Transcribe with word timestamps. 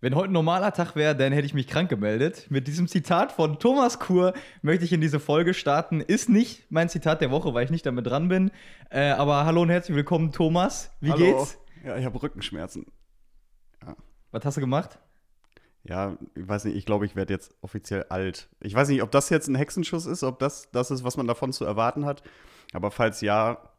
Wenn 0.00 0.14
heute 0.14 0.30
ein 0.30 0.32
normaler 0.32 0.72
Tag 0.72 0.94
wäre, 0.94 1.16
dann 1.16 1.32
hätte 1.32 1.46
ich 1.46 1.54
mich 1.54 1.66
krank 1.66 1.90
gemeldet. 1.90 2.46
Mit 2.50 2.68
diesem 2.68 2.86
Zitat 2.86 3.32
von 3.32 3.58
Thomas 3.58 3.98
Kur 3.98 4.32
möchte 4.62 4.84
ich 4.84 4.92
in 4.92 5.00
diese 5.00 5.18
Folge 5.18 5.54
starten. 5.54 6.00
Ist 6.00 6.28
nicht 6.28 6.70
mein 6.70 6.88
Zitat 6.88 7.20
der 7.20 7.32
Woche, 7.32 7.52
weil 7.52 7.64
ich 7.64 7.70
nicht 7.72 7.84
damit 7.84 8.06
dran 8.06 8.28
bin. 8.28 8.52
Äh, 8.90 9.08
aber 9.10 9.44
hallo 9.44 9.62
und 9.62 9.70
herzlich 9.70 9.96
willkommen, 9.96 10.30
Thomas. 10.30 10.92
Wie 11.00 11.10
Hallo. 11.10 11.38
geht's? 11.38 11.58
Ja, 11.84 11.96
ich 11.96 12.04
habe 12.04 12.22
Rückenschmerzen. 12.22 12.86
Was 14.30 14.44
hast 14.44 14.56
du 14.56 14.60
gemacht? 14.60 15.00
Ja, 15.82 16.16
ich 16.36 16.46
weiß 16.46 16.66
nicht, 16.66 16.76
ich 16.76 16.86
glaube, 16.86 17.04
ich 17.04 17.16
werde 17.16 17.32
jetzt 17.34 17.56
offiziell 17.60 18.04
alt. 18.08 18.48
Ich 18.60 18.74
weiß 18.74 18.90
nicht, 18.90 19.02
ob 19.02 19.10
das 19.10 19.30
jetzt 19.30 19.48
ein 19.48 19.56
Hexenschuss 19.56 20.06
ist, 20.06 20.22
ob 20.22 20.38
das 20.38 20.70
das 20.70 20.92
ist, 20.92 21.02
was 21.02 21.16
man 21.16 21.26
davon 21.26 21.52
zu 21.52 21.64
erwarten 21.64 22.04
hat. 22.04 22.22
Aber 22.72 22.92
falls 22.92 23.20
ja, 23.20 23.72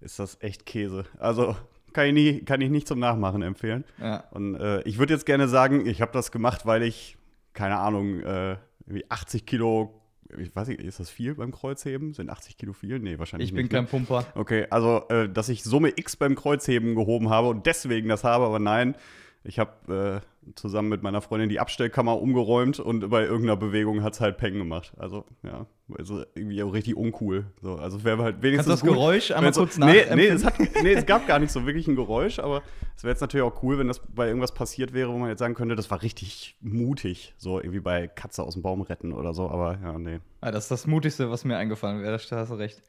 ist 0.00 0.18
das 0.20 0.38
echt 0.40 0.64
Käse. 0.64 1.04
Also 1.18 1.54
kann 1.92 2.06
ich, 2.06 2.12
nie, 2.12 2.40
kann 2.44 2.60
ich 2.60 2.70
nicht 2.70 2.86
zum 2.88 2.98
Nachmachen 2.98 3.42
empfehlen. 3.42 3.84
Ja. 4.00 4.24
Und 4.30 4.54
äh, 4.56 4.82
ich 4.82 4.98
würde 4.98 5.14
jetzt 5.14 5.26
gerne 5.26 5.48
sagen, 5.48 5.86
ich 5.86 6.00
habe 6.00 6.12
das 6.12 6.30
gemacht, 6.32 6.66
weil 6.66 6.82
ich, 6.82 7.16
keine 7.52 7.78
Ahnung, 7.78 8.20
äh, 8.20 8.56
irgendwie 8.86 9.04
80 9.08 9.46
Kilo, 9.46 9.94
ich 10.38 10.54
weiß 10.54 10.68
nicht, 10.68 10.80
ist 10.80 11.00
das 11.00 11.10
viel 11.10 11.34
beim 11.34 11.50
Kreuzheben? 11.52 12.12
Sind 12.14 12.30
80 12.30 12.56
Kilo 12.56 12.72
viel? 12.72 12.98
Nee, 13.00 13.18
wahrscheinlich 13.18 13.48
Ich 13.50 13.54
bin 13.54 13.64
nicht. 13.64 13.72
ne? 13.72 13.78
kein 13.78 13.86
Pumper. 13.86 14.24
Okay, 14.34 14.66
also, 14.70 15.02
äh, 15.08 15.28
dass 15.28 15.48
ich 15.48 15.64
Summe 15.64 15.92
X 15.96 16.16
beim 16.16 16.34
Kreuzheben 16.36 16.94
gehoben 16.94 17.30
habe 17.30 17.48
und 17.48 17.66
deswegen 17.66 18.08
das 18.08 18.22
habe, 18.24 18.44
aber 18.44 18.58
nein, 18.58 18.94
ich 19.42 19.58
habe 19.58 20.22
äh, 20.22 20.52
zusammen 20.54 20.88
mit 20.88 21.02
meiner 21.02 21.20
Freundin 21.22 21.48
die 21.48 21.60
Abstellkammer 21.60 22.20
umgeräumt 22.20 22.78
und 22.78 23.08
bei 23.08 23.22
irgendeiner 23.22 23.56
Bewegung 23.56 24.02
hat 24.02 24.12
es 24.14 24.20
halt 24.20 24.36
Peng 24.36 24.54
gemacht. 24.54 24.92
Also, 24.98 25.24
ja, 25.42 25.66
also 25.96 26.24
irgendwie 26.34 26.62
auch 26.62 26.72
richtig 26.72 26.96
uncool. 26.96 27.46
So, 27.62 27.76
also, 27.76 27.98
es 27.98 28.04
wäre 28.04 28.22
halt 28.22 28.42
wenigstens. 28.42 28.68
Kannst 28.68 28.82
du 28.82 28.86
das 28.86 28.94
gut, 28.94 28.98
Geräusch 28.98 29.30
einmal 29.30 29.54
so- 29.54 29.62
kurz 29.62 29.78
nee, 29.78 29.86
nee, 29.86 29.94
nachempfinden? 29.94 30.36
es 30.36 30.44
hat, 30.44 30.58
nee, 30.82 30.92
es 30.92 31.06
gab 31.06 31.26
gar 31.26 31.38
nicht 31.38 31.52
so 31.52 31.64
wirklich 31.66 31.88
ein 31.88 31.96
Geräusch, 31.96 32.38
aber 32.38 32.62
es 32.96 33.02
wäre 33.02 33.12
jetzt 33.12 33.20
natürlich 33.22 33.44
auch 33.44 33.62
cool, 33.62 33.78
wenn 33.78 33.88
das 33.88 34.00
bei 34.14 34.26
irgendwas 34.26 34.52
passiert 34.52 34.92
wäre, 34.92 35.10
wo 35.12 35.18
man 35.18 35.30
jetzt 35.30 35.38
sagen 35.38 35.54
könnte, 35.54 35.74
das 35.74 35.90
war 35.90 36.02
richtig 36.02 36.56
mutig. 36.60 37.34
So 37.38 37.58
irgendwie 37.60 37.80
bei 37.80 38.08
Katze 38.08 38.42
aus 38.42 38.54
dem 38.54 38.62
Baum 38.62 38.82
retten 38.82 39.12
oder 39.12 39.32
so, 39.32 39.48
aber 39.48 39.78
ja, 39.82 39.98
nee. 39.98 40.20
Ah, 40.42 40.50
das 40.50 40.64
ist 40.64 40.70
das 40.70 40.86
Mutigste, 40.86 41.30
was 41.30 41.44
mir 41.44 41.56
eingefallen 41.56 42.02
wäre. 42.02 42.18
Da 42.28 42.36
hast 42.36 42.50
du 42.50 42.54
recht. 42.56 42.82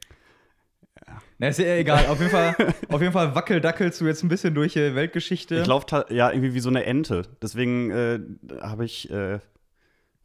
Na, 1.38 1.48
ist 1.48 1.58
ja 1.58 1.74
egal. 1.76 2.06
Auf 2.06 2.18
jeden, 2.20 2.30
Fall, 2.30 2.54
auf 2.88 3.00
jeden 3.00 3.12
Fall 3.12 3.34
wackeldackelst 3.34 4.00
du 4.00 4.06
jetzt 4.06 4.22
ein 4.22 4.28
bisschen 4.28 4.54
durch 4.54 4.74
die 4.74 4.94
Weltgeschichte. 4.94 5.56
Ich 5.56 5.66
laufe 5.66 6.06
ja 6.10 6.30
irgendwie 6.30 6.54
wie 6.54 6.60
so 6.60 6.68
eine 6.68 6.84
Ente. 6.84 7.22
Deswegen 7.42 7.90
äh, 7.90 8.20
habe 8.60 8.84
ich 8.84 9.10
äh, 9.10 9.40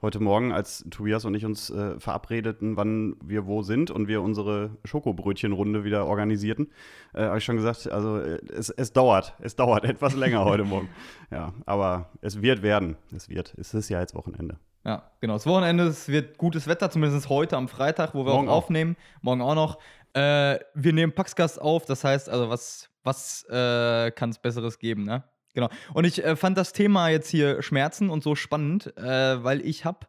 heute 0.01 0.19
Morgen, 0.19 0.51
als 0.51 0.85
Tobias 0.91 1.25
und 1.25 1.33
ich 1.33 1.43
uns 1.45 1.69
äh, 1.69 1.99
verabredeten, 1.99 2.77
wann 2.77 3.15
wir 3.23 3.47
wo 3.47 3.63
sind 3.63 3.89
und 3.89 4.07
wir 4.07 4.21
unsere 4.21 4.77
Schokobrötchenrunde 4.85 5.83
wieder 5.83 6.05
organisierten, 6.05 6.71
äh, 7.13 7.23
habe 7.23 7.39
ich 7.39 7.45
schon 7.45 7.57
gesagt, 7.57 7.89
also 7.91 8.19
äh, 8.19 8.39
es, 8.53 8.69
es 8.69 8.93
dauert, 8.93 9.33
es 9.39 9.55
dauert 9.55 9.85
etwas 9.85 10.15
länger 10.15 10.45
heute 10.45 10.63
Morgen. 10.63 10.89
Ja, 11.29 11.53
aber 11.65 12.09
es 12.21 12.41
wird 12.41 12.61
werden, 12.61 12.95
es 13.13 13.27
wird. 13.27 13.53
Es 13.57 13.73
ist 13.73 13.89
ja 13.89 13.99
jetzt 13.99 14.15
Wochenende. 14.15 14.59
Ja, 14.85 15.03
genau. 15.19 15.33
Das 15.33 15.45
Wochenende, 15.45 15.83
es 15.83 16.07
wird 16.07 16.37
gutes 16.37 16.67
Wetter, 16.67 16.89
zumindest 16.89 17.27
heute 17.27 17.57
am 17.57 17.67
Freitag, 17.67 18.15
wo 18.15 18.25
wir 18.25 18.31
Morgen 18.31 18.47
auch 18.47 18.53
auch. 18.53 18.57
aufnehmen. 18.59 18.95
Morgen 19.21 19.41
auch 19.41 19.55
noch. 19.55 19.79
Äh, 20.13 20.59
wir 20.73 20.94
nehmen 20.94 21.13
Paxcast 21.13 21.61
auf, 21.61 21.86
das 21.86 22.03
heißt, 22.03 22.30
also 22.30 22.50
was, 22.50 22.89
was 23.03 23.44
äh, 23.50 24.11
kann 24.11 24.30
es 24.30 24.39
Besseres 24.39 24.80
geben, 24.80 25.03
ne? 25.03 25.23
Genau. 25.53 25.69
Und 25.94 26.05
ich 26.05 26.23
äh, 26.23 26.36
fand 26.36 26.55
das 26.58 26.72
Thema 26.72 27.09
jetzt 27.09 27.30
hier 27.30 27.64
Schmerzen 27.64 28.11
und 28.11 28.22
so 28.22 28.36
spannend, 28.36 28.95
äh, 28.95 29.44
weil 29.44 29.66
ich 29.66 29.86
habe 29.86 30.05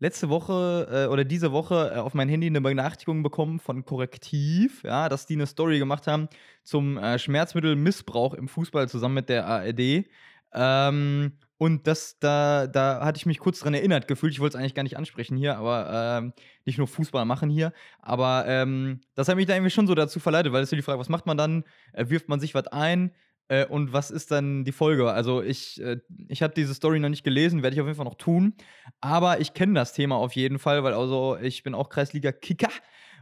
letzte 0.00 0.28
Woche 0.28 1.06
äh, 1.06 1.10
oder 1.10 1.24
diese 1.24 1.50
Woche 1.50 1.92
äh, 1.94 1.98
auf 1.98 2.12
mein 2.12 2.28
Handy 2.28 2.46
eine 2.46 2.60
Benachrichtigung 2.60 3.22
bekommen 3.22 3.58
von 3.58 3.86
Korrektiv, 3.86 4.82
ja, 4.84 5.08
dass 5.08 5.24
die 5.24 5.34
eine 5.34 5.46
Story 5.46 5.78
gemacht 5.78 6.06
haben 6.06 6.28
zum 6.62 7.00
Schmerzmittelmissbrauch 7.16 8.34
im 8.34 8.48
Fußball 8.48 8.88
zusammen 8.88 9.14
mit 9.14 9.28
der 9.30 9.46
ARD. 9.46 10.04
Ähm, 10.52 11.32
und 11.58 11.86
das, 11.86 12.18
da, 12.18 12.66
da 12.66 13.04
hatte 13.04 13.18
ich 13.18 13.26
mich 13.26 13.38
kurz 13.38 13.60
dran 13.60 13.74
erinnert 13.74 14.08
gefühlt. 14.08 14.32
Ich 14.32 14.40
wollte 14.40 14.56
es 14.56 14.60
eigentlich 14.60 14.74
gar 14.74 14.82
nicht 14.82 14.98
ansprechen 14.98 15.36
hier, 15.36 15.56
aber 15.56 16.18
ähm, 16.18 16.32
nicht 16.64 16.76
nur 16.76 16.86
Fußball 16.86 17.24
machen 17.24 17.48
hier. 17.48 17.72
Aber 18.00 18.44
ähm, 18.46 19.00
das 19.14 19.28
hat 19.28 19.36
mich 19.36 19.46
da 19.46 19.54
irgendwie 19.54 19.70
schon 19.70 19.86
so 19.86 19.94
dazu 19.94 20.20
verleitet, 20.20 20.52
weil 20.52 20.62
es 20.62 20.68
ist 20.68 20.72
ja 20.72 20.76
die 20.76 20.82
Frage, 20.82 20.98
was 20.98 21.08
macht 21.08 21.26
man 21.26 21.38
dann? 21.38 21.64
Äh, 21.92 22.10
wirft 22.10 22.28
man 22.28 22.40
sich 22.40 22.54
was 22.54 22.66
ein? 22.66 23.12
Äh, 23.48 23.66
und 23.66 23.92
was 23.92 24.10
ist 24.10 24.30
dann 24.32 24.64
die 24.64 24.72
Folge? 24.72 25.10
Also 25.10 25.42
ich, 25.42 25.80
äh, 25.80 25.98
ich 26.28 26.42
habe 26.42 26.52
diese 26.54 26.74
Story 26.74 26.98
noch 27.00 27.08
nicht 27.08 27.24
gelesen, 27.24 27.62
werde 27.62 27.74
ich 27.74 27.80
auf 27.80 27.86
jeden 27.86 27.96
Fall 27.96 28.04
noch 28.04 28.16
tun. 28.16 28.54
Aber 29.00 29.40
ich 29.40 29.54
kenne 29.54 29.74
das 29.74 29.94
Thema 29.94 30.16
auf 30.16 30.32
jeden 30.34 30.58
Fall, 30.58 30.84
weil 30.84 30.92
also 30.92 31.38
ich 31.40 31.62
bin 31.62 31.74
auch 31.74 31.88
Kreisliga-Kicker. 31.88 32.70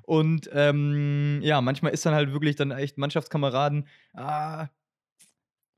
Und 0.03 0.51
ähm, 0.53 1.41
ja, 1.43 1.61
manchmal 1.61 1.93
ist 1.93 2.05
dann 2.05 2.15
halt 2.15 2.33
wirklich 2.33 2.57
dann 2.57 2.73
echt 2.73 2.99
Mannschaftskameraden, 2.99 3.89
ah, 4.13 4.69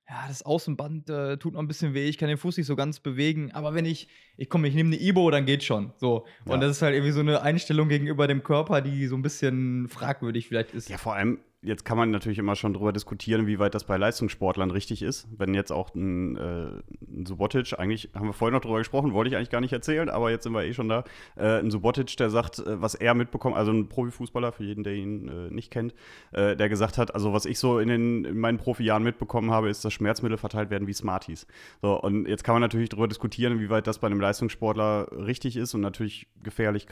ja, 0.09 0.25
das 0.29 0.43
Außenband 0.45 1.11
äh, 1.11 1.37
tut 1.37 1.55
noch 1.55 1.61
ein 1.61 1.67
bisschen 1.69 1.93
weh, 1.95 2.09
ich 2.09 2.17
kann 2.17 2.29
den 2.29 2.39
Fuß 2.39 2.57
nicht 2.59 2.67
so 2.67 2.77
ganz 2.77 3.01
bewegen, 3.01 3.51
aber 3.53 3.75
wenn 3.75 3.85
ich, 3.85 4.09
ich 4.37 4.49
komme, 4.49 4.69
ich 4.69 4.75
nehme 4.75 4.95
eine 4.95 5.01
Ibo, 5.03 5.31
dann 5.31 5.47
geht 5.47 5.65
schon. 5.65 5.93
So. 5.97 6.27
Und 6.45 6.53
Ja. 6.53 6.59
das 6.59 6.77
ist 6.77 6.83
halt 6.83 6.95
irgendwie 6.95 7.13
so 7.13 7.21
eine 7.21 7.43
Einstellung 7.43 7.89
gegenüber 7.89 8.29
dem 8.29 8.43
Körper, 8.45 8.81
die 8.83 9.07
so 9.09 9.17
ein 9.17 9.23
bisschen 9.23 9.89
fragwürdig 9.89 10.47
vielleicht 10.47 10.75
ist. 10.75 10.89
Ja, 10.89 10.99
vor 10.99 11.15
allem, 11.15 11.39
jetzt 11.67 11.85
kann 11.85 11.99
man 11.99 12.11
natürlich 12.11 12.39
immer 12.39 12.55
schon 12.55 12.73
drüber 12.73 12.93
diskutieren, 12.93 13.47
wie 13.47 13.59
weit 13.59 13.75
das 13.75 13.85
bei 13.85 13.97
Leistungssportlern 13.97 14.71
richtig 14.71 15.03
ist. 15.03 15.27
Wenn 15.37 15.53
jetzt 15.53 15.73
auch 15.73 15.95
ein, 15.95 16.37
äh, 16.37 16.69
ein 17.11 17.27
Subotic, 17.27 17.79
eigentlich 17.79 18.11
haben 18.15 18.29
wir 18.29 18.33
vorhin 18.33 18.55
noch 18.55 18.61
drüber 18.61 18.79
gesprochen, 18.79 19.13
wollte 19.13 19.29
ich 19.29 19.37
eigentlich 19.37 19.51
gar 19.51 19.61
nicht 19.61 19.73
erzählen, 19.73 20.09
aber 20.09 20.31
jetzt 20.31 20.45
sind 20.45 20.53
wir 20.53 20.65
eh 20.65 20.73
schon 20.73 20.89
da. 20.89 21.05
Äh, 21.35 21.59
ein 21.59 21.71
Subotic, 21.71 22.17
der 22.17 22.31
sagt, 22.31 22.61
äh, 22.61 22.81
was 22.81 22.95
er 22.95 23.15
mitbekommt, 23.15 23.57
also 23.57 23.73
ein 23.73 23.89
Profifußballer, 23.89 24.53
für 24.53 24.65
jeden, 24.65 24.85
der 24.85 24.95
ihn 24.95 25.29
äh, 25.29 25.51
nicht 25.51 25.71
kennt, 25.71 25.95
äh, 26.33 26.57
der 26.57 26.69
gesagt 26.69 26.99
hat, 26.99 27.15
also 27.15 27.33
was 27.33 27.45
ich 27.45 27.59
so 27.59 27.81
in, 27.81 27.89
den, 27.89 28.25
in 28.25 28.39
meinen 28.39 28.59
Profijahren 28.59 29.03
mitbekommen 29.03 29.51
habe, 29.51 29.69
ist, 29.69 29.85
dass 29.85 29.93
Schmerzmittel 29.93 30.39
verteilt 30.39 30.71
werden 30.71 30.87
wie 30.87 30.93
Smarties. 30.93 31.47
So, 31.83 32.01
und 32.01 32.29
jetzt 32.29 32.45
kann 32.45 32.55
man 32.55 32.63
natürlich 32.63 32.91
darüber 32.91 33.09
diskutieren, 33.09 33.59
wie 33.59 33.71
weit 33.71 33.87
das 33.87 33.99
bei 33.99 34.07
einem 34.07 34.21
Leistungssportler 34.21 35.09
richtig 35.27 35.57
ist 35.57 35.75
und 35.75 35.81
natürlich 35.81 36.29
gefährlich, 36.43 36.87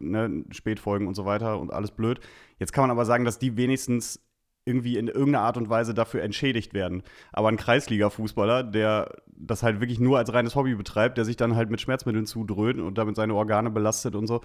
ne, 0.00 0.44
Spätfolgen 0.50 1.06
und 1.06 1.14
so 1.14 1.24
weiter 1.24 1.58
und 1.58 1.72
alles 1.72 1.92
blöd. 1.92 2.20
Jetzt 2.58 2.72
kann 2.72 2.82
man 2.82 2.90
aber 2.90 3.04
sagen, 3.04 3.24
dass 3.24 3.38
die 3.38 3.56
wenigstens 3.56 4.20
irgendwie 4.64 4.98
in 4.98 5.08
irgendeiner 5.08 5.44
Art 5.44 5.56
und 5.56 5.70
Weise 5.70 5.94
dafür 5.94 6.22
entschädigt 6.22 6.74
werden. 6.74 7.02
Aber 7.32 7.48
ein 7.48 7.56
Kreisliga-Fußballer, 7.56 8.62
der 8.62 9.10
das 9.26 9.62
halt 9.62 9.80
wirklich 9.80 9.98
nur 9.98 10.18
als 10.18 10.32
reines 10.32 10.54
Hobby 10.54 10.74
betreibt, 10.74 11.16
der 11.16 11.24
sich 11.24 11.36
dann 11.36 11.56
halt 11.56 11.70
mit 11.70 11.80
Schmerzmitteln 11.80 12.26
zudröhnt 12.26 12.78
und 12.80 12.98
damit 12.98 13.16
seine 13.16 13.34
Organe 13.34 13.70
belastet 13.70 14.14
und 14.14 14.26
so, 14.26 14.42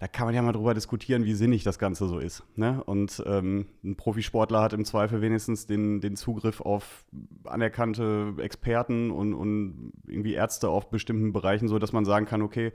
da 0.00 0.08
kann 0.08 0.26
man 0.26 0.34
ja 0.34 0.42
mal 0.42 0.52
drüber 0.52 0.74
diskutieren, 0.74 1.24
wie 1.24 1.34
sinnig 1.34 1.62
das 1.62 1.78
Ganze 1.78 2.08
so 2.08 2.18
ist. 2.18 2.42
Ne? 2.56 2.82
Und 2.84 3.22
ähm, 3.26 3.66
ein 3.82 3.96
Profisportler 3.96 4.60
hat 4.60 4.72
im 4.72 4.84
Zweifel 4.84 5.22
wenigstens 5.22 5.66
den, 5.66 6.00
den 6.00 6.16
Zugriff 6.16 6.60
auf 6.60 7.06
anerkannte 7.44 8.34
Experten 8.38 9.10
und, 9.10 9.34
und 9.34 9.92
irgendwie 10.06 10.34
Ärzte 10.34 10.68
auf 10.68 10.90
bestimmten 10.90 11.32
Bereichen, 11.32 11.68
so 11.68 11.78
dass 11.78 11.92
man 11.92 12.04
sagen 12.04 12.26
kann, 12.26 12.42
okay, 12.42 12.72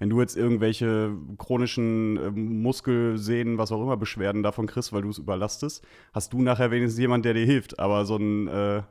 wenn 0.00 0.10
du 0.10 0.20
jetzt 0.20 0.36
irgendwelche 0.36 1.16
chronischen 1.38 2.16
ähm, 2.16 2.62
Muskelsehnen, 2.62 3.56
was 3.58 3.70
auch 3.70 3.80
immer, 3.80 3.96
Beschwerden 3.96 4.42
davon 4.42 4.66
kriegst, 4.66 4.92
weil 4.92 5.02
du 5.02 5.10
es 5.10 5.18
überlastest, 5.18 5.84
hast 6.12 6.32
du 6.32 6.42
nachher 6.42 6.72
wenigstens 6.72 6.98
jemand, 6.98 7.24
der 7.24 7.34
dir 7.34 7.46
hilft. 7.46 7.78
Aber 7.78 8.04
so 8.04 8.16
ein, 8.16 8.48
äh, 8.48 8.82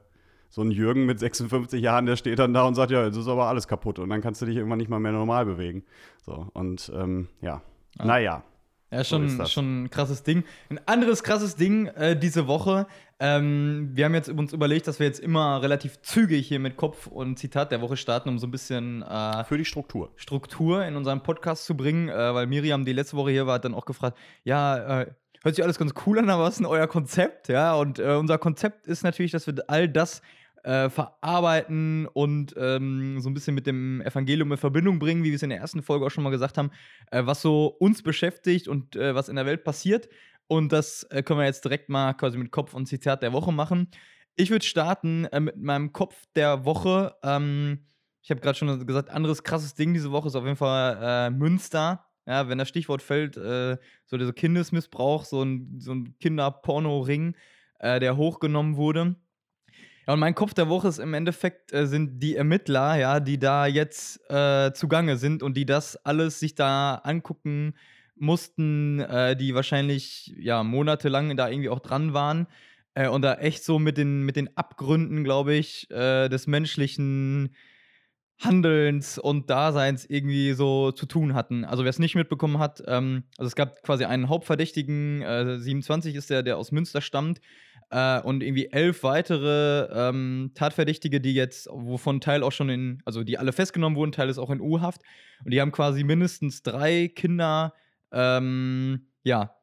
so 0.50 0.62
ein 0.62 0.72
Jürgen 0.72 1.06
mit 1.06 1.20
56 1.20 1.82
Jahren, 1.82 2.06
der 2.06 2.16
steht 2.16 2.40
dann 2.40 2.54
da 2.54 2.64
und 2.64 2.76
sagt, 2.76 2.92
ja, 2.92 3.06
jetzt 3.06 3.18
ist 3.18 3.28
aber 3.28 3.48
alles 3.48 3.68
kaputt 3.68 4.00
und 4.00 4.10
dann 4.10 4.22
kannst 4.22 4.42
du 4.42 4.46
dich 4.46 4.56
irgendwann 4.56 4.78
nicht 4.80 4.90
mal 4.90 5.00
mehr 5.00 5.12
normal 5.12 5.46
bewegen. 5.46 5.84
So, 6.26 6.48
und 6.54 6.90
ähm, 6.96 7.28
ja, 7.42 7.62
Ah. 7.98 8.06
naja. 8.06 8.44
Ja, 8.92 9.04
So 9.04 9.18
schon, 9.18 9.38
das. 9.38 9.52
schon 9.52 9.84
ein 9.84 9.90
krasses 9.90 10.24
Ding. 10.24 10.44
Ein 10.70 10.80
anderes 10.88 11.24
krasses 11.24 11.56
Ding 11.56 11.88
äh, 11.88 12.18
diese 12.18 12.48
Woche. 12.48 12.88
Ähm, 13.20 13.92
wir 13.94 14.06
haben 14.06 14.14
jetzt 14.16 14.30
uns 14.30 14.54
überlegt, 14.54 14.88
dass 14.88 15.00
wir 15.00 15.06
jetzt 15.06 15.20
immer 15.20 15.62
relativ 15.62 16.02
zügig 16.02 16.48
hier 16.48 16.60
mit 16.60 16.78
Kopf 16.78 17.06
und 17.08 17.38
Zitat 17.38 17.72
der 17.72 17.82
Woche 17.82 17.98
starten, 17.98 18.30
um 18.30 18.40
so 18.40 18.48
ein 18.48 18.52
bisschen 18.52 19.04
äh, 19.04 19.44
Für 19.44 19.58
die 19.58 19.66
Struktur. 19.66 20.12
Struktur 20.16 20.86
in 20.86 20.96
unserem 20.96 21.22
Podcast 21.22 21.66
zu 21.66 21.76
bringen, 21.76 22.10
äh, 22.10 22.34
weil 22.34 22.48
Miriam, 22.48 22.86
die 22.86 22.94
letzte 22.94 23.18
Woche 23.18 23.32
hier 23.32 23.46
war, 23.46 23.56
hat 23.56 23.66
dann 23.66 23.74
auch 23.76 23.86
gefragt, 23.86 24.18
ja, 24.44 25.02
äh, 25.02 25.08
hört 25.44 25.56
sich 25.56 25.64
alles 25.64 25.78
ganz 25.78 25.94
cool 26.06 26.18
an, 26.20 26.30
aber 26.30 26.44
was 26.44 26.52
ist 26.54 26.60
denn 26.60 26.66
euer 26.66 26.88
Konzept? 26.88 27.50
Ja, 27.50 27.76
und 27.76 28.00
äh, 28.00 28.16
unser 28.16 28.38
Konzept 28.38 28.88
ist 28.88 29.04
natürlich, 29.04 29.32
dass 29.32 29.48
wir 29.48 29.56
all 29.68 29.88
das 29.90 30.22
äh, 30.64 30.90
verarbeiten 30.90 32.08
und 32.08 32.54
ähm, 32.58 33.20
so 33.22 33.30
ein 33.30 33.34
bisschen 33.34 33.56
mit 33.56 33.68
dem 33.68 34.02
Evangelium 34.02 34.52
in 34.52 34.58
Verbindung 34.58 35.00
bringen, 35.00 35.24
wie 35.24 35.30
wir 35.30 35.36
es 35.36 35.44
in 35.44 35.50
der 35.50 35.60
ersten 35.60 35.82
Folge 35.82 36.06
auch 36.06 36.12
schon 36.12 36.24
mal 36.24 36.30
gesagt 36.30 36.58
haben, 36.58 36.72
äh, 37.12 37.26
was 37.26 37.42
so 37.42 37.68
uns 37.68 38.04
beschäftigt 38.04 38.68
und 38.68 38.96
äh, 38.96 39.16
was 39.16 39.30
in 39.30 39.36
der 39.36 39.46
Welt 39.46 39.64
passiert. 39.64 40.10
Und 40.48 40.72
das 40.72 41.04
äh, 41.12 41.22
können 41.22 41.40
wir 41.40 41.46
jetzt 41.46 41.64
direkt 41.64 41.90
mal 41.90 42.14
quasi 42.14 42.38
mit 42.38 42.52
Kopf 42.52 42.74
und 42.74 42.88
Zitat 42.88 43.22
der 43.22 43.34
Woche 43.34 43.54
machen. 43.54 43.90
Ich 44.36 44.50
würde 44.50 44.66
starten 44.66 45.26
äh, 45.26 45.40
mit 45.40 45.58
meinem 45.58 45.94
Kopf 45.94 46.16
der 46.36 46.66
Woche. 46.66 47.16
Ähm, 47.24 47.86
ich 48.22 48.32
habe 48.32 48.42
gerade 48.42 48.58
schon 48.58 48.86
gesagt, 48.86 49.10
anderes 49.10 49.44
krasses 49.44 49.76
Ding 49.76 49.94
diese 49.94 50.12
Woche 50.12 50.28
ist 50.28 50.36
auf 50.36 50.46
jeden 50.46 50.56
Fall 50.56 50.98
äh, 51.02 51.30
Münster. 51.30 52.06
Ja, 52.26 52.48
wenn 52.48 52.58
das 52.58 52.68
Stichwort 52.68 53.02
fällt, 53.02 53.38
äh, 53.38 53.78
so 54.06 54.18
dieser 54.18 54.34
Kindesmissbrauch, 54.34 55.26
so 55.26 55.44
ein, 55.44 55.80
so 55.80 55.94
ein 55.94 56.16
Kinderporno-Ring, 56.20 57.36
äh, 57.80 58.00
der 58.00 58.18
hochgenommen 58.18 58.76
wurde. 58.76 59.16
Ja, 60.10 60.14
und 60.14 60.22
mein 60.22 60.34
Kopf 60.34 60.56
der 60.56 60.70
Woche 60.70 60.88
ist 60.88 60.98
im 60.98 61.14
Endeffekt 61.14 61.72
äh, 61.72 61.86
sind 61.86 62.24
die 62.24 62.36
Ermittler, 62.36 62.96
ja, 62.96 63.20
die 63.20 63.38
da 63.38 63.68
jetzt 63.68 64.20
äh, 64.32 64.74
zugange 64.74 65.18
sind 65.18 65.44
und 65.44 65.56
die 65.56 65.68
das 65.68 66.04
alles 66.04 66.40
sich 66.40 66.56
da 66.56 66.96
angucken 66.96 67.76
mussten, 68.16 69.02
äh, 69.02 69.36
die 69.36 69.54
wahrscheinlich 69.54 70.34
ja 70.40 70.64
monatelang 70.64 71.38
da 71.38 71.48
irgendwie 71.48 71.70
auch 71.70 71.78
dran 71.78 72.16
waren 72.16 72.48
äh, 72.96 73.08
und 73.08 73.22
da 73.22 73.36
echt 73.36 73.64
so 73.64 73.78
mit 73.78 73.98
den, 73.98 74.24
mit 74.24 74.36
den 74.36 74.58
Abgründen, 74.58 75.24
glaube 75.24 75.54
ich, 75.54 75.92
äh, 75.92 76.28
des 76.28 76.48
menschlichen 76.48 77.54
Handelns 78.40 79.20
und 79.20 79.52
Daseins 79.52 80.06
irgendwie 80.06 80.54
so 80.54 80.92
zu 80.92 81.06
tun 81.06 81.36
hatten. 81.36 81.66
Also 81.66 81.84
wer 81.84 81.92
es 81.92 82.00
nicht 82.00 82.16
mitbekommen 82.16 82.58
hat, 82.58 82.82
ähm, 82.88 83.26
also 83.38 83.48
es 83.48 83.56
gab 83.56 83.84
quasi 83.84 84.06
einen 84.06 84.28
Hauptverdächtigen, 84.28 85.22
äh, 85.22 85.60
27 85.60 86.16
ist 86.16 86.32
der, 86.32 86.42
der 86.42 86.58
aus 86.58 86.72
Münster 86.72 87.02
stammt, 87.02 87.42
äh, 87.90 88.22
und 88.22 88.44
irgendwie 88.44 88.68
elf 88.68 89.04
weitere 89.04 89.88
ähm, 89.92 90.52
Tatverdächtige, 90.56 91.22
die 91.22 91.34
jetzt, 91.34 91.68
wovon 91.72 92.22
Teil 92.22 92.44
auch 92.44 92.52
schon 92.52 92.70
in, 92.70 93.02
also 93.06 93.24
die 93.24 93.38
alle 93.38 93.52
festgenommen 93.52 93.98
wurden, 93.98 94.12
Teil 94.12 94.30
ist 94.30 94.38
auch 94.38 94.50
in 94.50 94.62
U-Haft. 94.62 95.02
Und 95.44 95.52
die 95.52 95.62
haben 95.62 95.72
quasi 95.72 96.04
mindestens 96.04 96.62
drei 96.62 97.08
Kinder, 97.08 97.74
ähm, 98.12 99.08
ja, 99.24 99.56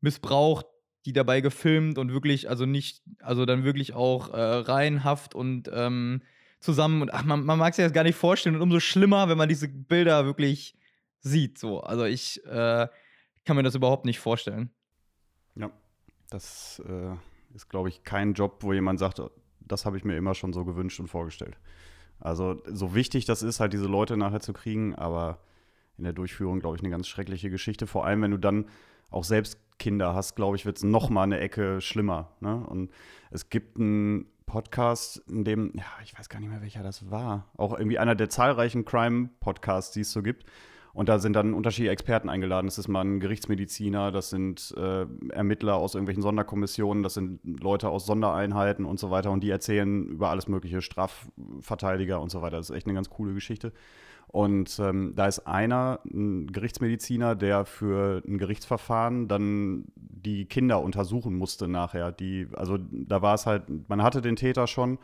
missbraucht, 0.00 0.66
die 1.04 1.12
dabei 1.12 1.40
gefilmt 1.40 1.98
und 1.98 2.12
wirklich, 2.12 2.48
also 2.50 2.66
nicht, 2.66 3.02
also 3.20 3.46
dann 3.46 3.64
wirklich 3.64 3.94
auch 3.94 4.32
äh, 4.32 4.40
reihenhaft 4.40 5.34
und 5.34 5.70
ähm, 5.72 6.22
zusammen 6.58 7.02
und 7.02 7.14
ach, 7.14 7.24
man, 7.24 7.44
man 7.44 7.58
mag 7.58 7.74
sich 7.74 7.84
das 7.84 7.92
gar 7.92 8.02
nicht 8.02 8.16
vorstellen 8.16 8.56
und 8.56 8.62
umso 8.62 8.80
schlimmer, 8.80 9.28
wenn 9.28 9.38
man 9.38 9.48
diese 9.48 9.68
Bilder 9.68 10.24
wirklich 10.24 10.76
sieht. 11.20 11.58
So. 11.58 11.80
Also 11.80 12.04
ich 12.04 12.44
äh, 12.44 12.88
kann 13.44 13.56
mir 13.56 13.62
das 13.62 13.74
überhaupt 13.74 14.04
nicht 14.04 14.18
vorstellen. 14.18 14.70
Ja, 15.54 15.70
das 16.28 16.82
äh, 16.86 17.16
ist, 17.54 17.68
glaube 17.68 17.88
ich, 17.88 18.04
kein 18.04 18.34
Job, 18.34 18.58
wo 18.60 18.72
jemand 18.72 18.98
sagt, 18.98 19.20
das 19.60 19.86
habe 19.86 19.96
ich 19.96 20.04
mir 20.04 20.16
immer 20.16 20.34
schon 20.34 20.52
so 20.52 20.64
gewünscht 20.64 21.00
und 21.00 21.08
vorgestellt. 21.08 21.58
Also 22.20 22.62
so 22.66 22.94
wichtig 22.94 23.24
das 23.24 23.42
ist, 23.42 23.60
halt 23.60 23.72
diese 23.72 23.86
Leute 23.86 24.16
nachher 24.16 24.40
zu 24.40 24.52
kriegen, 24.52 24.94
aber 24.94 25.38
in 25.98 26.04
der 26.04 26.12
Durchführung, 26.12 26.60
glaube 26.60 26.76
ich, 26.76 26.82
eine 26.82 26.90
ganz 26.90 27.08
schreckliche 27.08 27.50
Geschichte. 27.50 27.86
Vor 27.86 28.06
allem, 28.06 28.22
wenn 28.22 28.30
du 28.30 28.38
dann 28.38 28.66
auch 29.10 29.24
selbst 29.24 29.58
Kinder 29.78 30.14
hast, 30.14 30.36
glaube 30.36 30.56
ich, 30.56 30.64
wird 30.64 30.78
es 30.78 30.84
noch 30.84 31.10
mal 31.10 31.24
eine 31.24 31.38
Ecke 31.38 31.80
schlimmer. 31.80 32.32
Ne? 32.40 32.56
Und 32.66 32.90
es 33.30 33.50
gibt 33.50 33.78
einen 33.78 34.26
Podcast, 34.46 35.18
in 35.28 35.44
dem, 35.44 35.72
ja, 35.74 35.84
ich 36.02 36.16
weiß 36.18 36.28
gar 36.28 36.40
nicht 36.40 36.48
mehr, 36.48 36.62
welcher 36.62 36.82
das 36.82 37.10
war. 37.10 37.50
Auch 37.56 37.76
irgendwie 37.76 37.98
einer 37.98 38.14
der 38.14 38.30
zahlreichen 38.30 38.84
Crime-Podcasts, 38.84 39.92
die 39.92 40.00
es 40.00 40.12
so 40.12 40.22
gibt. 40.22 40.44
Und 40.96 41.10
da 41.10 41.18
sind 41.18 41.34
dann 41.34 41.52
unterschiedliche 41.52 41.92
Experten 41.92 42.30
eingeladen. 42.30 42.68
Das 42.68 42.78
ist 42.78 42.88
mal 42.88 43.02
ein 43.02 43.20
Gerichtsmediziner, 43.20 44.10
das 44.10 44.30
sind 44.30 44.74
äh, 44.78 45.04
Ermittler 45.28 45.74
aus 45.74 45.94
irgendwelchen 45.94 46.22
Sonderkommissionen, 46.22 47.02
das 47.02 47.12
sind 47.12 47.38
Leute 47.44 47.90
aus 47.90 48.06
Sondereinheiten 48.06 48.86
und 48.86 48.98
so 48.98 49.10
weiter. 49.10 49.30
Und 49.30 49.44
die 49.44 49.50
erzählen 49.50 50.06
über 50.06 50.30
alles 50.30 50.48
mögliche, 50.48 50.80
Strafverteidiger 50.80 52.18
und 52.18 52.30
so 52.30 52.40
weiter. 52.40 52.56
Das 52.56 52.70
ist 52.70 52.76
echt 52.76 52.86
eine 52.86 52.94
ganz 52.94 53.10
coole 53.10 53.34
Geschichte. 53.34 53.74
Und 54.28 54.78
ähm, 54.78 55.12
da 55.14 55.26
ist 55.26 55.40
einer, 55.40 56.00
ein 56.06 56.46
Gerichtsmediziner, 56.46 57.34
der 57.34 57.66
für 57.66 58.22
ein 58.26 58.38
Gerichtsverfahren 58.38 59.28
dann 59.28 59.84
die 59.96 60.46
Kinder 60.46 60.80
untersuchen 60.80 61.36
musste 61.36 61.68
nachher. 61.68 62.10
Die, 62.10 62.48
also 62.54 62.78
da 62.80 63.20
war 63.20 63.34
es 63.34 63.44
halt, 63.44 63.64
man 63.90 64.02
hatte 64.02 64.22
den 64.22 64.36
Täter 64.36 64.66
schon 64.66 64.98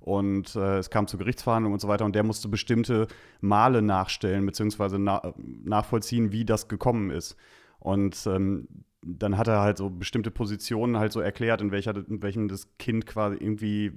und 0.00 0.54
äh, 0.56 0.78
es 0.78 0.90
kam 0.90 1.06
zu 1.06 1.18
Gerichtsverhandlungen 1.18 1.74
und 1.74 1.80
so 1.80 1.88
weiter 1.88 2.04
und 2.04 2.14
der 2.14 2.22
musste 2.22 2.48
bestimmte 2.48 3.08
Male 3.40 3.82
nachstellen, 3.82 4.46
beziehungsweise 4.46 4.98
na 4.98 5.34
nachvollziehen, 5.36 6.32
wie 6.32 6.44
das 6.44 6.68
gekommen 6.68 7.10
ist. 7.10 7.36
Und 7.78 8.26
ähm, 8.26 8.68
dann 9.02 9.38
hat 9.38 9.48
er 9.48 9.60
halt 9.60 9.78
so 9.78 9.90
bestimmte 9.90 10.30
Positionen 10.30 10.98
halt 10.98 11.12
so 11.12 11.20
erklärt, 11.20 11.60
in, 11.60 11.70
welcher, 11.70 11.96
in 11.96 12.22
welchem 12.22 12.48
das 12.48 12.76
Kind 12.78 13.06
quasi 13.06 13.36
irgendwie 13.36 13.92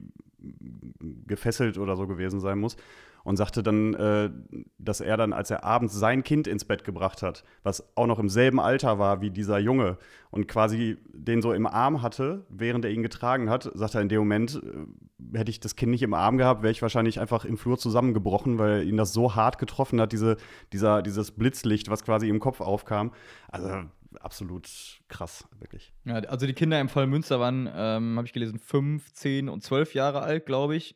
gefesselt 1.28 1.78
oder 1.78 1.96
so 1.96 2.08
gewesen 2.08 2.40
sein 2.40 2.60
muss 2.60 2.78
und 3.24 3.38
sagte 3.38 3.64
dann, 3.64 3.94
äh, 3.96 4.30
dass 4.78 5.02
er 5.02 5.18
dann, 5.18 5.34
als 5.34 5.52
er 5.52 5.64
abends 5.64 5.94
sein 5.94 6.24
Kind 6.24 6.48
ins 6.48 6.66
Bett 6.66 6.84
gebracht 6.84 7.22
hat, 7.22 7.44
was 7.64 7.96
auch 7.96 8.08
noch 8.08 8.20
im 8.20 8.30
selben 8.30 8.60
Alter 8.60 9.00
war 9.00 9.22
wie 9.22 9.32
dieser 9.32 9.60
Junge 9.60 9.98
und 10.32 10.48
quasi 10.48 10.98
den 11.14 11.42
so 11.42 11.54
im 11.54 11.68
Arm 11.68 12.02
hatte, 12.02 12.46
während 12.50 12.86
er 12.86 12.92
ihn 12.92 13.04
getragen 13.04 13.50
hat, 13.50 13.70
sagt 13.74 13.96
er 13.96 14.02
in 14.02 14.10
dem 14.10 14.20
Moment, 14.20 14.62
äh, 14.64 14.86
hätte 15.34 15.52
ich 15.52 15.60
das 15.60 15.76
Kind 15.76 15.92
nicht 15.92 16.04
im 16.04 16.14
Arm 16.14 16.38
gehabt, 16.38 16.62
wäre 16.62 16.72
ich 16.72 16.82
wahrscheinlich 16.82 17.20
einfach 17.20 17.46
im 17.46 17.58
Flur 17.58 17.78
zusammengebrochen, 17.78 18.58
weil 18.58 18.88
ihn 18.88 18.98
das 18.98 19.14
so 19.14 19.36
hart 19.36 19.58
getroffen 19.58 20.00
hat, 20.02 20.12
diese, 20.12 20.38
dieser, 20.74 21.02
dieses 21.02 21.32
Blitzlicht, 21.32 21.90
was 21.90 22.04
quasi 22.04 22.30
im 22.30 22.40
Kopf 22.40 22.62
aufkam. 22.62 23.14
Also 23.48 23.84
absolut 24.20 24.68
krass, 25.08 25.48
wirklich. 25.60 25.94
Ja, 26.06 26.16
also 26.16 26.48
die 26.48 26.54
Kinder 26.54 26.80
im 26.80 26.90
Fall 26.90 27.08
Münster 27.08 27.40
waren, 27.40 27.70
ähm, 27.74 28.18
habe 28.18 28.26
ich 28.26 28.34
gelesen, 28.34 28.60
fünf, 28.60 29.12
zehn 29.14 29.50
und 29.50 29.64
zwölf 29.64 29.94
Jahre 29.94 30.22
alt, 30.22 30.46
glaube 30.46 30.76
ich. 30.76 30.96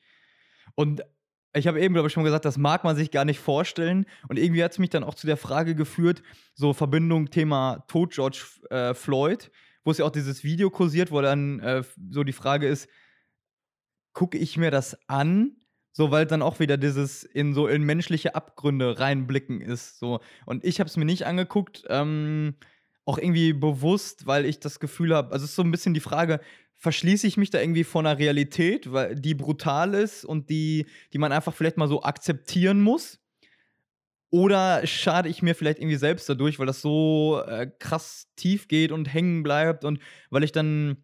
Und 0.75 1.03
ich 1.55 1.67
habe 1.67 1.79
eben, 1.79 1.93
glaube 1.93 2.07
ich, 2.07 2.13
schon 2.13 2.23
gesagt, 2.23 2.45
das 2.45 2.57
mag 2.57 2.83
man 2.83 2.95
sich 2.95 3.11
gar 3.11 3.25
nicht 3.25 3.39
vorstellen. 3.39 4.05
Und 4.27 4.39
irgendwie 4.39 4.63
hat 4.63 4.71
es 4.71 4.79
mich 4.79 4.89
dann 4.89 5.03
auch 5.03 5.13
zu 5.13 5.27
der 5.27 5.37
Frage 5.37 5.75
geführt, 5.75 6.23
so 6.55 6.73
Verbindung 6.73 7.29
Thema 7.29 7.85
Tod 7.87 8.11
George 8.11 8.43
äh, 8.71 8.93
Floyd, 8.93 9.51
wo 9.83 9.91
es 9.91 9.99
ja 9.99 10.05
auch 10.05 10.11
dieses 10.11 10.43
Video 10.43 10.69
kursiert, 10.69 11.11
wo 11.11 11.21
dann 11.21 11.59
äh, 11.59 11.83
so 12.09 12.23
die 12.23 12.33
Frage 12.33 12.67
ist, 12.67 12.89
gucke 14.13 14.37
ich 14.37 14.57
mir 14.57 14.71
das 14.71 14.97
an? 15.07 15.57
So, 15.91 16.09
weil 16.09 16.25
dann 16.25 16.41
auch 16.41 16.59
wieder 16.59 16.77
dieses 16.77 17.23
in 17.23 17.53
so 17.53 17.67
in 17.67 17.83
menschliche 17.83 18.33
Abgründe 18.33 18.99
reinblicken 18.99 19.61
ist. 19.61 19.99
So. 19.99 20.21
Und 20.45 20.63
ich 20.63 20.79
habe 20.79 20.89
es 20.89 20.97
mir 20.97 21.05
nicht 21.05 21.27
angeguckt, 21.27 21.83
ähm, 21.89 22.55
auch 23.05 23.17
irgendwie 23.17 23.53
bewusst, 23.53 24.25
weil 24.25 24.45
ich 24.45 24.59
das 24.59 24.79
Gefühl 24.79 25.13
habe, 25.13 25.31
also 25.33 25.43
es 25.43 25.51
ist 25.51 25.55
so 25.55 25.61
ein 25.61 25.71
bisschen 25.71 25.93
die 25.93 25.99
Frage, 25.99 26.39
verschließe 26.75 27.27
ich 27.27 27.37
mich 27.37 27.49
da 27.49 27.59
irgendwie 27.59 27.83
vor 27.83 28.01
einer 28.01 28.17
Realität, 28.17 28.91
weil 28.91 29.15
die 29.15 29.35
brutal 29.35 29.93
ist 29.93 30.25
und 30.25 30.49
die, 30.49 30.87
die 31.13 31.17
man 31.17 31.31
einfach 31.31 31.53
vielleicht 31.53 31.77
mal 31.77 31.87
so 31.87 32.03
akzeptieren 32.03 32.81
muss? 32.81 33.19
Oder 34.31 34.85
schade 34.87 35.29
ich 35.29 35.43
mir 35.43 35.53
vielleicht 35.53 35.77
irgendwie 35.77 35.95
selbst 35.95 36.27
dadurch, 36.27 36.57
weil 36.57 36.65
das 36.65 36.81
so 36.81 37.41
äh, 37.45 37.69
krass 37.77 38.31
tief 38.35 38.67
geht 38.67 38.91
und 38.91 39.13
hängen 39.13 39.43
bleibt 39.43 39.85
und 39.85 39.99
weil 40.31 40.43
ich 40.43 40.51
dann 40.51 41.03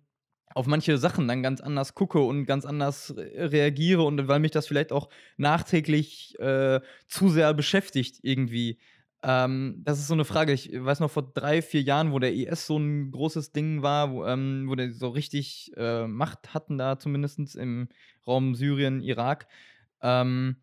auf 0.56 0.66
manche 0.66 0.98
Sachen 0.98 1.28
dann 1.28 1.44
ganz 1.44 1.62
anders 1.62 1.96
gucke 1.96 2.20
und 2.20 2.46
ganz 2.46 2.66
anders 2.66 3.14
re 3.16 3.52
reagiere 3.52 4.04
und 4.04 4.28
weil 4.28 4.40
mich 4.40 4.52
das 4.52 4.68
vielleicht 4.68 4.92
auch 4.92 5.10
nachträglich 5.38 6.38
äh, 6.40 6.82
zu 7.08 7.30
sehr 7.30 7.54
beschäftigt 7.54 8.20
irgendwie. 8.24 8.80
Ähm, 9.22 9.82
das 9.84 10.00
ist 10.00 10.08
so 10.08 10.14
eine 10.14 10.26
Frage. 10.26 10.54
Ich 10.54 10.72
weiß 10.74 11.02
noch 11.02 11.12
vor 11.12 11.32
drei, 11.34 11.62
vier 11.62 11.82
Jahren, 11.82 12.12
wo 12.12 12.20
der 12.20 12.34
IS 12.34 12.66
so 12.66 12.78
ein 12.78 13.12
großes 13.12 13.52
Ding 13.52 13.82
war, 13.82 14.12
wo, 14.12 14.26
ähm, 14.26 14.66
wo 14.68 14.76
der 14.76 14.92
so 14.94 15.10
richtig 15.10 15.72
äh, 15.76 16.08
Macht 16.08 16.54
hatten, 16.54 16.78
da 16.78 16.98
zumindest 16.98 17.56
im 17.56 17.90
Raum 18.26 18.56
Syrien, 18.56 19.02
Irak. 19.02 19.48
Ähm, 20.02 20.58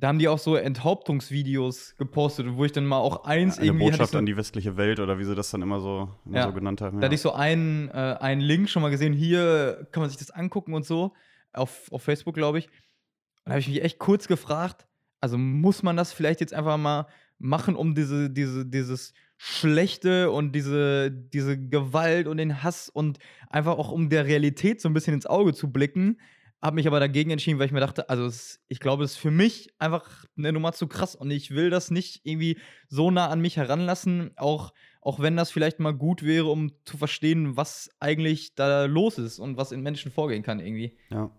da 0.00 0.08
haben 0.08 0.18
die 0.18 0.28
auch 0.28 0.38
so 0.38 0.56
Enthauptungsvideos 0.56 1.94
gepostet, 1.98 2.46
wo 2.56 2.64
ich 2.64 2.72
dann 2.72 2.86
mal 2.86 2.98
auch 2.98 3.24
eins 3.24 3.56
ja, 3.56 3.60
eine 3.60 3.68
irgendwie. 3.68 3.90
Botschaft 3.90 4.12
so, 4.12 4.18
an 4.18 4.24
die 4.24 4.36
westliche 4.36 4.78
Welt 4.78 4.98
oder 4.98 5.18
wie 5.18 5.24
sie 5.24 5.34
das 5.34 5.50
dann 5.50 5.60
immer 5.60 5.80
so, 5.80 6.08
immer 6.24 6.36
ja, 6.38 6.46
so 6.46 6.54
genannt 6.54 6.80
haben. 6.80 6.96
Ja. 6.96 7.00
Da 7.02 7.04
hatte 7.06 7.14
ich 7.14 7.20
so 7.20 7.32
einen, 7.32 7.88
äh, 7.90 8.16
einen 8.18 8.40
Link 8.40 8.70
schon 8.70 8.80
mal 8.80 8.88
gesehen, 8.88 9.12
hier 9.12 9.86
kann 9.92 10.00
man 10.00 10.08
sich 10.08 10.18
das 10.18 10.30
angucken 10.30 10.72
und 10.72 10.86
so, 10.86 11.12
auf, 11.52 11.92
auf 11.92 12.02
Facebook, 12.02 12.34
glaube 12.34 12.58
ich. 12.58 12.68
Und 12.68 13.46
da 13.46 13.50
habe 13.52 13.60
ich 13.60 13.68
mich 13.68 13.82
echt 13.82 13.98
kurz 13.98 14.26
gefragt, 14.26 14.86
also 15.20 15.36
muss 15.36 15.82
man 15.82 15.98
das 15.98 16.14
vielleicht 16.14 16.40
jetzt 16.40 16.54
einfach 16.54 16.78
mal 16.78 17.06
machen, 17.38 17.76
um 17.76 17.94
diese, 17.94 18.30
diese, 18.30 18.64
dieses 18.64 19.12
Schlechte 19.36 20.30
und 20.30 20.52
diese, 20.52 21.10
diese 21.10 21.58
Gewalt 21.58 22.26
und 22.26 22.38
den 22.38 22.62
Hass 22.62 22.88
und 22.88 23.18
einfach 23.50 23.76
auch 23.76 23.90
um 23.90 24.08
der 24.08 24.24
Realität 24.24 24.80
so 24.80 24.88
ein 24.88 24.94
bisschen 24.94 25.12
ins 25.12 25.26
Auge 25.26 25.52
zu 25.52 25.70
blicken. 25.70 26.18
Habe 26.62 26.74
mich 26.74 26.86
aber 26.86 27.00
dagegen 27.00 27.30
entschieden, 27.30 27.58
weil 27.58 27.66
ich 27.66 27.72
mir 27.72 27.80
dachte, 27.80 28.10
also 28.10 28.26
es, 28.26 28.60
ich 28.68 28.80
glaube, 28.80 29.04
es 29.04 29.12
ist 29.12 29.16
für 29.16 29.30
mich 29.30 29.72
einfach 29.78 30.26
eine 30.36 30.52
Nummer 30.52 30.72
zu 30.72 30.88
krass 30.88 31.14
und 31.14 31.30
ich 31.30 31.52
will 31.52 31.70
das 31.70 31.90
nicht 31.90 32.20
irgendwie 32.24 32.58
so 32.88 33.10
nah 33.10 33.28
an 33.28 33.40
mich 33.40 33.56
heranlassen, 33.56 34.32
auch, 34.36 34.72
auch 35.00 35.20
wenn 35.20 35.36
das 35.36 35.50
vielleicht 35.50 35.80
mal 35.80 35.94
gut 35.94 36.22
wäre, 36.22 36.46
um 36.46 36.72
zu 36.84 36.98
verstehen, 36.98 37.56
was 37.56 37.90
eigentlich 37.98 38.54
da 38.54 38.84
los 38.84 39.16
ist 39.16 39.38
und 39.38 39.56
was 39.56 39.72
in 39.72 39.80
Menschen 39.80 40.12
vorgehen 40.12 40.42
kann 40.42 40.60
irgendwie. 40.60 40.98
Ja, 41.08 41.30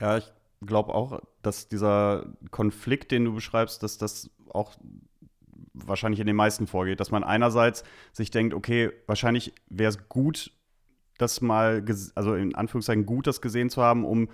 ja 0.00 0.18
ich 0.18 0.32
glaube 0.64 0.94
auch, 0.94 1.20
dass 1.42 1.68
dieser 1.68 2.32
Konflikt, 2.52 3.10
den 3.10 3.24
du 3.24 3.34
beschreibst, 3.34 3.82
dass 3.82 3.98
das 3.98 4.30
auch 4.50 4.76
wahrscheinlich 5.72 6.20
in 6.20 6.26
den 6.26 6.36
meisten 6.36 6.66
vorgeht, 6.66 7.00
dass 7.00 7.10
man 7.10 7.24
einerseits 7.24 7.82
sich 8.12 8.30
denkt, 8.30 8.54
okay, 8.54 8.92
wahrscheinlich 9.06 9.52
wäre 9.68 9.90
es 9.90 10.08
gut, 10.08 10.52
das 11.18 11.40
mal, 11.40 11.84
also 12.14 12.34
in 12.34 12.54
Anführungszeichen 12.54 13.06
gut, 13.06 13.26
das 13.26 13.40
gesehen 13.40 13.70
zu 13.70 13.82
haben, 13.82 14.04
um 14.04 14.28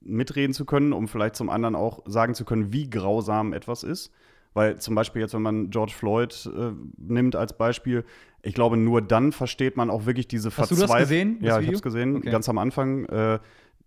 mitreden 0.00 0.54
zu 0.54 0.64
können, 0.64 0.92
um 0.92 1.08
vielleicht 1.08 1.36
zum 1.36 1.50
anderen 1.50 1.74
auch 1.74 2.02
sagen 2.06 2.34
zu 2.34 2.44
können, 2.44 2.72
wie 2.72 2.88
grausam 2.88 3.52
etwas 3.52 3.82
ist. 3.82 4.12
Weil 4.52 4.78
zum 4.78 4.94
Beispiel 4.94 5.20
jetzt, 5.20 5.34
wenn 5.34 5.42
man 5.42 5.70
George 5.70 5.92
Floyd 5.96 6.48
äh, 6.56 6.72
nimmt 6.96 7.34
als 7.34 7.56
Beispiel, 7.56 8.04
ich 8.42 8.54
glaube, 8.54 8.76
nur 8.76 9.02
dann 9.02 9.32
versteht 9.32 9.76
man 9.76 9.90
auch 9.90 10.06
wirklich 10.06 10.28
diese 10.28 10.50
Verzweiflung. 10.50 10.82
Hast 10.82 10.90
du 10.90 10.94
das 10.94 11.02
gesehen? 11.02 11.38
Das 11.40 11.48
ja, 11.48 11.60
ich 11.60 11.66
habe 11.66 11.76
es 11.76 11.82
gesehen, 11.82 12.16
okay. 12.16 12.30
ganz 12.30 12.48
am 12.48 12.58
Anfang. 12.58 13.04
Äh, 13.06 13.38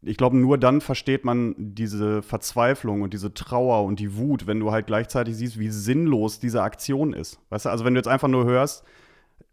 ich 0.02 0.18
glaube, 0.18 0.38
nur 0.38 0.58
dann 0.58 0.82
versteht 0.82 1.26
man 1.26 1.56
diese 1.58 2.22
Verzweiflung 2.22 3.02
und 3.02 3.14
diese 3.14 3.34
Trauer 3.34 3.84
und 3.84 4.00
die 4.00 4.16
Wut, 4.18 4.46
wenn 4.46 4.60
du 4.60 4.72
halt 4.72 4.88
gleichzeitig 4.88 5.36
siehst, 5.36 5.58
wie 5.58 5.70
sinnlos 5.70 6.40
diese 6.40 6.62
Aktion 6.62 7.14
ist. 7.14 7.40
Weißt 7.50 7.66
du, 7.66 7.70
also 7.70 7.84
wenn 7.86 7.94
du 7.94 8.00
jetzt 8.00 8.08
einfach 8.08 8.28
nur 8.28 8.46
hörst, 8.46 8.84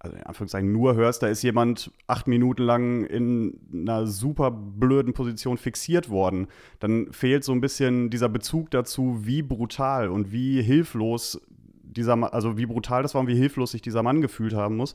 also 0.04 0.16
in 0.16 0.22
Anführungszeichen 0.22 0.70
nur 0.70 0.94
hörst, 0.94 1.22
da 1.22 1.28
ist 1.28 1.42
jemand 1.42 1.90
acht 2.06 2.28
Minuten 2.28 2.62
lang 2.62 3.04
in 3.04 3.58
einer 3.72 4.06
super 4.06 4.50
blöden 4.50 5.14
Position 5.14 5.56
fixiert 5.56 6.10
worden, 6.10 6.48
dann 6.78 7.10
fehlt 7.12 7.42
so 7.42 7.52
ein 7.52 7.60
bisschen 7.60 8.10
dieser 8.10 8.28
Bezug 8.28 8.70
dazu, 8.70 9.20
wie 9.22 9.42
brutal 9.42 10.08
und 10.08 10.30
wie 10.30 10.62
hilflos 10.62 11.40
dieser, 11.82 12.32
also 12.34 12.56
wie 12.58 12.66
brutal 12.66 13.02
das 13.02 13.14
war 13.14 13.22
und 13.22 13.28
wie 13.28 13.36
hilflos 13.36 13.72
sich 13.72 13.82
dieser 13.82 14.02
Mann 14.02 14.20
gefühlt 14.20 14.54
haben 14.54 14.76
muss. 14.76 14.94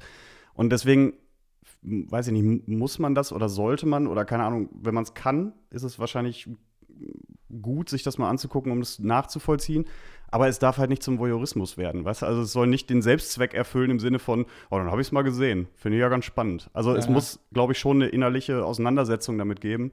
Und 0.54 0.72
deswegen 0.72 1.14
weiß 1.82 2.28
ich 2.28 2.34
nicht, 2.34 2.68
muss 2.68 3.00
man 3.00 3.16
das 3.16 3.32
oder 3.32 3.50
sollte 3.50 3.86
man 3.86 4.06
oder 4.06 4.26
keine 4.26 4.44
Ahnung, 4.44 4.70
wenn 4.74 4.94
man 4.94 5.04
es 5.04 5.14
kann, 5.14 5.54
ist 5.70 5.84
es 5.84 5.98
wahrscheinlich 5.98 6.50
gut, 7.62 7.90
sich 7.90 8.04
das 8.04 8.18
mal 8.18 8.30
anzugucken, 8.30 8.72
um 8.72 8.80
das 8.80 9.00
nachzuvollziehen. 9.00 9.86
Aber 10.32 10.48
es 10.48 10.60
darf 10.60 10.78
halt 10.78 10.90
nicht 10.90 11.02
zum 11.02 11.18
Voyeurismus 11.18 11.78
werden, 11.78 12.06
weißt 12.06 12.22
du? 12.22 12.26
Also 12.28 12.42
es 12.42 12.52
soll 12.52 12.68
nicht 12.68 12.90
den 12.90 13.02
Selbstzweck 13.02 13.54
erfüllen 13.54 13.92
im 13.92 14.00
Sinne 14.00 14.20
von, 14.20 14.46
oh, 14.70 14.78
dann 14.78 14.92
habe 14.92 15.02
ich 15.02 15.08
es 15.08 15.12
mal 15.12 15.24
gesehen. 15.24 15.68
Finde 15.76 15.98
ich 15.98 16.02
ja 16.02 16.10
ganz 16.10 16.26
spannend. 16.26 16.70
Also 16.74 16.92
ja. 16.92 16.98
es 16.98 17.10
muss, 17.10 17.40
glaube 17.52 17.74
ich, 17.74 17.80
schon 17.80 17.98
eine 17.98 18.10
innerliche 18.10 18.64
Auseinandersetzung 18.64 19.38
damit 19.38 19.60
geben, 19.60 19.92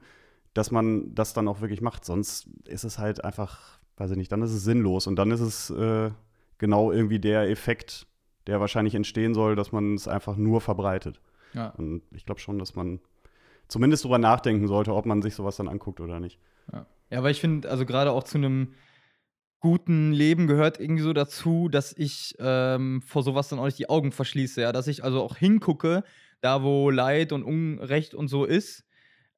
dass 0.53 0.71
man 0.71 1.13
das 1.15 1.33
dann 1.33 1.47
auch 1.47 1.61
wirklich 1.61 1.81
macht. 1.81 2.05
Sonst 2.05 2.49
ist 2.65 2.83
es 2.83 2.99
halt 2.99 3.23
einfach, 3.23 3.79
weiß 3.97 4.11
ich 4.11 4.17
nicht, 4.17 4.31
dann 4.31 4.41
ist 4.43 4.51
es 4.51 4.63
sinnlos. 4.63 5.07
Und 5.07 5.15
dann 5.15 5.31
ist 5.31 5.39
es 5.41 5.69
äh, 5.71 6.11
genau 6.59 6.91
irgendwie 6.91 7.19
der 7.19 7.49
Effekt, 7.49 8.05
der 8.45 8.59
wahrscheinlich 8.59 8.95
entstehen 8.95 9.33
soll, 9.33 9.55
dass 9.55 9.71
man 9.71 9.95
es 9.95 10.07
einfach 10.07 10.37
nur 10.37 10.61
verbreitet. 10.61 11.19
Ja. 11.53 11.69
Und 11.77 12.03
ich 12.11 12.25
glaube 12.25 12.41
schon, 12.41 12.59
dass 12.59 12.75
man 12.75 12.99
zumindest 13.67 14.03
darüber 14.03 14.19
nachdenken 14.19 14.67
sollte, 14.67 14.93
ob 14.93 15.05
man 15.05 15.21
sich 15.21 15.35
sowas 15.35 15.57
dann 15.57 15.67
anguckt 15.67 15.99
oder 15.99 16.19
nicht. 16.19 16.39
Ja, 16.71 16.85
ja 17.09 17.17
aber 17.17 17.31
ich 17.31 17.41
finde, 17.41 17.69
also 17.69 17.85
gerade 17.85 18.11
auch 18.11 18.23
zu 18.23 18.37
einem 18.37 18.73
guten 19.59 20.11
Leben 20.11 20.47
gehört 20.47 20.79
irgendwie 20.79 21.03
so 21.03 21.13
dazu, 21.13 21.69
dass 21.69 21.93
ich 21.97 22.35
ähm, 22.39 23.01
vor 23.01 23.23
sowas 23.23 23.49
dann 23.49 23.59
auch 23.59 23.65
nicht 23.65 23.79
die 23.79 23.89
Augen 23.89 24.11
verschließe, 24.11 24.61
ja, 24.61 24.71
dass 24.71 24.87
ich 24.87 25.03
also 25.03 25.21
auch 25.23 25.37
hingucke, 25.37 26.03
da 26.41 26.63
wo 26.63 26.89
Leid 26.89 27.31
und 27.31 27.43
Unrecht 27.43 28.13
und 28.13 28.27
so 28.27 28.45
ist, 28.45 28.87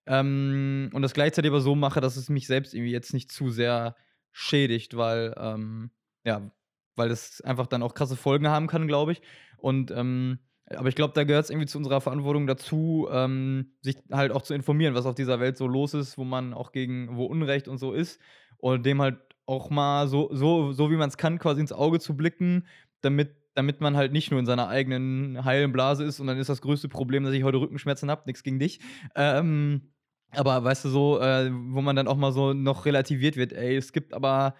ähm, 0.10 0.90
und 0.92 1.04
das 1.04 1.14
gleichzeitig 1.14 1.52
aber 1.52 1.62
so 1.62 1.76
mache, 1.76 2.02
dass 2.02 2.18
es 2.18 2.30
mich 2.30 2.48
selbst 2.48 2.74
irgendwie 2.74 2.92
jetzt 2.92 3.14
nicht 3.14 3.32
zu 3.32 3.52
sehr 3.52 3.96
schädigt, 4.32 4.98
weil, 4.98 5.36
ähm, 5.38 5.92
ja, 6.26 6.52
weil 6.96 7.10
das 7.10 7.42
einfach 7.42 7.68
dann 7.68 7.84
auch 7.84 7.94
krasse 7.94 8.16
Folgen 8.16 8.48
haben 8.48 8.66
kann, 8.66 8.88
glaube 8.88 9.12
ich. 9.12 9.22
Und 9.58 9.92
ähm, 9.92 10.40
aber 10.66 10.90
ich 10.90 10.96
glaube, 10.96 11.14
da 11.14 11.24
gehört 11.24 11.46
es 11.46 11.50
irgendwie 11.52 11.68
zu 11.68 11.78
unserer 11.78 12.02
Verantwortung 12.02 12.48
dazu, 12.48 13.08
ähm, 13.12 13.74
sich 13.82 13.98
halt 14.12 14.32
auch 14.32 14.42
zu 14.42 14.54
informieren, 14.56 14.96
was 14.96 15.06
auf 15.06 15.16
dieser 15.16 15.40
Welt 15.40 15.58
so 15.58 15.68
los 15.68 15.94
ist, 15.94 16.18
wo 16.18 16.24
man 16.24 16.54
auch 16.54 16.72
gegen, 16.72 17.16
wo 17.16 17.26
Unrecht 17.26 17.68
und 17.68 17.78
so 17.78 17.94
ist. 17.94 18.20
Und 18.58 18.86
dem 18.86 19.02
halt 19.02 19.18
auch 19.50 19.72
mal 19.72 20.08
so, 20.08 20.30
so, 20.32 20.72
so 20.72 20.92
wie 20.92 20.96
man 20.96 21.10
es 21.10 21.18
kann, 21.18 21.40
quasi 21.40 21.60
ins 21.60 21.74
Auge 21.74 22.00
zu 22.00 22.16
blicken, 22.16 22.68
damit, 23.02 23.36
damit 23.56 23.82
man 23.82 23.98
halt 23.98 24.14
nicht 24.14 24.30
nur 24.30 24.40
in 24.40 24.46
seiner 24.46 24.70
eigenen 24.70 25.44
heilen 25.44 25.72
Blase 25.72 26.04
ist 26.04 26.20
und 26.20 26.28
dann 26.28 26.38
ist 26.38 26.50
das 26.50 26.62
größte 26.62 26.88
Problem, 26.88 27.24
dass 27.24 27.34
ich 27.34 27.44
heute 27.44 27.58
Rückenschmerzen 27.58 28.12
habe, 28.12 28.24
nichts 28.28 28.44
gegen 28.44 28.60
dich. 28.60 28.80
Ähm, 29.16 29.90
aber 30.32 30.64
weißt 30.64 30.86
du, 30.86 30.90
so, 30.90 31.20
äh, 31.20 31.50
wo 31.52 31.82
man 31.82 31.96
dann 31.96 32.08
auch 32.08 32.16
mal 32.16 32.32
so 32.32 32.54
noch 32.54 32.86
relativiert 32.86 33.36
wird, 33.36 33.52
ey, 33.52 33.76
es 33.76 33.92
gibt 33.92 34.14
aber 34.14 34.54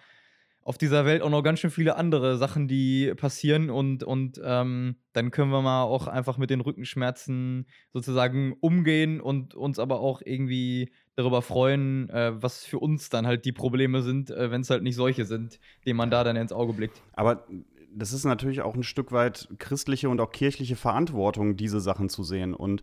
auf 0.62 0.76
dieser 0.76 1.04
Welt 1.04 1.22
auch 1.22 1.30
noch 1.30 1.42
ganz 1.42 1.60
schön 1.60 1.70
viele 1.70 1.96
andere 1.96 2.36
Sachen, 2.36 2.68
die 2.68 3.14
passieren 3.14 3.70
und, 3.70 4.02
und 4.02 4.40
ähm, 4.44 4.96
dann 5.12 5.30
können 5.30 5.52
wir 5.52 5.62
mal 5.62 5.84
auch 5.84 6.06
einfach 6.06 6.36
mit 6.36 6.50
den 6.50 6.60
Rückenschmerzen 6.60 7.66
sozusagen 7.92 8.54
umgehen 8.60 9.20
und 9.20 9.54
uns 9.54 9.78
aber 9.78 10.00
auch 10.00 10.20
irgendwie 10.24 10.90
darüber 11.20 11.42
freuen, 11.42 12.10
äh, 12.10 12.32
was 12.42 12.64
für 12.64 12.78
uns 12.78 13.08
dann 13.08 13.26
halt 13.26 13.44
die 13.44 13.52
Probleme 13.52 14.02
sind, 14.02 14.30
äh, 14.30 14.50
wenn 14.50 14.62
es 14.62 14.70
halt 14.70 14.82
nicht 14.82 14.96
solche 14.96 15.24
sind, 15.24 15.60
denen 15.86 15.96
man 15.96 16.10
da 16.10 16.24
dann 16.24 16.36
ins 16.36 16.52
Auge 16.52 16.72
blickt. 16.72 17.00
Aber 17.12 17.46
das 17.92 18.12
ist 18.12 18.24
natürlich 18.24 18.62
auch 18.62 18.74
ein 18.74 18.82
Stück 18.82 19.12
weit 19.12 19.48
christliche 19.58 20.08
und 20.08 20.20
auch 20.20 20.32
kirchliche 20.32 20.76
Verantwortung, 20.76 21.56
diese 21.56 21.80
Sachen 21.80 22.08
zu 22.08 22.22
sehen 22.22 22.54
und 22.54 22.82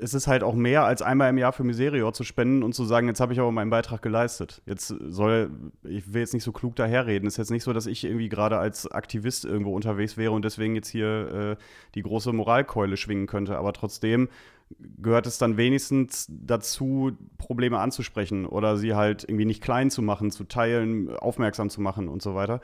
es 0.00 0.14
ist 0.14 0.26
halt 0.26 0.42
auch 0.42 0.54
mehr 0.54 0.84
als 0.84 1.02
einmal 1.02 1.30
im 1.30 1.38
Jahr 1.38 1.52
für 1.52 1.64
Miserior 1.64 2.12
zu 2.12 2.24
spenden 2.24 2.62
und 2.62 2.74
zu 2.74 2.84
sagen, 2.84 3.08
jetzt 3.08 3.20
habe 3.20 3.32
ich 3.32 3.40
aber 3.40 3.52
meinen 3.52 3.70
Beitrag 3.70 4.02
geleistet. 4.02 4.62
Jetzt 4.66 4.88
soll, 4.88 5.50
ich 5.82 6.12
will 6.12 6.20
jetzt 6.20 6.34
nicht 6.34 6.42
so 6.42 6.52
klug 6.52 6.76
daherreden. 6.76 7.26
Es 7.26 7.34
ist 7.34 7.38
jetzt 7.38 7.50
nicht 7.50 7.64
so, 7.64 7.72
dass 7.72 7.86
ich 7.86 8.04
irgendwie 8.04 8.28
gerade 8.28 8.58
als 8.58 8.90
Aktivist 8.90 9.44
irgendwo 9.44 9.74
unterwegs 9.74 10.16
wäre 10.16 10.32
und 10.32 10.44
deswegen 10.44 10.74
jetzt 10.74 10.88
hier 10.88 11.56
äh, 11.58 11.62
die 11.94 12.02
große 12.02 12.32
Moralkeule 12.32 12.96
schwingen 12.96 13.26
könnte. 13.26 13.56
Aber 13.56 13.72
trotzdem 13.72 14.28
gehört 14.78 15.26
es 15.26 15.38
dann 15.38 15.56
wenigstens 15.56 16.26
dazu, 16.28 17.12
Probleme 17.38 17.78
anzusprechen 17.78 18.46
oder 18.46 18.76
sie 18.76 18.94
halt 18.94 19.24
irgendwie 19.24 19.44
nicht 19.44 19.62
klein 19.62 19.90
zu 19.90 20.02
machen, 20.02 20.30
zu 20.30 20.44
teilen, 20.44 21.14
aufmerksam 21.16 21.70
zu 21.70 21.80
machen 21.80 22.08
und 22.08 22.22
so 22.22 22.34
weiter. 22.34 22.60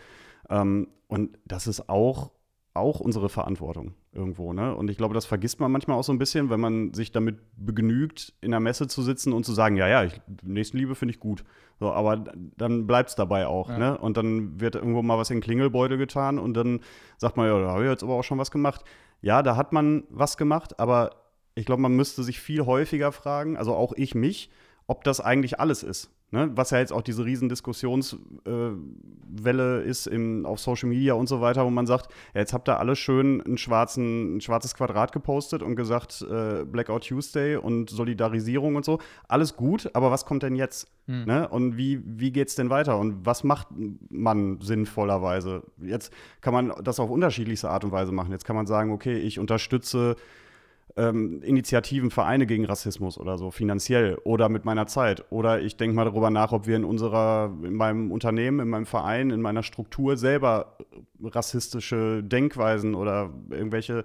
Ähm, 0.48 0.88
und 1.08 1.38
das 1.44 1.66
ist 1.66 1.88
auch 1.88 2.30
auch 2.72 3.00
unsere 3.00 3.28
Verantwortung 3.28 3.94
irgendwo. 4.12 4.52
Ne? 4.52 4.74
Und 4.74 4.90
ich 4.90 4.96
glaube, 4.96 5.14
das 5.14 5.26
vergisst 5.26 5.58
man 5.58 5.72
manchmal 5.72 5.98
auch 5.98 6.04
so 6.04 6.12
ein 6.12 6.18
bisschen, 6.18 6.50
wenn 6.50 6.60
man 6.60 6.94
sich 6.94 7.10
damit 7.10 7.38
begnügt, 7.56 8.32
in 8.40 8.52
der 8.52 8.60
Messe 8.60 8.86
zu 8.86 9.02
sitzen 9.02 9.32
und 9.32 9.44
zu 9.44 9.52
sagen, 9.52 9.76
ja, 9.76 9.88
ja, 9.88 10.04
ich, 10.04 10.20
Nächstenliebe 10.42 10.94
finde 10.94 11.12
ich 11.12 11.20
gut. 11.20 11.44
So, 11.80 11.92
aber 11.92 12.24
dann 12.56 12.86
bleibt 12.86 13.10
es 13.10 13.16
dabei 13.16 13.46
auch. 13.46 13.68
Ja. 13.70 13.78
Ne? 13.78 13.98
Und 13.98 14.16
dann 14.16 14.60
wird 14.60 14.76
irgendwo 14.76 15.02
mal 15.02 15.18
was 15.18 15.30
in 15.30 15.38
den 15.38 15.42
Klingelbeutel 15.42 15.98
getan 15.98 16.38
und 16.38 16.54
dann 16.54 16.80
sagt 17.16 17.36
man, 17.36 17.48
ja, 17.48 17.60
da 17.60 17.70
habe 17.70 17.84
ich 17.84 17.90
jetzt 17.90 18.04
aber 18.04 18.14
auch 18.14 18.24
schon 18.24 18.38
was 18.38 18.52
gemacht. 18.52 18.84
Ja, 19.20 19.42
da 19.42 19.56
hat 19.56 19.72
man 19.72 20.04
was 20.08 20.36
gemacht, 20.36 20.78
aber 20.78 21.10
ich 21.54 21.66
glaube, 21.66 21.82
man 21.82 21.96
müsste 21.96 22.22
sich 22.22 22.40
viel 22.40 22.66
häufiger 22.66 23.12
fragen, 23.12 23.56
also 23.56 23.74
auch 23.74 23.92
ich 23.94 24.14
mich, 24.14 24.50
ob 24.86 25.04
das 25.04 25.20
eigentlich 25.20 25.60
alles 25.60 25.82
ist. 25.82 26.10
Ne, 26.32 26.48
was 26.54 26.70
ja 26.70 26.78
jetzt 26.78 26.92
auch 26.92 27.02
diese 27.02 27.24
riesen 27.24 27.48
Diskussionswelle 27.48 29.82
äh, 29.82 29.84
ist 29.84 30.06
im, 30.06 30.46
auf 30.46 30.60
Social 30.60 30.88
Media 30.88 31.14
und 31.14 31.28
so 31.28 31.40
weiter, 31.40 31.64
wo 31.64 31.70
man 31.70 31.88
sagt, 31.88 32.12
ja, 32.34 32.40
jetzt 32.40 32.52
habt 32.52 32.68
ihr 32.68 32.78
alle 32.78 32.94
schön 32.94 33.40
einen 33.40 33.58
schwarzen, 33.58 34.36
ein 34.36 34.40
schwarzes 34.40 34.76
Quadrat 34.76 35.10
gepostet 35.10 35.60
und 35.60 35.74
gesagt, 35.74 36.24
äh, 36.30 36.64
Blackout 36.64 37.08
Tuesday 37.08 37.56
und 37.56 37.90
Solidarisierung 37.90 38.76
und 38.76 38.84
so. 38.84 39.00
Alles 39.26 39.56
gut, 39.56 39.90
aber 39.92 40.12
was 40.12 40.24
kommt 40.24 40.44
denn 40.44 40.54
jetzt? 40.54 40.86
Hm. 41.06 41.24
Ne? 41.24 41.48
Und 41.48 41.76
wie, 41.76 42.00
wie 42.04 42.30
geht 42.30 42.46
es 42.46 42.54
denn 42.54 42.70
weiter? 42.70 42.96
Und 42.96 43.26
was 43.26 43.42
macht 43.42 43.66
man 44.08 44.60
sinnvollerweise? 44.60 45.64
Jetzt 45.82 46.12
kann 46.42 46.54
man 46.54 46.72
das 46.84 47.00
auf 47.00 47.10
unterschiedlichste 47.10 47.70
Art 47.70 47.82
und 47.82 47.90
Weise 47.90 48.12
machen. 48.12 48.30
Jetzt 48.30 48.44
kann 48.44 48.54
man 48.54 48.68
sagen, 48.68 48.92
okay, 48.92 49.18
ich 49.18 49.40
unterstütze 49.40 50.14
ähm, 50.96 51.42
Initiativen, 51.42 52.10
Vereine 52.10 52.46
gegen 52.46 52.64
Rassismus 52.64 53.18
oder 53.18 53.38
so, 53.38 53.50
finanziell 53.50 54.16
oder 54.24 54.48
mit 54.48 54.64
meiner 54.64 54.86
Zeit. 54.86 55.24
Oder 55.30 55.60
ich 55.60 55.76
denke 55.76 55.94
mal 55.94 56.04
darüber 56.04 56.30
nach, 56.30 56.52
ob 56.52 56.66
wir 56.66 56.76
in 56.76 56.84
unserer, 56.84 57.52
in 57.62 57.74
meinem 57.74 58.10
Unternehmen, 58.10 58.60
in 58.60 58.68
meinem 58.68 58.86
Verein, 58.86 59.30
in 59.30 59.40
meiner 59.40 59.62
Struktur 59.62 60.16
selber 60.16 60.76
rassistische 61.22 62.22
Denkweisen 62.22 62.94
oder 62.94 63.30
irgendwelche 63.50 64.04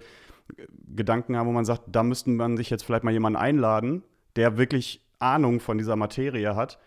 Gedanken 0.95 1.35
haben, 1.35 1.47
wo 1.47 1.51
man 1.51 1.65
sagt, 1.65 1.83
da 1.87 2.03
müsste 2.03 2.29
man 2.29 2.57
sich 2.57 2.69
jetzt 2.69 2.83
vielleicht 2.83 3.03
mal 3.03 3.11
jemanden 3.11 3.37
einladen, 3.37 4.03
der 4.35 4.57
wirklich 4.57 5.01
Ahnung 5.19 5.59
von 5.59 5.77
dieser 5.77 5.95
Materie 5.95 6.55
hat, 6.55 6.77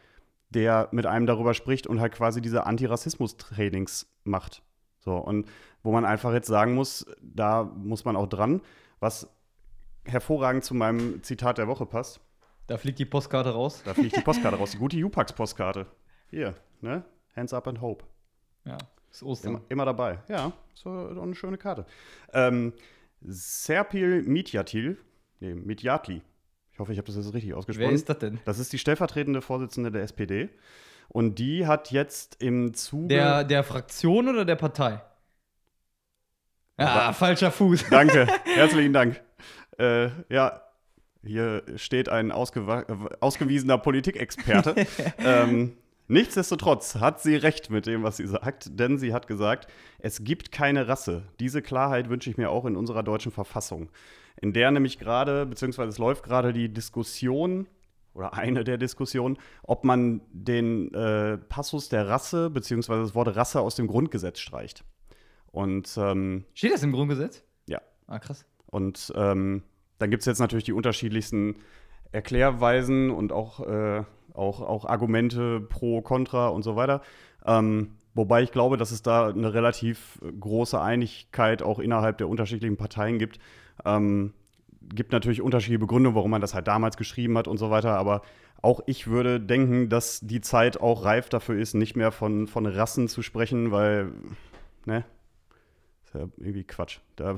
der 0.50 0.88
mit 0.92 1.06
einem 1.06 1.26
darüber 1.26 1.54
spricht 1.54 1.86
und 1.86 2.00
halt 2.00 2.12
quasi 2.12 2.40
diese 2.40 2.66
Antirassismus-Trainings 2.66 4.06
macht. 4.24 4.62
So, 5.00 5.16
und 5.16 5.48
wo 5.82 5.92
man 5.92 6.04
einfach 6.04 6.32
jetzt 6.32 6.48
sagen 6.48 6.74
muss, 6.74 7.06
da 7.20 7.64
muss 7.64 8.04
man 8.04 8.16
auch 8.16 8.26
dran. 8.26 8.60
Was 9.00 9.28
hervorragend 10.08 10.64
zu 10.64 10.74
meinem 10.74 11.22
Zitat 11.22 11.58
der 11.58 11.68
Woche 11.68 11.86
passt. 11.86 12.20
Da 12.66 12.76
fliegt 12.76 12.98
die 12.98 13.04
Postkarte 13.04 13.50
raus. 13.50 13.82
Da 13.84 13.94
fliegt 13.94 14.16
die 14.16 14.20
Postkarte 14.20 14.58
raus. 14.58 14.72
Die 14.72 14.78
gute 14.78 14.96
Jupax-Postkarte. 14.98 15.86
Hier, 16.30 16.54
ne? 16.80 17.04
Hands 17.34 17.52
up 17.52 17.66
and 17.68 17.80
hope. 17.80 18.04
Ja, 18.64 18.76
ist 19.10 19.22
Ostern. 19.22 19.54
Immer, 19.54 19.62
immer 19.68 19.84
dabei. 19.84 20.18
Ja, 20.28 20.52
so 20.74 20.90
eine 20.90 21.34
schöne 21.34 21.56
Karte. 21.56 21.86
Ähm, 22.32 22.72
Serpil 23.22 24.22
Mitjatil, 24.22 24.98
nee, 25.40 25.54
Mitjatli. 25.54 26.22
Ich 26.72 26.78
hoffe, 26.78 26.92
ich 26.92 26.98
habe 26.98 27.06
das 27.06 27.16
jetzt 27.16 27.34
richtig 27.34 27.54
ausgesprochen. 27.54 27.88
Wer 27.88 27.94
ist 27.94 28.08
das 28.08 28.18
denn? 28.18 28.38
Das 28.44 28.58
ist 28.58 28.72
die 28.72 28.78
stellvertretende 28.78 29.40
Vorsitzende 29.40 29.90
der 29.90 30.02
SPD. 30.02 30.50
Und 31.08 31.38
die 31.38 31.66
hat 31.66 31.90
jetzt 31.90 32.42
im 32.42 32.74
Zuge. 32.74 33.08
Der, 33.08 33.44
der 33.44 33.64
Fraktion 33.64 34.28
oder 34.28 34.44
der 34.44 34.56
Partei? 34.56 35.00
Ah, 36.76 37.12
falscher 37.12 37.50
Fuß. 37.50 37.86
Danke, 37.90 38.28
herzlichen 38.44 38.92
Dank. 38.92 39.20
Äh, 39.78 40.11
ja, 40.28 40.62
hier 41.25 41.62
steht 41.76 42.08
ein 42.08 42.32
ausgewiesener 42.32 43.78
Politikexperte. 43.78 44.75
ähm, 45.18 45.76
nichtsdestotrotz 46.06 46.97
hat 46.97 47.20
sie 47.20 47.37
recht 47.37 47.70
mit 47.70 47.87
dem, 47.87 48.02
was 48.02 48.16
sie 48.18 48.26
sagt, 48.26 48.78
denn 48.78 48.99
sie 48.99 49.12
hat 49.12 49.26
gesagt, 49.26 49.68
es 49.99 50.25
gibt 50.25 50.52
keine 50.52 50.88
Rasse. 50.88 51.23
Diese 51.40 51.62
Klarheit 51.62 52.08
wünsche 52.08 52.30
ich 52.30 52.37
mir 52.37 52.50
auch 52.50 52.64
in 52.64 52.76
unserer 52.76 53.02
deutschen 53.02 53.32
Verfassung, 53.32 53.90
in 54.40 54.52
der 54.52 54.70
nämlich 54.70 54.99
gerade, 54.99 55.47
beziehungsweise 55.47 55.90
es 55.90 55.99
läuft 55.99 56.25
gerade 56.25 56.52
die 56.52 56.68
Diskussion 56.73 57.66
oder 58.14 58.35
eine 58.35 58.64
der 58.64 58.78
Diskussionen, 58.78 59.38
ob 59.62 59.85
man 59.85 60.20
den 60.32 60.92
äh, 60.94 61.38
Passus 61.38 61.88
der 61.88 62.08
Rasse, 62.08 62.50
beziehungsweise 62.50 63.02
das 63.02 63.14
Wort 63.14 63.35
Rasse 63.37 63.61
aus 63.61 63.76
dem 63.76 63.87
Grundgesetz 63.87 64.40
streicht. 64.40 64.85
Und 65.52 65.97
ähm, 65.97 66.44
steht 66.54 66.73
das 66.73 66.82
im 66.82 66.92
Grundgesetz? 66.92 67.44
Ja. 67.66 67.80
Ah, 68.06 68.18
krass. 68.18 68.44
Und 68.70 69.12
ähm, 69.16 69.62
dann 69.98 70.10
gibt 70.10 70.22
es 70.22 70.26
jetzt 70.26 70.38
natürlich 70.38 70.64
die 70.64 70.72
unterschiedlichsten 70.72 71.56
Erklärweisen 72.12 73.10
und 73.10 73.32
auch, 73.32 73.66
äh, 73.66 74.04
auch, 74.34 74.60
auch 74.60 74.84
Argumente 74.84 75.60
pro, 75.60 76.00
contra 76.00 76.48
und 76.48 76.62
so 76.62 76.76
weiter. 76.76 77.02
Ähm, 77.44 77.96
wobei 78.14 78.42
ich 78.42 78.52
glaube, 78.52 78.76
dass 78.76 78.90
es 78.90 79.02
da 79.02 79.28
eine 79.28 79.52
relativ 79.52 80.20
große 80.40 80.80
Einigkeit 80.80 81.62
auch 81.62 81.78
innerhalb 81.78 82.18
der 82.18 82.28
unterschiedlichen 82.28 82.76
Parteien 82.76 83.18
gibt. 83.18 83.38
Ähm, 83.84 84.32
gibt 84.94 85.12
natürlich 85.12 85.42
unterschiedliche 85.42 85.80
Begründungen, 85.80 86.16
warum 86.16 86.30
man 86.30 86.40
das 86.40 86.54
halt 86.54 86.66
damals 86.66 86.96
geschrieben 86.96 87.37
hat 87.37 87.48
und 87.48 87.58
so 87.58 87.70
weiter, 87.70 87.96
aber 87.96 88.22
auch 88.60 88.80
ich 88.87 89.06
würde 89.06 89.40
denken, 89.40 89.88
dass 89.88 90.20
die 90.20 90.40
Zeit 90.40 90.80
auch 90.80 91.04
reif 91.04 91.28
dafür 91.28 91.58
ist, 91.58 91.75
nicht 91.75 91.96
mehr 91.96 92.10
von, 92.10 92.48
von 92.48 92.66
Rassen 92.66 93.06
zu 93.06 93.22
sprechen, 93.22 93.70
weil, 93.70 94.12
ne, 94.84 95.04
ist 96.04 96.14
ja 96.14 96.28
irgendwie 96.38 96.64
Quatsch. 96.64 96.98
Da 97.16 97.37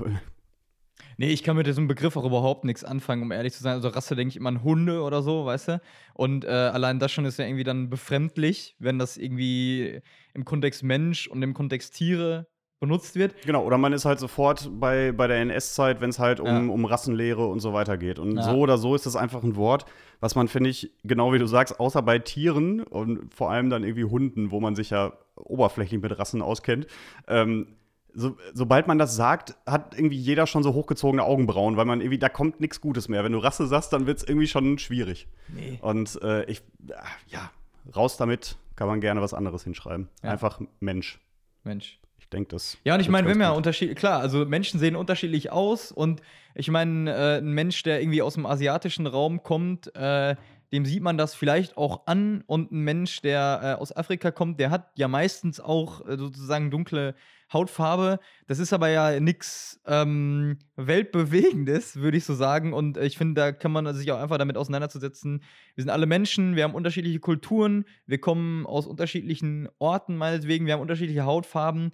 Nee, 1.16 1.28
ich 1.30 1.42
kann 1.42 1.56
mit 1.56 1.66
diesem 1.66 1.86
Begriff 1.88 2.16
auch 2.16 2.24
überhaupt 2.24 2.64
nichts 2.64 2.84
anfangen, 2.84 3.22
um 3.22 3.30
ehrlich 3.32 3.52
zu 3.52 3.62
sein. 3.62 3.74
Also 3.74 3.88
Rasse 3.88 4.16
denke 4.16 4.30
ich 4.30 4.36
immer 4.36 4.48
an 4.48 4.62
Hunde 4.62 5.02
oder 5.02 5.22
so, 5.22 5.44
weißt 5.46 5.68
du? 5.68 5.80
Und 6.14 6.44
äh, 6.44 6.48
allein 6.48 6.98
das 6.98 7.12
schon 7.12 7.24
ist 7.24 7.38
ja 7.38 7.44
irgendwie 7.44 7.64
dann 7.64 7.90
befremdlich, 7.90 8.76
wenn 8.78 8.98
das 8.98 9.16
irgendwie 9.16 10.00
im 10.34 10.44
Kontext 10.44 10.82
Mensch 10.82 11.26
und 11.28 11.42
im 11.42 11.54
Kontext 11.54 11.94
Tiere 11.94 12.46
benutzt 12.80 13.14
wird. 13.14 13.34
Genau, 13.42 13.62
oder 13.64 13.76
man 13.76 13.92
ist 13.92 14.06
halt 14.06 14.18
sofort 14.18 14.70
bei, 14.80 15.12
bei 15.12 15.26
der 15.26 15.36
NS-Zeit, 15.42 16.00
wenn 16.00 16.08
es 16.08 16.18
halt 16.18 16.40
um, 16.40 16.46
Ja. 16.46 16.72
um 16.74 16.84
Rassenlehre 16.86 17.46
und 17.46 17.60
so 17.60 17.74
weiter 17.74 17.98
geht. 17.98 18.18
Und 18.18 18.36
Ja. 18.36 18.42
so 18.42 18.56
oder 18.58 18.78
so 18.78 18.94
ist 18.94 19.04
das 19.04 19.16
einfach 19.16 19.42
ein 19.42 19.54
Wort, 19.56 19.84
was 20.20 20.34
man, 20.34 20.48
finde 20.48 20.70
ich, 20.70 20.90
genau 21.04 21.32
wie 21.34 21.38
du 21.38 21.46
sagst, 21.46 21.78
außer 21.78 22.00
bei 22.00 22.18
Tieren 22.18 22.82
und 22.82 23.34
vor 23.34 23.50
allem 23.50 23.68
dann 23.68 23.84
irgendwie 23.84 24.04
Hunden, 24.04 24.50
wo 24.50 24.60
man 24.60 24.74
sich 24.74 24.90
ja 24.90 25.12
oberflächlich 25.36 26.00
mit 26.00 26.18
Rassen 26.18 26.40
auskennt, 26.40 26.86
ähm, 27.28 27.76
so, 28.14 28.36
sobald 28.54 28.86
man 28.86 28.98
das 28.98 29.16
sagt, 29.16 29.56
hat 29.66 29.94
irgendwie 29.94 30.16
jeder 30.16 30.46
schon 30.46 30.62
so 30.62 30.74
hochgezogene 30.74 31.22
Augenbrauen, 31.22 31.76
weil 31.76 31.84
man 31.84 32.00
irgendwie, 32.00 32.18
da 32.18 32.28
kommt 32.28 32.60
nichts 32.60 32.80
Gutes 32.80 33.08
mehr. 33.08 33.24
Wenn 33.24 33.32
du 33.32 33.38
Rasse 33.38 33.66
sagst, 33.66 33.92
dann 33.92 34.06
wird 34.06 34.18
es 34.18 34.24
irgendwie 34.24 34.46
schon 34.46 34.78
schwierig. 34.78 35.28
Nee. 35.48 35.78
Und 35.82 36.20
äh, 36.22 36.44
ich, 36.44 36.62
ah, 36.92 37.04
ja, 37.28 37.50
raus 37.94 38.16
damit, 38.16 38.56
kann 38.76 38.88
man 38.88 39.00
gerne 39.00 39.20
was 39.20 39.34
anderes 39.34 39.64
hinschreiben. 39.64 40.08
Ja. 40.22 40.30
Einfach 40.30 40.60
Mensch. 40.80 41.20
Mensch. 41.64 42.00
Ich 42.18 42.28
denke, 42.28 42.48
das. 42.50 42.78
Ja, 42.84 42.94
und 42.94 43.00
ich 43.00 43.08
meine, 43.08 43.26
wenn 43.28 43.38
wir 43.38 43.48
gut. 43.48 43.56
unterschiedlich, 43.56 43.98
klar, 43.98 44.20
also 44.20 44.44
Menschen 44.44 44.78
sehen 44.78 44.96
unterschiedlich 44.96 45.50
aus 45.50 45.90
und 45.92 46.22
ich 46.54 46.70
meine, 46.70 47.10
äh, 47.10 47.38
ein 47.38 47.52
Mensch, 47.52 47.82
der 47.82 48.00
irgendwie 48.00 48.22
aus 48.22 48.34
dem 48.34 48.46
asiatischen 48.46 49.06
Raum 49.06 49.42
kommt, 49.42 49.94
äh, 49.96 50.36
dem 50.72 50.84
sieht 50.84 51.02
man 51.02 51.18
das 51.18 51.34
vielleicht 51.34 51.76
auch 51.76 52.06
an 52.06 52.44
und 52.46 52.72
ein 52.72 52.80
Mensch, 52.80 53.20
der 53.22 53.60
äh, 53.62 53.80
aus 53.80 53.94
Afrika 53.96 54.30
kommt, 54.30 54.60
der 54.60 54.70
hat 54.70 54.90
ja 54.96 55.08
meistens 55.08 55.60
auch 55.60 56.06
äh, 56.06 56.16
sozusagen 56.16 56.70
dunkle 56.70 57.14
Hautfarbe. 57.52 58.20
Das 58.46 58.58
ist 58.58 58.72
aber 58.72 58.88
ja 58.88 59.18
nichts 59.18 59.80
ähm, 59.86 60.58
Weltbewegendes, 60.76 61.96
würde 61.96 62.16
ich 62.16 62.24
so 62.24 62.34
sagen. 62.34 62.72
Und 62.72 62.96
äh, 62.96 63.06
ich 63.06 63.18
finde, 63.18 63.40
da 63.40 63.52
kann 63.52 63.72
man 63.72 63.92
sich 63.94 64.10
auch 64.12 64.20
einfach 64.20 64.38
damit 64.38 64.56
auseinanderzusetzen. 64.56 65.42
Wir 65.74 65.82
sind 65.82 65.90
alle 65.90 66.06
Menschen, 66.06 66.56
wir 66.56 66.64
haben 66.64 66.74
unterschiedliche 66.74 67.20
Kulturen, 67.20 67.84
wir 68.06 68.20
kommen 68.20 68.66
aus 68.66 68.86
unterschiedlichen 68.86 69.68
Orten 69.78 70.16
meinetwegen, 70.16 70.66
wir 70.66 70.74
haben 70.74 70.80
unterschiedliche 70.80 71.24
Hautfarben. 71.24 71.92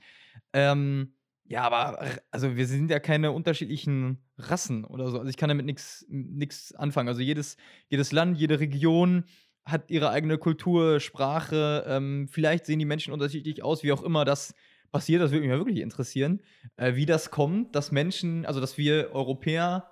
Ähm, 0.52 1.14
ja, 1.48 1.62
aber 1.62 2.04
also 2.30 2.56
wir 2.56 2.66
sind 2.66 2.90
ja 2.90 2.98
keine 2.98 3.30
unterschiedlichen 3.32 4.18
Rassen 4.36 4.84
oder 4.84 5.10
so. 5.10 5.18
Also 5.18 5.30
ich 5.30 5.36
kann 5.36 5.48
damit 5.48 5.66
nichts 5.66 6.74
anfangen. 6.74 7.08
Also 7.08 7.20
jedes, 7.20 7.56
jedes 7.88 8.12
Land, 8.12 8.36
jede 8.36 8.58
Region 8.58 9.24
hat 9.64 9.90
ihre 9.90 10.10
eigene 10.10 10.38
Kultur, 10.38 11.00
Sprache. 11.00 11.84
Ähm, 11.86 12.28
vielleicht 12.28 12.66
sehen 12.66 12.78
die 12.78 12.84
Menschen 12.84 13.12
unterschiedlich 13.12 13.62
aus, 13.62 13.82
wie 13.82 13.92
auch 13.92 14.02
immer 14.02 14.24
das 14.24 14.54
passiert. 14.92 15.22
Das 15.22 15.30
würde 15.30 15.42
mich 15.42 15.50
mal 15.50 15.58
wirklich 15.58 15.80
interessieren, 15.80 16.40
äh, 16.76 16.94
wie 16.94 17.06
das 17.06 17.30
kommt, 17.30 17.74
dass 17.74 17.92
Menschen, 17.92 18.46
also 18.46 18.60
dass 18.60 18.78
wir 18.78 19.10
Europäer. 19.12 19.90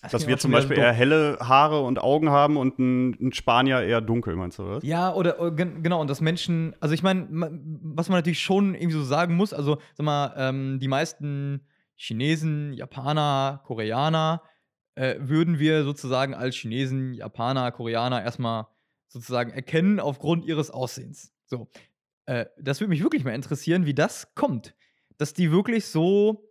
Das 0.00 0.10
Dass 0.10 0.26
wir 0.26 0.36
zum 0.36 0.50
Beispiel 0.50 0.78
eher 0.78 0.92
helle 0.92 1.38
Haare 1.40 1.80
und 1.82 2.00
Augen 2.00 2.30
haben 2.30 2.56
und 2.56 2.76
ein, 2.80 3.10
ein 3.28 3.32
Spanier 3.32 3.82
eher 3.82 4.00
dunkel, 4.00 4.34
meinst 4.34 4.58
du 4.58 4.64
was? 4.64 4.82
Ja, 4.82 5.14
oder 5.14 5.52
gen- 5.52 5.84
genau, 5.84 6.00
und 6.00 6.10
dass 6.10 6.20
Menschen, 6.20 6.74
also 6.80 6.92
ich 6.92 7.04
meine, 7.04 7.28
was 7.30 8.08
man 8.08 8.18
natürlich 8.18 8.40
schon 8.40 8.74
irgendwie 8.74 8.96
so 8.96 9.04
sagen 9.04 9.36
muss, 9.36 9.52
also 9.52 9.78
sag 9.94 10.04
mal, 10.04 10.34
ähm, 10.36 10.80
die 10.80 10.88
meisten 10.88 11.60
Chinesen, 11.94 12.72
Japaner, 12.72 13.62
Koreaner 13.64 14.42
äh, 14.96 15.14
würden 15.20 15.60
wir 15.60 15.84
sozusagen 15.84 16.34
als 16.34 16.56
Chinesen, 16.56 17.14
Japaner, 17.14 17.70
Koreaner 17.70 18.24
erstmal 18.24 18.66
sozusagen 19.06 19.52
erkennen 19.52 20.00
aufgrund 20.00 20.44
ihres 20.46 20.70
Aussehens. 20.72 21.32
So. 21.46 21.68
Äh, 22.26 22.46
das 22.58 22.80
würde 22.80 22.90
mich 22.90 23.02
wirklich 23.02 23.24
mal 23.24 23.34
interessieren, 23.34 23.86
wie 23.86 23.94
das 23.94 24.34
kommt. 24.34 24.74
Dass 25.18 25.34
die 25.34 25.50
wirklich 25.50 25.86
so. 25.86 26.48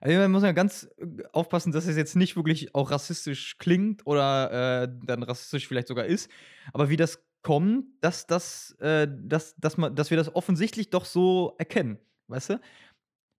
Also 0.00 0.18
man 0.18 0.30
muss 0.30 0.42
ja 0.42 0.52
ganz 0.52 0.88
äh, 0.98 1.24
aufpassen, 1.32 1.72
dass 1.72 1.86
es 1.86 1.96
jetzt 1.96 2.16
nicht 2.16 2.36
wirklich 2.36 2.74
auch 2.74 2.90
rassistisch 2.90 3.58
klingt 3.58 4.06
oder 4.06 4.82
äh, 4.82 4.88
dann 5.04 5.22
rassistisch 5.22 5.68
vielleicht 5.68 5.88
sogar 5.88 6.06
ist. 6.06 6.30
Aber 6.72 6.88
wie 6.88 6.96
das 6.96 7.22
kommt, 7.42 7.86
dass, 8.00 8.26
das, 8.26 8.72
äh, 8.80 9.08
dass, 9.08 9.56
dass, 9.56 9.76
man, 9.76 9.94
dass 9.94 10.10
wir 10.10 10.16
das 10.16 10.34
offensichtlich 10.34 10.90
doch 10.90 11.04
so 11.04 11.54
erkennen. 11.58 11.98
Weißt 12.28 12.50
du? 12.50 12.60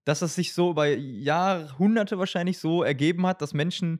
Dass 0.05 0.19
das 0.19 0.35
sich 0.35 0.53
so 0.53 0.71
über 0.71 0.87
Jahrhunderte 0.87 2.17
wahrscheinlich 2.17 2.57
so 2.59 2.83
ergeben 2.83 3.25
hat, 3.27 3.41
dass 3.41 3.53
Menschen 3.53 3.99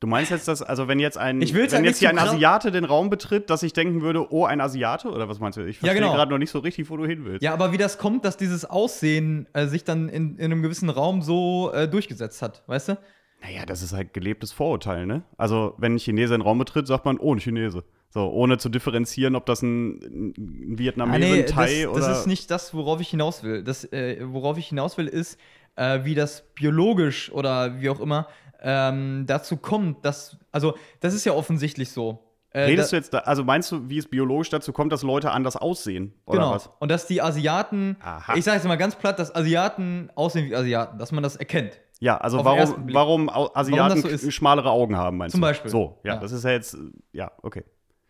Du 0.00 0.06
meinst 0.06 0.30
jetzt, 0.30 0.46
dass, 0.46 0.62
also 0.62 0.86
wenn 0.86 1.00
jetzt 1.00 1.18
ein, 1.18 1.40
wenn 1.40 1.70
halt 1.72 1.84
jetzt 1.84 1.98
hier 1.98 2.10
ein 2.10 2.18
Asiate 2.18 2.70
den 2.70 2.84
Raum 2.84 3.10
betritt, 3.10 3.50
dass 3.50 3.64
ich 3.64 3.72
denken 3.72 4.00
würde, 4.00 4.32
oh, 4.32 4.44
ein 4.44 4.60
Asiate? 4.60 5.08
Oder 5.10 5.28
was 5.28 5.40
meinst 5.40 5.58
du? 5.58 5.62
Ich 5.62 5.76
Ja, 5.76 5.80
verstehe 5.88 6.02
genau. 6.02 6.14
gerade 6.14 6.30
noch 6.30 6.38
nicht 6.38 6.50
so 6.50 6.60
richtig, 6.60 6.88
wo 6.88 6.96
du 6.96 7.04
hin 7.04 7.24
willst. 7.24 7.42
Ja, 7.42 7.52
aber 7.52 7.72
wie 7.72 7.78
das 7.78 7.98
kommt, 7.98 8.24
dass 8.24 8.36
dieses 8.36 8.64
Aussehen 8.64 9.48
äh, 9.54 9.66
sich 9.66 9.82
dann 9.82 10.08
in, 10.08 10.36
in 10.36 10.44
einem 10.46 10.62
gewissen 10.62 10.88
Raum 10.88 11.20
so 11.22 11.72
äh, 11.72 11.88
durchgesetzt 11.88 12.42
hat, 12.42 12.62
weißt 12.68 12.90
du? 12.90 12.98
Naja, 13.42 13.66
das 13.66 13.82
ist 13.82 13.92
halt 13.92 14.14
gelebtes 14.14 14.52
Vorurteil, 14.52 15.06
ne? 15.06 15.22
Also, 15.36 15.74
wenn 15.78 15.94
ein 15.94 15.98
Chinese 15.98 16.34
einen 16.34 16.42
Raum 16.42 16.58
betritt, 16.58 16.86
sagt 16.86 17.04
man, 17.04 17.18
oh, 17.18 17.34
ein 17.34 17.40
Chinese. 17.40 17.82
So, 18.10 18.28
ohne 18.30 18.58
zu 18.58 18.68
differenzieren, 18.68 19.34
ob 19.36 19.46
das 19.46 19.62
ein, 19.62 20.32
ein 20.38 20.78
Vietnamese, 20.78 21.16
Ah, 21.16 21.18
nee, 21.18 21.40
ein 21.42 21.46
Thai 21.46 21.82
das, 21.82 21.86
oder. 21.86 22.00
das 22.08 22.20
ist 22.20 22.26
nicht 22.26 22.50
das, 22.50 22.72
worauf 22.72 23.00
ich 23.00 23.08
hinaus 23.10 23.42
will. 23.42 23.62
Das, 23.64 23.84
äh, 23.92 24.18
worauf 24.22 24.58
ich 24.58 24.68
hinaus 24.68 24.96
will, 24.96 25.06
ist, 25.08 25.38
äh, 25.76 26.00
wie 26.04 26.14
das 26.14 26.44
biologisch 26.54 27.30
oder 27.32 27.80
wie 27.80 27.90
auch 27.90 28.00
immer 28.00 28.28
ähm, 28.62 29.24
dazu 29.26 29.56
kommt, 29.56 30.04
dass. 30.04 30.36
Also, 30.52 30.74
das 31.00 31.14
ist 31.14 31.24
ja 31.24 31.32
offensichtlich 31.32 31.90
so. 31.90 32.24
Äh, 32.50 32.60
Redest 32.62 32.92
da- 32.92 32.96
du 32.96 33.00
jetzt 33.00 33.14
da, 33.14 33.18
also 33.18 33.44
meinst 33.44 33.70
du, 33.70 33.88
wie 33.90 33.98
es 33.98 34.08
biologisch 34.08 34.48
dazu 34.48 34.72
kommt, 34.72 34.90
dass 34.92 35.02
Leute 35.02 35.30
anders 35.32 35.56
aussehen? 35.56 36.14
Oder 36.24 36.38
Genau. 36.38 36.54
was? 36.54 36.70
Und 36.78 36.90
dass 36.90 37.06
die 37.06 37.20
Asiaten, 37.20 37.96
Aha. 38.00 38.34
ich 38.36 38.44
sage 38.44 38.56
jetzt 38.56 38.66
mal 38.66 38.76
ganz 38.76 38.96
platt, 38.96 39.18
dass 39.18 39.34
Asiaten 39.34 40.10
aussehen 40.14 40.48
wie 40.48 40.56
Asiaten, 40.56 40.98
dass 40.98 41.12
man 41.12 41.22
das 41.22 41.36
erkennt. 41.36 41.78
Ja, 42.00 42.16
also 42.16 42.42
warum, 42.44 42.88
warum 42.94 43.28
Asiaten 43.28 44.00
das 44.02 44.20
so 44.22 44.28
ist. 44.28 44.32
schmalere 44.34 44.70
Augen 44.70 44.96
haben, 44.96 45.18
meinst 45.18 45.32
Zum 45.32 45.40
du? 45.42 45.46
Beispiel. 45.46 45.70
So, 45.70 45.98
ja, 46.04 46.14
Ja. 46.14 46.20
das 46.20 46.32
ist 46.32 46.44
ja 46.44 46.50
jetzt, 46.52 46.76
ja, 47.12 47.30
okay. 47.42 47.64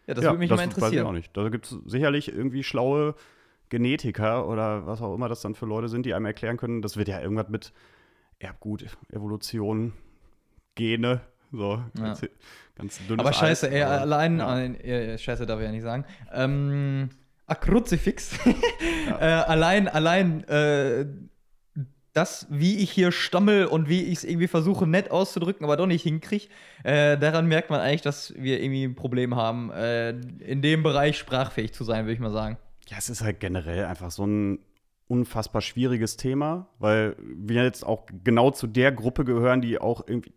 Ja, 0.06 0.14
das 0.14 0.22
ja, 0.24 0.30
würde 0.30 0.38
mich 0.38 0.50
das 0.50 0.56
mal 0.56 0.66
weiß 0.66 0.68
ich 0.70 0.82
auch 0.82 0.87
interessieren. 0.87 1.14
nicht. 1.14 1.37
Da 1.37 1.48
gibt 1.48 1.66
es 1.66 1.76
sicherlich 1.87 2.28
irgendwie 2.32 2.62
schlaue 2.62 3.14
Genetiker 3.70 4.46
oder 4.48 4.87
was 4.87 5.02
auch 5.02 5.14
immer 5.14 5.28
das 5.28 5.40
dann 5.40 5.54
für 5.54 5.66
Leute 5.66 5.88
sind, 5.88 6.06
die 6.06 6.14
einem 6.14 6.26
erklären 6.26 6.56
können, 6.58 6.80
das 6.80 6.96
wird 6.96 7.08
ja 7.08 7.20
irgendwas 7.20 7.48
mit 7.48 7.72
Erbgut, 8.38 8.84
Evolution, 9.11 9.92
Gene, 10.79 11.21
so 11.53 11.83
Ja. 11.99 12.03
ganz, 12.05 12.21
ganz 12.77 12.99
dünnes 13.07 13.19
Aber 13.21 13.33
scheiße, 13.33 13.67
Eis, 13.67 13.73
ey, 13.73 13.83
aber- 13.83 14.01
allein, 14.01 14.38
ja. 14.38 14.59
äh, 14.61 15.19
scheiße 15.19 15.45
darf 15.45 15.59
ich 15.61 15.67
ja 15.67 15.73
nicht 15.73 15.83
sagen. 15.83 16.05
Ähm, 16.33 17.11
ah, 17.47 17.55
Kruzifix. 17.57 18.38
äh, 19.21 19.25
allein, 19.25 19.88
allein, 19.88 20.45
äh, 20.45 21.07
das, 22.14 22.47
wie 22.51 22.79
ich 22.79 22.91
hier 22.91 23.12
stammel 23.12 23.67
und 23.67 23.88
wie 23.88 24.03
ich 24.05 24.19
es 24.19 24.25
irgendwie 24.25 24.49
versuche, 24.49 24.87
nett 24.87 25.11
auszudrücken, 25.11 25.64
aber 25.64 25.77
doch 25.77 25.87
nicht 25.87 26.03
hinkriege, 26.03 26.47
äh, 26.83 27.17
daran 27.19 27.47
merkt 27.47 27.71
man 27.71 27.81
eigentlich, 27.81 28.03
dass 28.03 28.35
wir 28.37 28.61
irgendwie 28.61 28.85
ein 28.85 28.95
Problem 28.97 29.37
haben, 29.37 29.71
äh, 29.71 30.11
in 30.11 30.62
dem 30.62 30.83
Bereich 30.83 31.17
sprachfähig 31.19 31.73
zu 31.73 31.85
sein, 31.85 32.05
würde 32.07 32.14
ich 32.14 32.21
mal 32.21 32.31
sagen. 32.33 32.57
Ja, 32.88 32.97
es 32.99 33.09
ist 33.09 33.23
halt 33.23 33.38
generell 33.41 33.85
einfach 33.85 34.11
so 34.11 34.27
ein 34.27 34.59
unfassbar 35.07 35.62
schwieriges 35.62 36.17
Thema, 36.17 36.69
weil 36.79 37.14
wir 37.21 37.62
jetzt 37.64 37.85
auch 37.87 38.07
genau 38.25 38.51
zu 38.51 38.67
der 38.67 38.91
Gruppe 38.93 39.25
gehören, 39.25 39.61
die 39.61 39.79
auch 39.81 40.03
irgendwie 40.07 40.33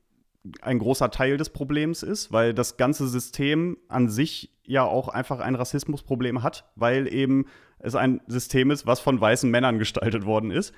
ein 0.61 0.79
großer 0.79 1.11
Teil 1.11 1.37
des 1.37 1.49
Problems 1.49 2.03
ist, 2.03 2.31
weil 2.31 2.53
das 2.53 2.77
ganze 2.77 3.07
System 3.07 3.77
an 3.87 4.09
sich 4.09 4.51
ja 4.63 4.83
auch 4.83 5.07
einfach 5.09 5.39
ein 5.39 5.55
Rassismusproblem 5.55 6.43
hat, 6.43 6.65
weil 6.75 7.11
eben 7.11 7.45
es 7.79 7.95
ein 7.95 8.21
System 8.27 8.71
ist, 8.71 8.87
was 8.87 8.99
von 8.99 9.19
weißen 9.19 9.49
Männern 9.49 9.79
gestaltet 9.79 10.25
worden 10.25 10.51
ist. 10.51 10.73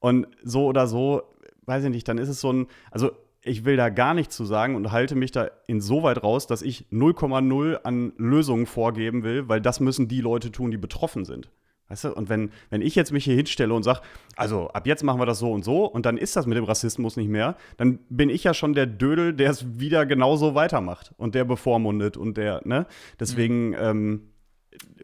Und 0.00 0.26
so 0.42 0.66
oder 0.66 0.86
so, 0.86 1.22
weiß 1.66 1.84
ich 1.84 1.90
nicht, 1.90 2.08
dann 2.08 2.18
ist 2.18 2.28
es 2.28 2.40
so 2.40 2.52
ein, 2.52 2.66
also 2.90 3.12
ich 3.42 3.64
will 3.64 3.76
da 3.76 3.90
gar 3.90 4.14
nichts 4.14 4.36
zu 4.36 4.44
sagen 4.44 4.74
und 4.74 4.90
halte 4.90 5.14
mich 5.14 5.30
da 5.30 5.48
insoweit 5.66 6.22
raus, 6.22 6.46
dass 6.46 6.62
ich 6.62 6.86
0,0 6.90 7.82
an 7.82 8.12
Lösungen 8.16 8.66
vorgeben 8.66 9.22
will, 9.22 9.48
weil 9.48 9.60
das 9.60 9.80
müssen 9.80 10.08
die 10.08 10.20
Leute 10.20 10.50
tun, 10.50 10.70
die 10.70 10.78
betroffen 10.78 11.24
sind. 11.24 11.50
Weißt 11.88 12.04
du, 12.04 12.14
und 12.14 12.30
wenn, 12.30 12.50
wenn 12.70 12.80
ich 12.80 12.94
jetzt 12.94 13.12
mich 13.12 13.24
hier 13.24 13.36
hinstelle 13.36 13.74
und 13.74 13.82
sage, 13.82 14.00
also 14.36 14.68
ab 14.68 14.86
jetzt 14.86 15.02
machen 15.02 15.20
wir 15.20 15.26
das 15.26 15.38
so 15.38 15.52
und 15.52 15.64
so 15.64 15.84
und 15.84 16.06
dann 16.06 16.16
ist 16.16 16.34
das 16.34 16.46
mit 16.46 16.56
dem 16.56 16.64
Rassismus 16.64 17.16
nicht 17.16 17.28
mehr, 17.28 17.56
dann 17.76 17.98
bin 18.08 18.30
ich 18.30 18.42
ja 18.42 18.54
schon 18.54 18.72
der 18.72 18.86
Dödel, 18.86 19.34
der 19.34 19.50
es 19.50 19.78
wieder 19.78 20.06
genauso 20.06 20.54
weitermacht 20.54 21.12
und 21.18 21.34
der 21.34 21.44
bevormundet 21.44 22.16
und 22.16 22.38
der, 22.38 22.62
ne? 22.64 22.86
Deswegen, 23.20 23.74
ähm, 23.78 24.30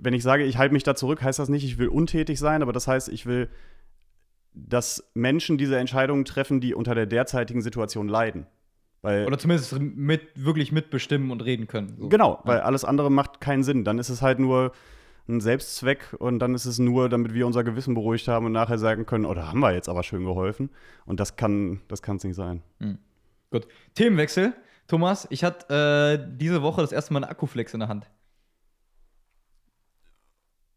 wenn 0.00 0.14
ich 0.14 0.22
sage, 0.22 0.44
ich 0.44 0.56
halte 0.56 0.72
mich 0.72 0.82
da 0.82 0.94
zurück, 0.94 1.22
heißt 1.22 1.38
das 1.38 1.50
nicht, 1.50 1.64
ich 1.64 1.78
will 1.78 1.88
untätig 1.88 2.38
sein, 2.38 2.62
aber 2.62 2.72
das 2.72 2.88
heißt, 2.88 3.10
ich 3.10 3.26
will, 3.26 3.50
dass 4.54 5.10
Menschen 5.14 5.58
diese 5.58 5.78
Entscheidungen 5.78 6.24
treffen, 6.24 6.60
die 6.60 6.74
unter 6.74 6.94
der 6.94 7.06
derzeitigen 7.06 7.60
Situation 7.60 8.08
leiden. 8.08 8.46
Weil, 9.02 9.26
Oder 9.26 9.38
zumindest 9.38 9.78
mit, 9.78 10.22
wirklich 10.34 10.72
mitbestimmen 10.72 11.30
und 11.30 11.42
reden 11.42 11.66
können. 11.66 11.96
So. 11.98 12.08
genau, 12.08 12.40
weil 12.44 12.60
alles 12.60 12.84
andere 12.84 13.10
macht 13.10 13.40
keinen 13.40 13.62
Sinn. 13.62 13.84
Dann 13.84 13.98
ist 13.98 14.10
es 14.10 14.20
halt 14.20 14.38
nur 14.38 14.72
ein 15.30 15.40
Selbstzweck 15.40 16.14
und 16.18 16.38
dann 16.38 16.54
ist 16.54 16.66
es 16.66 16.78
nur, 16.78 17.08
damit 17.08 17.34
wir 17.34 17.46
unser 17.46 17.64
Gewissen 17.64 17.94
beruhigt 17.94 18.28
haben 18.28 18.46
und 18.46 18.52
nachher 18.52 18.78
sagen 18.78 19.06
können, 19.06 19.24
oh, 19.24 19.34
da 19.34 19.48
haben 19.48 19.60
wir 19.60 19.72
jetzt 19.72 19.88
aber 19.88 20.02
schön 20.02 20.24
geholfen. 20.24 20.70
Und 21.06 21.20
das 21.20 21.36
kann 21.36 21.80
das 21.88 22.02
kann's 22.02 22.24
nicht 22.24 22.36
sein. 22.36 22.62
Gut. 23.50 23.66
Themenwechsel. 23.94 24.54
Thomas, 24.86 25.26
ich 25.30 25.44
hatte 25.44 26.20
äh, 26.22 26.36
diese 26.36 26.62
Woche 26.62 26.80
das 26.80 26.92
erste 26.92 27.12
Mal 27.12 27.22
eine 27.22 27.30
Akkuflex 27.30 27.74
in 27.74 27.80
der 27.80 27.88
Hand. 27.88 28.10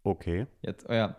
Okay. 0.04 0.48
Jetzt, 0.62 0.88
oh 0.90 0.94
ja. 0.94 1.16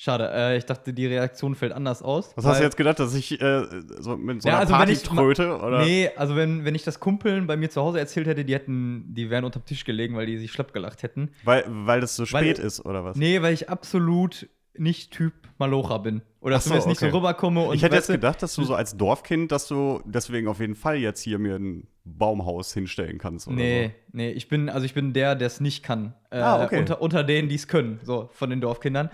Schade, 0.00 0.30
äh, 0.32 0.56
ich 0.56 0.64
dachte, 0.64 0.92
die 0.92 1.06
Reaktion 1.06 1.56
fällt 1.56 1.72
anders 1.72 2.02
aus. 2.02 2.30
Was 2.36 2.44
hast 2.44 2.52
weil- 2.52 2.58
du 2.60 2.64
jetzt 2.66 2.76
gedacht, 2.76 3.00
dass 3.00 3.14
ich 3.14 3.40
äh, 3.40 3.64
so 3.98 4.16
mit 4.16 4.42
so 4.42 4.48
Ja, 4.48 4.54
einer 4.54 4.60
also 4.60 4.74
Party 4.74 4.92
ich- 4.92 5.02
tröte? 5.02 5.58
Oder? 5.58 5.84
Nee, 5.84 6.10
also 6.14 6.36
wenn, 6.36 6.64
wenn 6.64 6.76
ich 6.76 6.84
das 6.84 7.00
Kumpeln 7.00 7.48
bei 7.48 7.56
mir 7.56 7.68
zu 7.68 7.82
Hause 7.82 7.98
erzählt 7.98 8.28
hätte, 8.28 8.44
die 8.44 8.54
hätten, 8.54 9.12
die 9.12 9.28
wären 9.28 9.44
unterm 9.44 9.64
Tisch 9.64 9.84
gelegen, 9.84 10.14
weil 10.16 10.26
die 10.26 10.38
sich 10.38 10.52
schlapp 10.52 10.72
gelacht 10.72 11.02
hätten. 11.02 11.30
Weil, 11.42 11.64
weil 11.68 12.00
das 12.00 12.14
so 12.14 12.22
Weil- 12.30 12.44
spät 12.44 12.60
ist, 12.60 12.86
oder 12.86 13.02
was? 13.02 13.16
Nee, 13.16 13.42
weil 13.42 13.52
ich 13.52 13.68
absolut 13.68 14.48
nicht 14.76 15.10
Typ 15.10 15.32
Malocha 15.58 15.98
bin. 15.98 16.22
Oder 16.40 16.54
Ach 16.56 16.60
so, 16.60 16.68
zumindest 16.68 16.86
nicht 16.88 17.02
okay. 17.02 17.10
so 17.10 17.16
rüberkomme. 17.16 17.64
Und 17.66 17.74
ich 17.74 17.82
hätte 17.82 17.96
jetzt 17.96 18.06
gedacht, 18.06 18.40
dass 18.40 18.54
du 18.54 18.62
so 18.62 18.76
als 18.76 18.96
Dorfkind, 18.96 19.50
dass 19.50 19.66
du 19.66 20.00
deswegen 20.04 20.46
auf 20.46 20.60
jeden 20.60 20.76
Fall 20.76 20.98
jetzt 20.98 21.20
hier 21.22 21.40
mir 21.40 21.56
ein 21.56 21.88
Baumhaus 22.04 22.72
hinstellen 22.72 23.18
kannst. 23.18 23.48
Oder 23.48 23.56
Nee, 23.56 23.90
nee, 24.12 24.30
ich 24.30 24.48
bin, 24.48 24.68
also 24.68 24.86
ich 24.86 24.94
bin 24.94 25.12
der, 25.12 25.34
der 25.34 25.48
es 25.48 25.58
nicht 25.60 25.82
kann. 25.82 26.14
Äh, 26.30 26.38
Ah, 26.38 26.64
okay. 26.64 26.78
unter, 26.78 27.02
unter 27.02 27.24
denen, 27.24 27.48
die 27.48 27.56
es 27.56 27.66
können, 27.66 27.98
so, 28.04 28.30
von 28.32 28.50
den 28.50 28.60
Dorfkindern. 28.60 29.10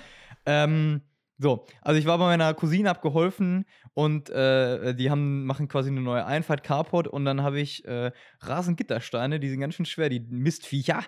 Ähm, 0.46 1.02
so, 1.38 1.66
also 1.82 1.98
ich 1.98 2.06
war 2.06 2.18
bei 2.18 2.26
meiner 2.26 2.54
Cousine 2.54 2.90
abgeholfen 2.90 3.64
und 3.92 4.30
äh, 4.30 4.94
die 4.94 5.10
haben, 5.10 5.44
machen 5.46 5.66
quasi 5.68 5.90
eine 5.90 6.00
neue 6.00 6.24
Einfahrt, 6.24 6.62
Carport, 6.62 7.08
und 7.08 7.24
dann 7.24 7.42
habe 7.42 7.60
ich 7.60 7.84
äh, 7.86 8.12
Rasengittersteine, 8.40 9.40
die 9.40 9.50
sind 9.50 9.60
ganz 9.60 9.74
schön 9.74 9.86
schwer, 9.86 10.08
die 10.08 10.20
Mistviecher, 10.20 11.02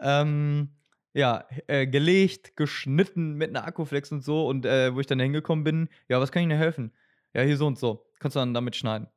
ähm, 0.00 0.70
ja, 1.14 1.44
äh, 1.66 1.86
gelegt, 1.86 2.56
geschnitten 2.56 3.34
mit 3.34 3.50
einer 3.50 3.66
Akkuflex 3.66 4.12
und 4.12 4.22
so. 4.24 4.46
Und 4.46 4.64
äh, 4.64 4.94
wo 4.94 5.00
ich 5.00 5.06
dann 5.06 5.20
hingekommen 5.20 5.64
bin, 5.64 5.88
ja, 6.08 6.20
was 6.20 6.32
kann 6.32 6.42
ich 6.42 6.48
dir 6.48 6.56
helfen? 6.56 6.92
Ja, 7.34 7.42
hier 7.42 7.56
so 7.56 7.66
und 7.66 7.78
so. 7.78 8.06
Kannst 8.18 8.36
du 8.36 8.40
dann 8.40 8.54
damit 8.54 8.76
schneiden? 8.76 9.08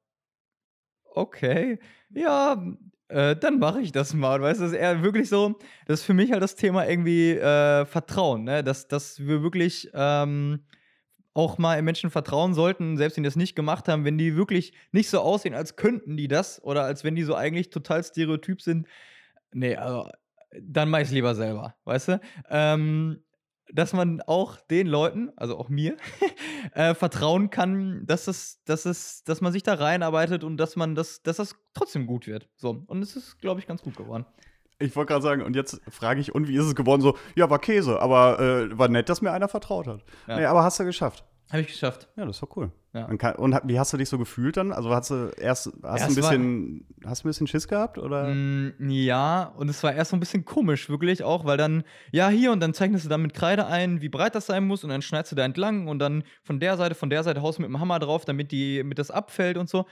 Okay, 1.14 1.80
ja, 2.10 2.62
äh, 3.10 3.36
dann 3.36 3.60
mache 3.60 3.82
ich 3.82 3.92
das 3.92 4.14
mal. 4.14 4.42
Weißt 4.42 4.60
du, 4.60 4.64
das 4.64 4.74
ist 4.74 4.78
eher 4.78 5.04
wirklich 5.04 5.30
so, 5.30 5.58
das 5.86 6.02
ist 6.02 6.06
für 6.06 6.14
mich 6.14 6.32
halt 6.32 6.42
das 6.42 6.56
Thema 6.56 6.88
irgendwie 6.88 7.32
äh, 7.32 7.86
Vertrauen, 7.86 8.44
ne? 8.44 8.64
Dass, 8.64 8.88
dass 8.88 9.20
wir 9.20 9.44
wirklich 9.44 9.90
ähm, 9.94 10.66
auch 11.34 11.58
mal 11.58 11.78
in 11.78 11.86
Menschen 11.86 12.10
vertrauen 12.10 12.54
sollten, 12.54 12.98
selbst 12.98 13.18
wenn 13.18 13.24
die 13.24 13.28
das 13.28 13.36
nicht 13.36 13.56
gemacht 13.56 13.88
haben, 13.88 14.06
wenn 14.06 14.18
die 14.18 14.38
wirklich 14.38 14.74
nicht 14.92 15.10
so 15.10 15.20
aussehen, 15.20 15.54
als 15.54 15.76
könnten 15.76 16.16
die 16.18 16.28
das 16.28 16.64
oder 16.64 16.84
als 16.84 17.04
wenn 17.04 17.16
die 17.16 17.24
so 17.24 17.36
eigentlich 17.36 17.70
total 17.70 18.04
stereotyp 18.04 18.62
sind. 18.62 18.88
Nee, 19.54 19.76
also 19.76 20.10
dann 20.62 20.90
mach 20.90 21.00
ich 21.00 21.08
es 21.08 21.14
lieber 21.14 21.36
selber, 21.36 21.76
weißt 21.84 22.08
du? 22.08 22.22
Ähm, 22.50 23.22
dass 23.72 23.94
man 23.94 24.22
auch 24.22 24.58
den 24.58 24.88
Leuten, 24.88 25.32
also 25.36 25.58
auch 25.58 25.70
mir, 25.70 25.98
äh, 26.74 26.94
vertrauen 26.94 27.50
kann, 27.50 28.06
dass 28.06 28.28
es, 28.28 28.64
dass 28.66 28.86
es, 28.86 29.24
dass 29.24 29.42
man 29.42 29.52
sich 29.52 29.64
da 29.64 29.74
reinarbeitet 29.74 30.44
und 30.44 30.58
dass 30.58 30.76
man 30.76 30.96
das, 30.96 31.24
dass 31.24 31.38
das 31.38 31.56
trotzdem 31.74 32.08
gut 32.08 32.28
wird. 32.28 32.48
So. 32.56 32.84
Und 32.88 33.02
es 33.02 33.16
ist, 33.16 33.40
glaube 33.40 33.60
ich, 33.60 33.68
ganz 33.68 33.82
gut 33.82 33.96
geworden. 33.96 34.26
Ich 34.78 34.96
wollte 34.96 35.14
gerade 35.14 35.24
sagen, 35.24 35.42
und 35.42 35.56
jetzt 35.56 35.82
frage 35.90 36.20
ich, 36.20 36.36
und 36.36 36.48
wie 36.48 36.58
ist 36.58 36.66
es 36.66 36.76
geworden? 36.76 37.02
So, 37.02 37.18
ja, 37.36 37.50
war 37.50 37.60
Käse, 37.60 38.02
aber 38.02 38.40
äh, 38.40 38.78
war 38.78 38.90
nett, 38.90 39.08
dass 39.08 39.22
mir 39.22 39.32
einer 39.32 39.48
vertraut 39.48 39.88
hat. 39.88 40.04
Ja. 40.28 40.38
Nee, 40.38 40.46
aber 40.46 40.64
hast 40.64 40.80
du 40.80 40.84
geschafft. 40.84 41.24
Habe 41.52 41.62
ich 41.62 41.68
geschafft. 41.68 42.08
Ja, 42.18 42.26
das 42.26 42.38
ist 42.38 42.42
doch 42.44 42.56
cool. 42.58 42.72
Ja. 42.94 43.06
Kann, 43.18 43.36
und 43.36 43.56
wie 43.66 43.78
hast 43.78 43.92
du 43.94 43.98
dich 43.98 44.10
so 44.10 44.18
gefühlt 44.18 44.58
dann? 44.58 44.72
Also 44.72 44.90
hast 44.90 45.12
du 45.12 45.30
erst 45.38 45.68
hast 45.84 46.00
Ja, 46.02 46.06
ein 46.08 46.12
es 46.12 46.22
war- 46.22 46.30
bisschen, 46.32 46.88
hast 47.06 47.24
du 47.24 47.28
ein 47.28 47.30
bisschen 47.30 47.48
Schiss 47.48 47.68
gehabt? 47.68 47.98
Oder? 47.98 48.34
Mm, 48.34 48.74
ja, 48.90 49.44
und 49.58 49.70
es 49.70 49.84
war 49.84 49.94
erst 49.94 50.12
so 50.12 50.18
ein 50.18 50.20
bisschen 50.20 50.46
komisch, 50.46 50.90
wirklich 50.90 51.24
auch, 51.24 51.46
weil 51.46 51.58
dann, 51.58 51.84
ja, 52.12 52.30
hier 52.30 52.52
und 52.52 52.62
dann 52.62 52.74
zeichnest 52.74 53.06
du 53.06 53.10
dann 53.10 53.22
mit 53.22 53.34
Kreide 53.34 53.68
ein, 53.68 54.02
wie 54.02 54.10
breit 54.10 54.34
das 54.34 54.46
sein 54.48 54.66
muss 54.66 54.84
und 54.84 54.90
dann 54.90 55.02
schneidest 55.02 55.34
du 55.34 55.36
da 55.36 55.44
entlang 55.46 55.88
und 55.88 56.00
dann 56.00 56.24
von 56.44 56.60
der 56.60 56.78
Seite, 56.78 56.96
von 56.96 57.10
der 57.10 57.24
Seite 57.24 57.42
haust 57.42 57.58
du 57.60 57.62
mit 57.62 57.70
dem 57.70 57.80
Hammer 57.80 58.00
drauf, 58.00 58.26
damit 58.26 58.52
die, 58.52 58.78
damit 58.80 58.98
das 58.98 59.12
abfällt 59.12 59.58
und 59.58 59.70
so. 59.70 59.86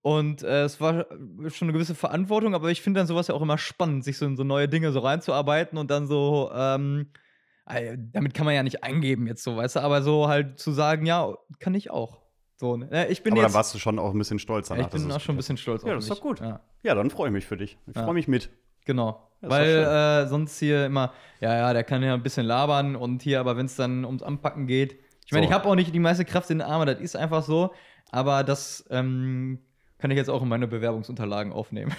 Und 0.00 0.42
äh, 0.42 0.64
es 0.64 0.80
war 0.80 1.06
schon 1.48 1.66
eine 1.68 1.72
gewisse 1.72 1.94
Verantwortung, 1.94 2.54
aber 2.54 2.70
ich 2.70 2.82
finde 2.82 2.98
dann 3.00 3.06
sowas 3.06 3.28
ja 3.28 3.34
auch 3.34 3.42
immer 3.42 3.58
spannend, 3.58 4.04
sich 4.04 4.16
so 4.18 4.26
in 4.26 4.36
so 4.36 4.42
neue 4.42 4.68
Dinge 4.68 4.90
so 4.92 4.98
reinzuarbeiten 5.00 5.76
und 5.78 5.90
dann 5.90 6.06
so, 6.08 6.50
ähm, 6.54 7.06
äh, 7.10 7.18
damit 7.66 8.34
kann 8.34 8.44
man 8.46 8.54
ja 8.54 8.62
nicht 8.62 8.82
eingeben 8.84 9.26
jetzt 9.26 9.42
so, 9.44 9.56
weißt 9.56 9.76
du, 9.76 9.80
aber 9.80 10.02
so 10.02 10.28
halt 10.28 10.58
zu 10.58 10.72
sagen, 10.72 11.06
ja, 11.06 11.34
kann 11.60 11.74
ich 11.74 11.90
auch. 11.90 12.20
So, 12.56 12.76
ne? 12.76 13.08
Ich 13.08 13.22
bin 13.22 13.32
aber 13.32 13.42
jetzt, 13.42 13.50
dann 13.52 13.58
warst 13.58 13.74
du 13.74 13.78
schon 13.78 13.98
auch 13.98 14.12
ein 14.12 14.18
bisschen 14.18 14.38
stolz 14.38 14.68
ja, 14.68 14.76
danach. 14.76 14.88
ich 14.94 15.00
bin 15.02 15.10
auch 15.10 15.20
schon 15.20 15.34
ein 15.34 15.38
bisschen 15.38 15.56
stolz 15.56 15.82
Ja, 15.82 15.90
auf 15.90 15.94
das 15.96 16.04
ist 16.04 16.10
doch 16.10 16.20
gut. 16.20 16.40
Ja. 16.40 16.60
Ja, 16.84 16.94
dann 16.94 17.10
freue 17.10 17.28
ich 17.28 17.32
mich 17.32 17.46
für 17.46 17.56
dich. 17.56 17.76
Ich 17.88 17.96
Ja. 17.96 18.04
freue 18.04 18.14
mich 18.14 18.28
mit. 18.28 18.50
Genau. 18.84 19.28
Doch 19.40 19.50
Weil 19.50 19.68
äh, 19.78 20.26
sonst 20.28 20.58
hier 20.58 20.86
immer, 20.86 21.12
ja, 21.40 21.56
ja, 21.56 21.72
der 21.72 21.82
kann 21.82 22.02
ja 22.02 22.14
ein 22.14 22.22
bisschen 22.22 22.46
labern 22.46 22.94
und 22.94 23.22
hier, 23.22 23.40
aber 23.40 23.56
wenn 23.56 23.66
es 23.66 23.74
dann 23.76 24.04
ums 24.04 24.22
Anpacken 24.22 24.66
geht. 24.68 24.96
Ich 25.26 25.32
meine, 25.32 25.44
So. 25.46 25.50
ich 25.50 25.54
habe 25.54 25.68
auch 25.68 25.74
nicht 25.74 25.92
die 25.94 25.98
meiste 25.98 26.24
Kraft 26.24 26.50
in 26.50 26.58
den 26.58 26.66
Armen, 26.68 26.86
das 26.86 27.00
ist 27.00 27.16
einfach 27.16 27.42
so. 27.42 27.72
Aber 28.10 28.44
das 28.44 28.84
ähm, 28.90 29.58
kann 29.98 30.10
ich 30.12 30.16
jetzt 30.16 30.28
auch 30.30 30.42
in 30.42 30.48
meine 30.48 30.68
Bewerbungsunterlagen 30.68 31.52
aufnehmen. 31.52 31.92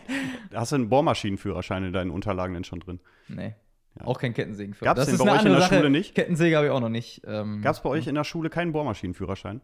Hast 0.54 0.70
du 0.72 0.76
einen 0.76 0.88
Bohrmaschinenführerschein 0.88 1.84
in 1.84 1.92
deinen 1.92 2.10
Unterlagen 2.10 2.54
denn 2.54 2.64
schon 2.64 2.80
drin? 2.80 3.00
nee. 3.28 3.54
Ja. 3.98 4.06
Auch 4.06 4.18
kein 4.18 4.34
Kettensägen 4.34 4.74
für. 4.74 4.84
Gab's 4.84 4.98
das 4.98 5.06
den 5.06 5.14
ist 5.14 5.24
bei 5.24 5.32
euch 5.32 5.44
in 5.44 5.52
der 5.52 5.60
Sache. 5.60 5.76
Schule 5.76 5.90
nicht? 5.90 6.14
Kettensäge 6.14 6.56
habe 6.56 6.66
ich 6.66 6.72
auch 6.72 6.80
noch 6.80 6.88
nicht. 6.88 7.22
Ähm, 7.26 7.62
Gab 7.62 7.74
es 7.74 7.80
bei 7.80 7.90
euch 7.90 8.06
in 8.06 8.14
der 8.14 8.24
Schule 8.24 8.50
keinen 8.50 8.72
Bohrmaschinenführerschein? 8.72 9.60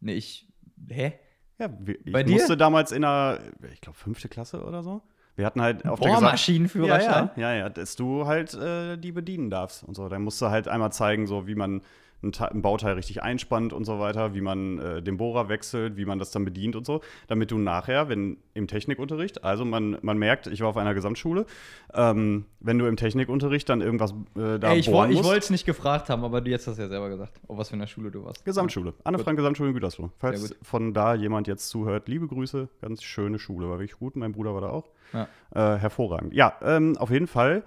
Nee, 0.00 0.14
ich. 0.14 0.48
Hä? 0.88 1.14
Ja, 1.58 1.68
ich 2.04 2.12
Bei 2.12 2.22
dir? 2.22 2.32
musste 2.32 2.56
damals 2.56 2.92
in 2.92 3.02
der, 3.02 3.40
ich 3.72 3.80
glaube, 3.80 3.98
fünfte 3.98 4.28
Klasse 4.28 4.64
oder 4.64 4.82
so. 4.82 5.02
Wir 5.34 5.44
hatten 5.44 5.60
halt 5.60 5.86
auf 5.86 6.00
der 6.00 6.08
Bohrmaschinenführerschein? 6.08 7.30
Ja, 7.36 7.42
ja, 7.42 7.52
ja, 7.52 7.58
ja, 7.58 7.68
dass 7.68 7.94
du 7.96 8.26
halt 8.26 8.54
äh, 8.54 8.96
die 8.96 9.12
bedienen 9.12 9.50
darfst 9.50 9.84
und 9.84 9.94
so. 9.94 10.08
Dann 10.08 10.22
musst 10.22 10.40
du 10.40 10.46
halt 10.46 10.66
einmal 10.66 10.92
zeigen, 10.92 11.26
so 11.26 11.46
wie 11.46 11.54
man 11.54 11.82
ein, 12.22 12.32
Te- 12.32 12.50
ein 12.50 12.62
Bauteil 12.62 12.94
richtig 12.94 13.22
einspannt 13.22 13.72
und 13.72 13.84
so 13.84 14.00
weiter, 14.00 14.34
wie 14.34 14.40
man 14.40 14.78
äh, 14.78 15.02
den 15.02 15.16
Bohrer 15.18 15.48
wechselt, 15.48 15.96
wie 15.96 16.04
man 16.04 16.18
das 16.18 16.30
dann 16.32 16.44
bedient 16.44 16.74
und 16.74 16.84
so, 16.84 17.00
damit 17.28 17.50
du 17.50 17.58
nachher, 17.58 18.08
wenn 18.08 18.38
im 18.54 18.66
Technikunterricht, 18.66 19.44
also 19.44 19.64
man, 19.64 19.98
man 20.02 20.18
merkt, 20.18 20.48
ich 20.48 20.60
war 20.60 20.68
auf 20.68 20.76
einer 20.76 20.94
Gesamtschule, 20.94 21.46
ähm, 21.94 22.44
wenn 22.60 22.78
du 22.78 22.86
im 22.86 22.96
Technikunterricht 22.96 23.68
dann 23.68 23.80
irgendwas 23.80 24.12
äh, 24.36 24.58
da 24.58 24.72
Ey, 24.72 24.78
ich 24.80 24.86
bohren 24.86 24.96
woll- 25.06 25.10
ich 25.10 25.16
musst. 25.18 25.28
wollte 25.28 25.44
es 25.44 25.50
nicht 25.50 25.64
gefragt 25.66 26.08
haben, 26.10 26.24
aber 26.24 26.40
du 26.40 26.50
jetzt 26.50 26.66
hast 26.66 26.78
ja 26.78 26.88
selber 26.88 27.08
gesagt, 27.08 27.40
auf 27.46 27.56
was 27.56 27.68
für 27.68 27.74
einer 27.74 27.86
Schule 27.86 28.10
du 28.10 28.24
warst. 28.24 28.44
Gesamtschule. 28.44 28.94
Anne 29.04 29.18
Frank 29.18 29.36
Gesamtschule 29.36 29.68
in 29.68 29.74
Gütersloh. 29.74 30.10
Falls 30.18 30.56
von 30.62 30.92
da 30.94 31.14
jemand 31.14 31.46
jetzt 31.46 31.68
zuhört, 31.68 32.08
liebe 32.08 32.26
Grüße. 32.26 32.68
Ganz 32.82 33.02
schöne 33.04 33.38
Schule, 33.38 33.68
war 33.68 33.78
wirklich 33.78 33.98
gut. 33.98 34.16
Mein 34.16 34.32
Bruder 34.32 34.54
war 34.54 34.60
da 34.60 34.70
auch. 34.70 34.88
Ja. 35.12 35.28
Äh, 35.54 35.78
hervorragend. 35.78 36.34
Ja, 36.34 36.54
ähm, 36.62 36.96
auf 36.98 37.10
jeden 37.10 37.26
Fall 37.28 37.62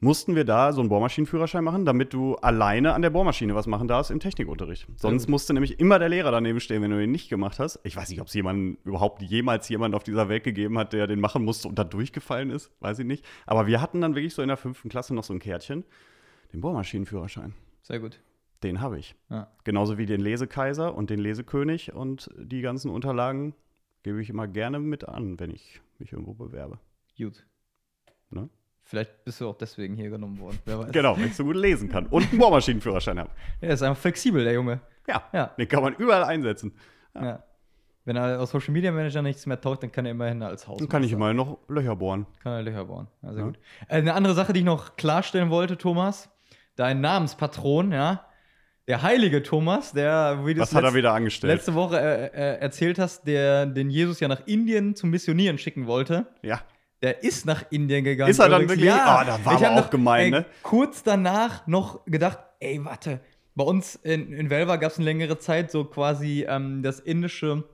mussten 0.00 0.36
wir 0.36 0.44
da 0.44 0.72
so 0.72 0.80
einen 0.80 0.88
Bohrmaschinenführerschein 0.88 1.64
machen, 1.64 1.84
damit 1.84 2.12
du 2.12 2.36
alleine 2.36 2.94
an 2.94 3.02
der 3.02 3.10
Bohrmaschine 3.10 3.54
was 3.54 3.66
machen 3.66 3.88
darfst 3.88 4.10
im 4.10 4.20
Technikunterricht. 4.20 4.86
Sonst 4.96 5.24
gut. 5.24 5.30
musste 5.30 5.54
nämlich 5.54 5.80
immer 5.80 5.98
der 5.98 6.08
Lehrer 6.08 6.30
daneben 6.30 6.60
stehen, 6.60 6.82
wenn 6.82 6.90
du 6.90 7.02
ihn 7.02 7.10
nicht 7.10 7.28
gemacht 7.28 7.58
hast. 7.58 7.80
Ich 7.82 7.96
weiß 7.96 8.08
nicht, 8.10 8.20
ob 8.20 8.28
es 8.28 8.34
jemanden 8.34 8.78
überhaupt 8.84 9.22
jemals 9.22 9.68
jemand 9.68 9.94
auf 9.94 10.04
dieser 10.04 10.28
Welt 10.28 10.44
gegeben 10.44 10.78
hat, 10.78 10.92
der 10.92 11.06
den 11.06 11.20
machen 11.20 11.44
musste 11.44 11.68
und 11.68 11.78
da 11.78 11.84
durchgefallen 11.84 12.50
ist. 12.50 12.70
Weiß 12.80 12.98
ich 13.00 13.06
nicht. 13.06 13.24
Aber 13.46 13.66
wir 13.66 13.80
hatten 13.80 14.00
dann 14.00 14.14
wirklich 14.14 14.34
so 14.34 14.42
in 14.42 14.48
der 14.48 14.56
fünften 14.56 14.88
Klasse 14.88 15.14
noch 15.14 15.24
so 15.24 15.32
ein 15.32 15.40
Kärtchen. 15.40 15.84
Den 16.52 16.60
Bohrmaschinenführerschein. 16.60 17.54
Sehr 17.82 18.00
gut. 18.00 18.20
Den 18.62 18.80
habe 18.80 18.98
ich. 18.98 19.14
Ja. 19.30 19.52
Genauso 19.64 19.98
wie 19.98 20.06
den 20.06 20.20
Lesekaiser 20.20 20.94
und 20.94 21.10
den 21.10 21.20
Lesekönig 21.20 21.92
und 21.92 22.30
die 22.36 22.60
ganzen 22.60 22.90
Unterlagen 22.90 23.54
gebe 24.02 24.20
ich 24.22 24.30
immer 24.30 24.48
gerne 24.48 24.78
mit 24.78 25.08
an, 25.08 25.38
wenn 25.38 25.50
ich 25.50 25.80
mich 25.98 26.12
irgendwo 26.12 26.34
bewerbe. 26.34 26.78
Gut. 27.16 27.46
Ne? 28.30 28.48
Vielleicht 28.88 29.22
bist 29.22 29.38
du 29.42 29.48
auch 29.50 29.56
deswegen 29.58 29.96
hier 29.96 30.08
genommen 30.08 30.40
worden. 30.40 30.58
Wer 30.64 30.78
weiß. 30.78 30.92
Genau, 30.92 31.14
wenn 31.18 31.26
ich 31.26 31.36
so 31.36 31.44
gut 31.44 31.56
lesen 31.56 31.90
kann 31.90 32.06
und 32.06 32.26
einen 32.30 32.38
Bohrmaschinenführerschein 32.38 33.18
habe. 33.18 33.30
Er 33.60 33.74
ist 33.74 33.82
einfach 33.82 34.00
flexibel, 34.00 34.42
der 34.42 34.54
Junge. 34.54 34.80
Ja, 35.06 35.22
Ja. 35.34 35.46
den 35.58 35.68
kann 35.68 35.82
man 35.82 35.94
überall 35.96 36.24
einsetzen. 36.24 36.72
Ja. 37.14 37.42
Wenn 38.06 38.16
er 38.16 38.40
aus 38.40 38.50
Social 38.50 38.72
Media 38.72 38.90
Manager 38.90 39.20
nichts 39.20 39.44
mehr 39.44 39.60
taugt, 39.60 39.82
dann 39.82 39.92
kann 39.92 40.06
er 40.06 40.12
immerhin 40.12 40.42
als 40.42 40.66
Haus. 40.66 40.78
Dann 40.78 40.88
kann 40.88 41.02
ich 41.02 41.12
immer 41.12 41.34
noch 41.34 41.58
Löcher 41.68 41.94
bohren. 41.96 42.26
Kann 42.42 42.52
er 42.54 42.62
Löcher. 42.62 42.86
Ja, 43.22 43.32
sehr 43.34 43.40
Ja. 43.40 43.46
gut. 43.46 43.58
Äh, 43.88 43.96
eine 43.96 44.14
andere 44.14 44.32
Sache, 44.32 44.54
die 44.54 44.60
ich 44.60 44.64
noch 44.64 44.96
klarstellen 44.96 45.50
wollte, 45.50 45.76
Thomas. 45.76 46.30
Dein 46.74 47.02
Namenspatron, 47.02 47.92
ja. 47.92 48.24
Der 48.86 49.02
heilige 49.02 49.42
Thomas, 49.42 49.92
der, 49.92 50.46
wie 50.46 50.54
du 50.54 50.62
Was 50.62 50.74
hat 50.74 50.82
er 50.84 50.94
wieder 50.94 51.12
angestellt? 51.12 51.52
letzte 51.52 51.74
Woche 51.74 52.00
äh, 52.00 52.26
äh, 52.28 52.58
erzählt 52.60 52.98
hast, 52.98 53.26
der 53.26 53.66
den 53.66 53.90
Jesus 53.90 54.18
ja 54.20 54.28
nach 54.28 54.46
Indien 54.46 54.94
zum 54.96 55.10
Missionieren 55.10 55.58
schicken 55.58 55.86
wollte. 55.86 56.26
Ja, 56.40 56.62
Der 57.02 57.22
ist 57.22 57.46
nach 57.46 57.64
Indien 57.70 58.04
gegangen. 58.04 58.30
Ist 58.30 58.38
er 58.40 58.48
dann 58.48 58.68
wirklich? 58.68 58.86
Ja, 58.86 59.18
Ah, 59.20 59.24
da 59.24 59.44
war 59.44 59.54
ich 59.60 59.66
aber 59.66 59.80
auch 59.80 59.90
gemein, 59.90 60.24
ey, 60.24 60.30
ne? 60.30 60.46
Kurz 60.62 61.02
danach 61.02 61.66
noch 61.66 62.04
gedacht, 62.06 62.38
ey, 62.60 62.84
warte. 62.84 63.20
Bei 63.54 63.64
uns 63.64 63.96
in, 63.96 64.32
in 64.32 64.50
Velva 64.50 64.76
gab 64.76 64.92
es 64.92 64.98
eine 64.98 65.04
längere 65.04 65.38
Zeit 65.38 65.70
so 65.70 65.84
quasi 65.84 66.44
ähm, 66.48 66.82
das 66.82 67.00
indische 67.00 67.64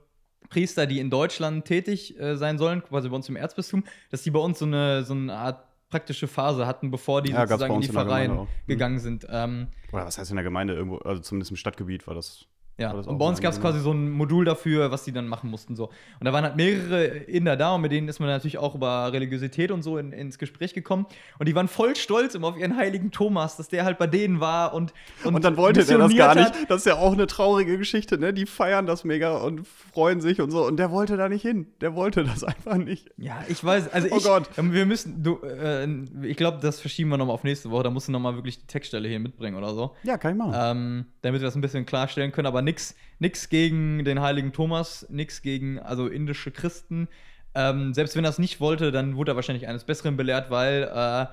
Priester, 0.49 0.85
die 0.87 0.99
in 0.99 1.09
Deutschland 1.09 1.65
tätig 1.65 2.19
äh, 2.19 2.37
sein 2.37 2.57
sollen, 2.57 2.83
quasi 2.83 3.09
bei 3.09 3.15
uns 3.15 3.29
im 3.29 3.35
Erzbistum, 3.35 3.83
dass 4.11 4.23
die 4.23 4.31
bei 4.31 4.39
uns 4.39 4.59
so 4.59 4.65
eine, 4.65 5.03
so 5.03 5.13
eine 5.13 5.33
Art 5.33 5.63
praktische 5.89 6.27
Phase 6.27 6.65
hatten, 6.67 6.91
bevor 6.91 7.21
die 7.21 7.31
Ja, 7.31 7.47
sozusagen 7.47 7.75
in 7.75 7.81
die 7.81 7.97
auch. 8.29 8.43
Mhm. 8.45 8.47
gegangen 8.67 8.99
sind. 8.99 9.25
Ähm, 9.29 9.67
oder 9.91 10.05
was 10.05 10.17
heißt 10.17 10.29
in 10.31 10.35
der 10.35 10.43
Gemeinde 10.43 10.73
irgendwo, 10.73 10.97
also 10.97 11.21
zumindest 11.21 11.51
im 11.51 11.57
Stadtgebiet 11.57 12.07
war 12.07 12.15
das. 12.15 12.45
Ja, 12.77 12.91
und 12.91 13.17
bei 13.17 13.25
uns 13.25 13.39
gab 13.39 13.53
es 13.53 13.61
quasi 13.61 13.79
so 13.79 13.93
ein 13.93 14.09
Modul 14.09 14.43
dafür, 14.43 14.91
was 14.91 15.05
die 15.05 15.13
dann 15.13 15.27
machen 15.27 15.49
mussten. 15.49 15.77
So. 15.77 15.85
Und 16.19 16.25
da 16.25 16.33
waren 16.33 16.43
halt 16.43 16.57
mehrere 16.57 17.05
Inder 17.05 17.55
da 17.55 17.75
und 17.75 17.81
mit 17.81 17.91
denen 17.91 18.09
ist 18.09 18.19
man 18.19 18.27
natürlich 18.27 18.57
auch 18.57 18.75
über 18.75 19.13
Religiosität 19.13 19.71
und 19.71 19.81
so 19.81 19.97
in, 19.97 20.11
ins 20.11 20.37
Gespräch 20.37 20.73
gekommen. 20.73 21.05
Und 21.39 21.47
die 21.47 21.55
waren 21.55 21.69
voll 21.69 21.95
stolz 21.95 22.35
immer 22.35 22.47
auf 22.49 22.57
ihren 22.57 22.75
heiligen 22.75 23.11
Thomas, 23.11 23.55
dass 23.55 23.69
der 23.69 23.85
halt 23.85 23.97
bei 23.97 24.07
denen 24.07 24.41
war 24.41 24.73
und. 24.73 24.93
Und, 25.23 25.43
dann 25.45 25.55
wollte 25.55 25.85
der 25.85 25.97
das 25.99 26.15
gar 26.15 26.35
nicht. 26.35 26.47
hat. 26.47 26.69
Das 26.69 26.79
ist 26.79 26.85
ja 26.85 26.95
auch 26.95 27.13
eine 27.13 27.27
traurige 27.27 27.77
Geschichte, 27.77 28.17
ne? 28.17 28.33
Die 28.33 28.45
feiern 28.45 28.85
das 28.85 29.05
mega 29.05 29.37
und 29.37 29.65
freuen 29.65 30.19
sich 30.19 30.41
und 30.41 30.51
so. 30.51 30.65
Und 30.65 30.77
der 30.77 30.91
wollte 30.91 31.15
da 31.15 31.29
nicht 31.29 31.43
hin. 31.43 31.67
Der 31.79 31.95
wollte 31.95 32.25
das 32.25 32.43
einfach 32.43 32.75
nicht. 32.75 33.09
Ja, 33.17 33.43
ich 33.47 33.63
weiß, 33.63 33.93
also 33.93 34.09
Oh 34.11 34.17
ich, 34.17 34.23
Gott. 34.23 34.49
wir 34.57 34.85
müssen, 34.85 35.23
du, 35.23 35.39
äh, 35.43 35.87
ich 36.23 36.35
glaube, 36.35 36.59
das 36.61 36.81
verschieben 36.81 37.09
wir 37.09 37.17
nochmal 37.17 37.35
auf 37.35 37.43
nächste 37.43 37.71
Woche, 37.71 37.83
da 37.83 37.89
musst 37.89 38.07
du 38.09 38.11
nochmal 38.11 38.35
wirklich 38.35 38.59
die 38.59 38.67
Textstelle 38.67 39.07
hier 39.07 39.19
mitbringen 39.19 39.55
oder 39.57 39.73
so. 39.73 39.95
Ja, 40.03 40.17
kann 40.17 40.33
ich 40.33 40.37
machen. 40.37 40.53
Ähm, 40.55 41.05
damit 41.21 41.41
wir 41.41 41.45
das 41.47 41.55
ein 41.55 41.61
bisschen 41.61 41.85
klarstellen 41.85 42.31
können, 42.31 42.47
aber 42.47 42.61
nix, 42.65 42.95
nix 43.19 43.47
gegen 43.47 44.03
den 44.03 44.19
heiligen 44.19 44.51
Thomas, 44.51 45.07
nix 45.09 45.41
gegen 45.41 45.79
also 45.79 46.07
indische 46.07 46.51
Christen. 46.51 47.07
Ähm, 47.53 47.93
selbst 47.93 48.17
wenn 48.17 48.25
er 48.25 48.31
es 48.31 48.39
nicht 48.39 48.59
wollte, 48.59 48.91
dann 48.91 49.15
wurde 49.15 49.31
er 49.31 49.35
wahrscheinlich 49.37 49.67
eines 49.67 49.85
Besseren 49.85 50.17
belehrt, 50.17 50.51
weil 50.51 50.83
äh, 50.83 51.27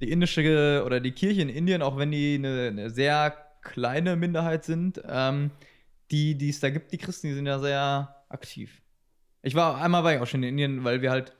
die 0.00 0.10
indische 0.10 0.82
oder 0.86 1.00
die 1.00 1.12
Kirche 1.12 1.42
in 1.42 1.50
Indien, 1.50 1.82
auch 1.82 1.98
wenn 1.98 2.10
die 2.10 2.36
eine, 2.36 2.68
eine 2.68 2.90
sehr 2.90 3.36
kleine 3.60 4.16
Minderheit 4.16 4.64
sind, 4.64 5.02
ähm, 5.06 5.50
die, 6.10 6.36
die 6.36 6.48
es 6.48 6.60
da 6.60 6.70
gibt, 6.70 6.92
die 6.92 6.98
Christen, 6.98 7.28
die 7.28 7.34
sind 7.34 7.46
ja 7.46 7.58
sehr 7.58 8.16
aktiv. 8.30 8.80
Ich 9.42 9.54
war 9.54 9.80
einmal 9.80 10.04
war 10.04 10.14
ich 10.14 10.20
auch 10.20 10.26
schon 10.26 10.42
in 10.42 10.50
Indien, 10.50 10.84
weil 10.84 11.02
wir 11.02 11.10
halt 11.10 11.34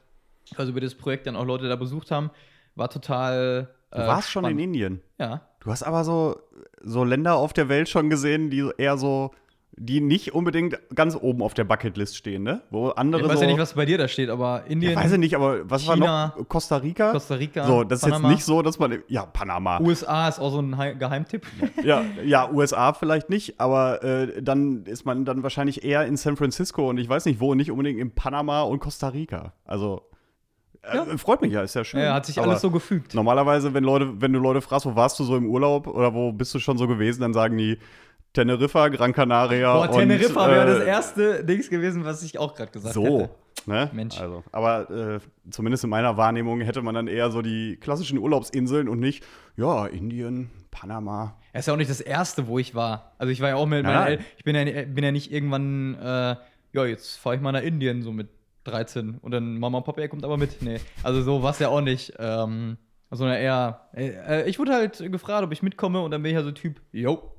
also 0.56 0.72
über 0.72 0.80
das 0.80 0.94
Projekt 0.94 1.26
dann 1.26 1.36
auch 1.36 1.44
Leute 1.44 1.68
da 1.68 1.76
besucht 1.76 2.10
haben. 2.10 2.30
War 2.74 2.90
total. 2.90 3.74
Du 3.90 3.98
warst 3.98 4.30
schon 4.30 4.44
in 4.44 4.58
Indien. 4.58 5.00
Ja. 5.18 5.42
Du 5.60 5.70
hast 5.70 5.82
aber 5.82 6.04
so, 6.04 6.36
so 6.82 7.04
Länder 7.04 7.36
auf 7.36 7.52
der 7.52 7.68
Welt 7.68 7.88
schon 7.88 8.08
gesehen, 8.10 8.50
die 8.50 8.68
eher 8.78 8.96
so, 8.96 9.32
die 9.80 10.00
nicht 10.00 10.34
unbedingt 10.34 10.76
ganz 10.94 11.14
oben 11.14 11.40
auf 11.42 11.54
der 11.54 11.62
Bucketlist 11.64 12.16
stehen, 12.16 12.42
ne? 12.42 12.62
Wo 12.70 12.88
andere 12.88 13.22
Ich 13.22 13.28
weiß 13.28 13.36
so. 13.36 13.42
ja 13.42 13.46
nicht, 13.46 13.60
was 13.60 13.74
bei 13.74 13.84
dir 13.86 13.96
da 13.98 14.08
steht, 14.08 14.28
aber 14.28 14.64
Indien, 14.66 14.92
ja, 14.94 14.98
weiß 14.98 15.12
ich 15.12 15.18
nicht, 15.18 15.36
aber 15.36 15.70
was 15.70 15.82
China, 15.84 16.06
war 16.06 16.34
noch? 16.38 16.48
Costa 16.48 16.78
Rica? 16.78 17.12
Costa 17.12 17.34
Rica, 17.36 17.64
So, 17.64 17.84
das 17.84 18.00
ist 18.02 18.04
Panama. 18.08 18.28
jetzt 18.28 18.36
nicht 18.38 18.44
so, 18.44 18.62
dass 18.62 18.78
man. 18.80 19.02
Ja, 19.08 19.24
Panama. 19.26 19.80
USA 19.80 20.28
ist 20.28 20.40
auch 20.40 20.50
so 20.50 20.58
ein 20.60 20.76
Hei- 20.78 20.94
Geheimtipp. 20.94 21.46
Ja, 21.84 22.02
ja, 22.24 22.50
USA 22.50 22.92
vielleicht 22.92 23.30
nicht, 23.30 23.60
aber 23.60 24.02
äh, 24.02 24.42
dann 24.42 24.84
ist 24.84 25.04
man 25.04 25.24
dann 25.24 25.42
wahrscheinlich 25.44 25.84
eher 25.84 26.06
in 26.06 26.16
San 26.16 26.36
Francisco 26.36 26.88
und 26.90 26.98
ich 26.98 27.08
weiß 27.08 27.24
nicht 27.26 27.38
wo, 27.40 27.54
nicht 27.54 27.70
unbedingt 27.70 28.00
in 28.00 28.10
Panama 28.12 28.62
und 28.62 28.80
Costa 28.80 29.08
Rica. 29.08 29.52
Also 29.64 30.02
äh, 30.07 30.07
Ja. 30.84 31.04
freut 31.18 31.42
mich 31.42 31.52
ja, 31.52 31.62
ist 31.62 31.74
ja 31.74 31.84
schön. 31.84 32.00
Ja, 32.00 32.14
hat 32.14 32.26
sich 32.26 32.38
aber 32.38 32.48
alles 32.48 32.62
so 32.62 32.70
gefügt. 32.70 33.14
Normalerweise, 33.14 33.74
wenn 33.74 33.84
Leute, 33.84 34.20
wenn 34.20 34.32
du 34.32 34.38
Leute 34.38 34.60
fragst, 34.60 34.86
wo 34.86 34.94
warst 34.94 35.18
du 35.18 35.24
so 35.24 35.36
im 35.36 35.46
Urlaub 35.46 35.86
oder 35.86 36.14
wo 36.14 36.32
bist 36.32 36.54
du 36.54 36.58
schon 36.58 36.78
so 36.78 36.86
gewesen, 36.86 37.20
dann 37.20 37.34
sagen 37.34 37.56
die 37.58 37.78
Teneriffa, 38.32 38.88
Gran 38.88 39.12
Canaria. 39.12 39.72
Boah, 39.74 39.90
Teneriffa 39.90 40.44
und, 40.44 40.50
wäre 40.50 40.70
äh, 40.70 40.78
das 40.78 40.86
erste 40.86 41.44
Dings 41.44 41.68
gewesen, 41.68 42.04
was 42.04 42.22
ich 42.22 42.38
auch 42.38 42.54
gerade 42.54 42.70
gesagt 42.70 42.94
So. 42.94 43.20
hätte. 43.20 43.30
Ne? 43.66 43.90
Mensch. 43.92 44.18
Also, 44.18 44.44
aber 44.52 44.90
äh, 44.90 45.20
zumindest 45.50 45.84
in 45.84 45.90
meiner 45.90 46.16
Wahrnehmung 46.16 46.60
hätte 46.60 46.80
man 46.80 46.94
dann 46.94 47.06
eher 47.06 47.30
so 47.30 47.42
die 47.42 47.76
klassischen 47.76 48.18
Urlaubsinseln 48.18 48.88
und 48.88 49.00
nicht, 49.00 49.24
ja, 49.56 49.86
Indien, 49.86 50.50
Panama. 50.70 51.36
Er 51.52 51.60
ist 51.60 51.66
ja 51.66 51.74
auch 51.74 51.78
nicht 51.78 51.90
das 51.90 52.00
erste, 52.00 52.46
wo 52.46 52.58
ich 52.58 52.74
war. 52.74 53.12
Also 53.18 53.30
ich 53.32 53.40
war 53.40 53.48
ja 53.50 53.56
auch 53.56 53.66
mit 53.66 53.82
Nein, 53.82 53.94
meinen 53.94 54.04
nein. 54.04 54.18
El 54.18 54.24
Ich 54.36 54.44
bin 54.44 54.54
ja, 54.54 54.84
bin 54.84 55.04
ja 55.04 55.12
nicht 55.12 55.32
irgendwann, 55.32 55.94
äh, 55.94 56.36
ja, 56.72 56.86
jetzt 56.86 57.16
fahre 57.16 57.36
ich 57.36 57.42
mal 57.42 57.52
nach 57.52 57.62
Indien, 57.62 58.02
so 58.02 58.12
mit 58.12 58.28
13. 58.70 59.18
Und 59.18 59.30
dann 59.32 59.58
Mama 59.58 59.78
und 59.78 59.84
Papa, 59.84 60.00
er 60.00 60.08
kommt 60.08 60.24
aber 60.24 60.36
mit. 60.36 60.62
Nee, 60.62 60.80
also 61.02 61.22
so 61.22 61.42
war 61.42 61.50
es 61.52 61.58
ja 61.58 61.68
auch 61.68 61.80
nicht. 61.80 62.12
Ähm, 62.18 62.76
sondern 63.10 63.36
eher, 63.38 63.88
äh, 63.94 64.08
äh, 64.42 64.48
ich 64.50 64.58
wurde 64.58 64.72
halt 64.74 64.98
gefragt, 65.10 65.42
ob 65.44 65.52
ich 65.52 65.62
mitkomme 65.62 66.00
und 66.02 66.10
dann 66.10 66.22
bin 66.22 66.30
ich 66.30 66.36
ja 66.36 66.42
so 66.42 66.52
Typ, 66.52 66.80
yo. 66.92 67.32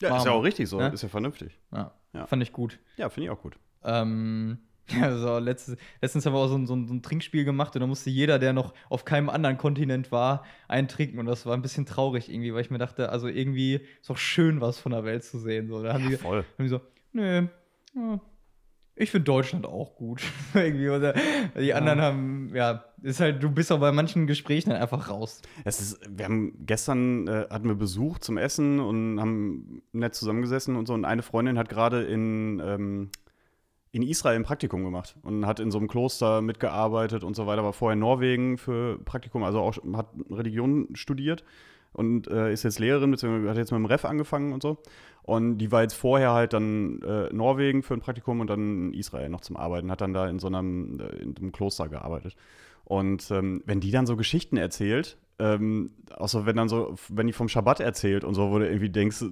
Ja, 0.00 0.16
ist 0.16 0.24
ja 0.24 0.32
auch 0.32 0.42
richtig 0.42 0.66
so, 0.68 0.78
Ne? 0.78 0.88
ist 0.94 1.02
ja 1.02 1.08
vernünftig. 1.10 1.58
Ja, 1.72 1.92
Ja. 2.14 2.26
fand 2.26 2.42
ich 2.42 2.52
gut. 2.52 2.78
Ja, 2.96 3.10
finde 3.10 3.26
ich 3.26 3.30
auch 3.30 3.42
gut. 3.42 3.58
Ähm, 3.84 4.58
also 5.02 5.38
letztes, 5.38 5.76
letztens 6.00 6.24
haben 6.24 6.32
wir 6.32 6.38
auch 6.38 6.48
so 6.48 6.56
ein, 6.56 6.66
so, 6.66 6.74
ein, 6.74 6.86
so 6.88 6.94
ein 6.94 7.02
Trinkspiel 7.02 7.44
gemacht 7.44 7.74
und 7.76 7.80
da 7.80 7.86
musste 7.86 8.08
jeder, 8.08 8.38
der 8.38 8.54
noch 8.54 8.72
auf 8.88 9.04
keinem 9.04 9.28
anderen 9.28 9.58
Kontinent 9.58 10.10
war, 10.10 10.42
eintrinken. 10.68 11.18
Und 11.18 11.26
das 11.26 11.44
war 11.44 11.52
ein 11.54 11.60
bisschen 11.62 11.84
traurig 11.84 12.30
irgendwie, 12.32 12.54
weil 12.54 12.62
ich 12.62 12.70
mir 12.70 12.78
dachte, 12.78 13.10
also 13.10 13.28
irgendwie 13.28 13.82
ist 14.00 14.10
auch 14.10 14.16
schön, 14.16 14.60
was 14.62 14.78
von 14.78 14.92
der 14.92 15.04
Welt 15.04 15.22
zu 15.22 15.38
sehen. 15.38 15.68
So, 15.68 15.82
da 15.82 15.92
haben, 15.92 16.08
die, 16.08 16.16
Voll. 16.16 16.38
haben 16.58 16.64
die 16.64 16.68
so, 16.68 16.80
nee, 17.12 17.42
ja, 17.94 18.20
ich 18.96 19.10
finde 19.10 19.24
Deutschland 19.24 19.66
auch 19.66 19.94
gut. 19.94 20.22
irgendwie, 20.54 20.88
oder 20.88 21.14
die 21.58 21.72
anderen 21.74 22.00
haben, 22.00 22.50
ja, 22.54 22.84
ist 23.02 23.20
halt, 23.20 23.42
du 23.42 23.50
bist 23.50 23.72
auch 23.72 23.80
bei 23.80 23.92
manchen 23.92 24.26
Gesprächen 24.26 24.70
dann 24.70 24.82
einfach 24.82 25.08
raus. 25.08 25.40
Es 25.64 25.80
ist, 25.80 26.00
wir 26.08 26.24
haben 26.24 26.66
gestern 26.66 27.26
äh, 27.26 27.46
hatten 27.50 27.68
wir 27.68 27.74
Besuch 27.74 28.18
zum 28.18 28.36
Essen 28.36 28.78
und 28.78 29.20
haben 29.20 29.82
nett 29.92 30.14
zusammengesessen 30.14 30.76
und 30.76 30.86
so. 30.86 30.94
Und 30.94 31.04
eine 31.04 31.22
Freundin 31.22 31.58
hat 31.58 31.68
gerade 31.68 32.02
in, 32.02 32.60
ähm, 32.64 33.10
in 33.92 34.02
Israel 34.02 34.36
ein 34.36 34.44
Praktikum 34.44 34.84
gemacht 34.84 35.16
und 35.22 35.46
hat 35.46 35.60
in 35.60 35.70
so 35.70 35.78
einem 35.78 35.88
Kloster 35.88 36.42
mitgearbeitet 36.42 37.24
und 37.24 37.34
so 37.34 37.46
weiter, 37.46 37.64
war 37.64 37.72
vorher 37.72 37.94
in 37.94 38.00
Norwegen 38.00 38.58
für 38.58 38.98
Praktikum, 38.98 39.42
also 39.42 39.60
auch 39.60 39.76
hat 39.94 40.08
Religion 40.30 40.88
studiert 40.94 41.44
und 41.92 42.28
äh, 42.28 42.52
ist 42.52 42.62
jetzt 42.62 42.78
Lehrerin, 42.78 43.10
beziehungsweise 43.10 43.50
hat 43.50 43.56
jetzt 43.56 43.72
mit 43.72 43.78
dem 43.78 43.86
Ref 43.86 44.04
angefangen 44.04 44.52
und 44.52 44.62
so. 44.62 44.78
Und 45.22 45.58
die 45.58 45.70
war 45.70 45.82
jetzt 45.82 45.94
vorher 45.94 46.32
halt 46.32 46.52
dann 46.52 47.02
äh, 47.02 47.32
Norwegen 47.32 47.82
für 47.82 47.94
ein 47.94 48.00
Praktikum 48.00 48.40
und 48.40 48.48
dann 48.48 48.92
Israel 48.92 49.28
noch 49.28 49.42
zum 49.42 49.56
Arbeiten, 49.56 49.90
hat 49.90 50.00
dann 50.00 50.12
da 50.12 50.28
in 50.28 50.38
so 50.38 50.46
einem, 50.46 50.98
äh, 51.00 51.22
in 51.22 51.36
einem 51.36 51.52
Kloster 51.52 51.88
gearbeitet. 51.88 52.36
Und 52.84 53.30
ähm, 53.30 53.62
wenn 53.66 53.80
die 53.80 53.90
dann 53.90 54.06
so 54.06 54.16
Geschichten 54.16 54.56
erzählt, 54.56 55.18
ähm, 55.38 55.90
auch 56.16 56.28
so, 56.28 56.46
wenn 56.46 56.56
dann 56.56 56.68
so, 56.68 56.96
wenn 57.08 57.26
die 57.26 57.32
vom 57.32 57.48
Schabbat 57.48 57.80
erzählt 57.80 58.24
und 58.24 58.34
so, 58.34 58.50
wo 58.50 58.58
du 58.58 58.66
irgendwie 58.66 58.90
denkst, 58.90 59.24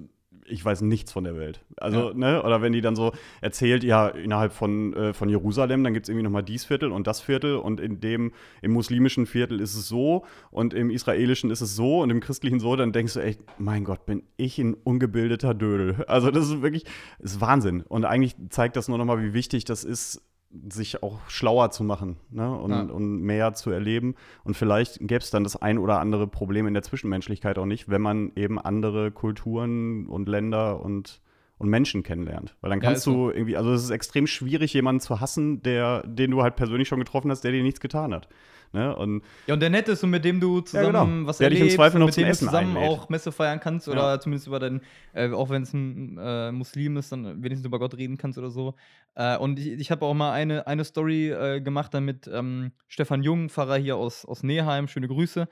ich 0.49 0.63
weiß 0.63 0.81
nichts 0.81 1.11
von 1.11 1.23
der 1.23 1.35
Welt. 1.37 1.61
Also, 1.77 2.09
Ja. 2.09 2.13
ne, 2.13 2.43
oder 2.43 2.61
wenn 2.61 2.73
die 2.73 2.81
dann 2.81 2.95
so 2.95 3.11
erzählt, 3.41 3.83
ja, 3.83 4.07
innerhalb 4.07 4.51
von, 4.53 4.93
äh, 4.93 5.13
von 5.13 5.29
Jerusalem, 5.29 5.83
dann 5.83 5.93
gibt 5.93 6.05
es 6.05 6.09
irgendwie 6.09 6.23
nochmal 6.23 6.43
dies 6.43 6.65
Viertel 6.65 6.91
und 6.91 7.07
das 7.07 7.21
Viertel 7.21 7.55
und 7.57 7.79
in 7.79 7.99
dem, 7.99 8.31
im 8.61 8.71
muslimischen 8.71 9.25
Viertel 9.25 9.59
ist 9.61 9.75
es 9.75 9.87
so 9.87 10.25
und 10.51 10.73
im 10.73 10.89
israelischen 10.89 11.51
ist 11.51 11.61
es 11.61 11.75
so 11.75 12.01
und 12.01 12.09
im 12.09 12.19
christlichen 12.19 12.59
so, 12.59 12.75
dann 12.75 12.91
denkst 12.91 13.13
du 13.13 13.19
echt, 13.21 13.41
mein 13.57 13.83
Gott, 13.83 14.05
bin 14.05 14.23
ich 14.37 14.57
ein 14.59 14.73
ungebildeter 14.73 15.53
Dödel. 15.53 15.95
Also, 16.09 16.31
das 16.31 16.45
ist 16.49 16.61
wirklich, 16.61 16.85
das 17.19 17.33
ist 17.33 17.41
Wahnsinn. 17.41 17.81
Und 17.87 18.03
eigentlich 18.03 18.35
zeigt 18.49 18.75
das 18.75 18.87
nur 18.87 18.97
nochmal, 18.97 19.21
wie 19.21 19.33
wichtig 19.33 19.63
das 19.65 19.83
ist, 19.83 20.21
sich 20.69 21.03
auch 21.03 21.19
schlauer 21.27 21.69
zu 21.69 21.83
machen 21.83 22.17
ne? 22.31 22.51
und, 22.57 22.71
Ja. 22.71 22.81
und 22.81 23.21
mehr 23.21 23.53
zu 23.53 23.69
erleben. 23.69 24.15
Und 24.43 24.55
vielleicht 24.55 24.99
gäbe 24.99 25.19
es 25.19 25.29
dann 25.29 25.43
das 25.43 25.55
ein 25.61 25.77
oder 25.77 25.99
andere 25.99 26.27
Problem 26.27 26.65
in 26.65 26.73
der 26.73 26.83
Zwischenmenschlichkeit 26.83 27.57
auch 27.59 27.65
nicht, 27.65 27.89
wenn 27.89 28.01
man 28.01 28.31
eben 28.35 28.59
andere 28.59 29.11
Kulturen 29.11 30.07
und 30.07 30.27
Länder 30.27 30.81
und, 30.81 31.21
und 31.59 31.69
Menschen 31.69 32.01
kennenlernt. 32.01 32.55
Weil 32.61 32.71
dann 32.71 32.79
Ja, 32.79 32.87
kannst 32.87 33.05
ist 33.05 33.13
du 33.13 33.29
irgendwie, 33.29 33.57
also 33.57 33.71
es 33.73 33.83
ist 33.83 33.89
extrem 33.91 34.25
schwierig, 34.25 34.73
jemanden 34.73 35.01
zu 35.01 35.19
hassen, 35.19 35.61
der, 35.61 36.01
den 36.07 36.31
du 36.31 36.41
halt 36.41 36.55
persönlich 36.55 36.87
schon 36.87 36.99
getroffen 36.99 37.29
hast, 37.29 37.41
der 37.43 37.51
dir 37.51 37.61
nichts 37.61 37.79
getan 37.79 38.13
hat. 38.13 38.27
Ne? 38.71 38.95
Und 38.95 39.23
Ja, 39.47 39.55
und 39.55 39.59
der 39.61 39.69
nett 39.71 39.87
ist 39.87 40.03
und 40.03 40.11
mit 40.11 40.23
dem 40.23 40.39
du 40.39 40.61
zusammen 40.61 40.85
genau. 41.21 41.27
was 41.27 41.39
Der 41.39 41.49
dich 41.49 41.57
im 41.59 41.63
erlebst 41.63 41.77
Zweifel 41.77 41.99
noch 41.99 42.05
mit 42.07 42.13
zum 42.13 42.21
dem 42.21 42.27
du 42.27 42.31
Essen 42.31 42.45
zusammen 42.47 42.77
einlädt. 42.77 42.89
auch 42.91 43.09
Messe 43.09 43.31
feiern 43.31 43.59
kannst 43.59 43.87
Ja. 43.87 43.93
oder 43.93 44.19
zumindest 44.19 44.47
über 44.47 44.59
deinen, 44.59 44.81
äh, 45.13 45.29
auch 45.31 45.49
wenn 45.49 45.63
es 45.63 45.73
ein 45.73 46.17
äh, 46.19 46.51
Muslim 46.51 46.97
ist, 46.97 47.11
dann 47.11 47.41
wenigstens 47.43 47.65
über 47.65 47.79
Gott 47.79 47.97
reden 47.97 48.17
kannst 48.17 48.37
oder 48.37 48.51
so. 48.51 48.75
Äh, 49.15 49.37
und 49.37 49.57
ich, 49.59 49.67
ich 49.67 49.91
habe 49.91 50.05
auch 50.05 50.13
mal 50.13 50.31
eine, 50.33 50.67
eine 50.67 50.83
Story 50.83 51.29
äh, 51.31 51.61
gemacht 51.61 51.93
dann 51.93 52.05
mit 52.05 52.29
ähm, 52.31 52.71
Stefan 52.87 53.23
Jung, 53.23 53.49
Pfarrer 53.49 53.77
hier 53.77 53.95
aus, 53.97 54.23
aus 54.25 54.43
Neheim, 54.43 54.87
schöne 54.87 55.07
Grüße, 55.07 55.47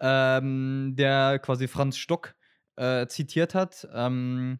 ähm, 0.00 0.94
der 0.96 1.38
quasi 1.38 1.68
Franz 1.68 1.96
Stock 1.96 2.34
äh, 2.76 3.06
zitiert 3.06 3.54
hat. 3.54 3.88
Ähm, 3.94 4.58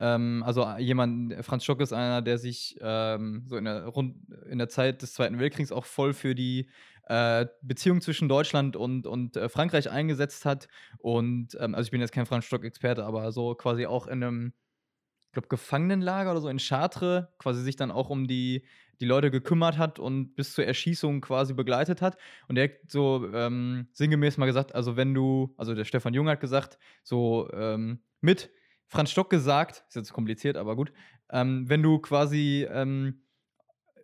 ähm, 0.00 0.42
also 0.44 0.68
jemand, 0.78 1.44
Franz 1.44 1.64
Stock 1.64 1.80
ist 1.80 1.92
einer, 1.92 2.20
der 2.22 2.38
sich 2.38 2.76
ähm, 2.80 3.44
so 3.46 3.56
in 3.56 3.64
der, 3.64 3.86
rund, 3.86 4.16
in 4.50 4.58
der 4.58 4.68
Zeit 4.68 5.02
des 5.02 5.14
Zweiten 5.14 5.38
Weltkriegs 5.38 5.70
auch 5.70 5.84
voll 5.84 6.14
für 6.14 6.34
die 6.34 6.68
äh, 7.06 7.46
Beziehung 7.62 8.00
zwischen 8.00 8.28
Deutschland 8.28 8.76
und, 8.76 9.06
und 9.06 9.36
äh, 9.36 9.48
Frankreich 9.48 9.90
eingesetzt 9.90 10.44
hat. 10.44 10.68
Und 10.98 11.56
ähm, 11.60 11.74
also 11.74 11.86
ich 11.86 11.90
bin 11.90 12.00
jetzt 12.00 12.12
kein 12.12 12.26
Franz 12.26 12.46
Stock-Experte, 12.46 13.04
aber 13.04 13.30
so 13.30 13.54
quasi 13.54 13.86
auch 13.86 14.06
in 14.06 14.22
einem, 14.22 14.52
ich 15.26 15.32
glaube, 15.32 15.48
Gefangenenlager 15.48 16.32
oder 16.32 16.40
so 16.40 16.48
in 16.48 16.58
Chartres 16.58 17.26
quasi 17.38 17.62
sich 17.62 17.76
dann 17.76 17.90
auch 17.90 18.10
um 18.10 18.26
die, 18.26 18.64
die 19.00 19.06
Leute 19.06 19.30
gekümmert 19.30 19.78
hat 19.78 19.98
und 19.98 20.34
bis 20.34 20.54
zur 20.54 20.64
Erschießung 20.64 21.20
quasi 21.20 21.52
begleitet 21.52 22.02
hat. 22.02 22.16
Und 22.48 22.56
der 22.56 22.64
hat 22.64 22.76
so 22.88 23.28
ähm, 23.32 23.88
sinngemäß 23.92 24.38
mal 24.38 24.46
gesagt, 24.46 24.74
also 24.74 24.96
wenn 24.96 25.14
du, 25.14 25.54
also 25.56 25.74
der 25.74 25.84
Stefan 25.84 26.14
Jung 26.14 26.28
hat 26.28 26.40
gesagt, 26.40 26.78
so 27.02 27.48
ähm, 27.52 28.00
mit 28.20 28.50
Franz 28.88 29.10
Stock 29.10 29.30
gesagt, 29.30 29.84
ist 29.88 29.96
jetzt 29.96 30.12
kompliziert, 30.12 30.56
aber 30.56 30.76
gut, 30.76 30.92
ähm, 31.30 31.68
wenn 31.68 31.82
du 31.82 31.98
quasi 31.98 32.66
ähm, 32.70 33.22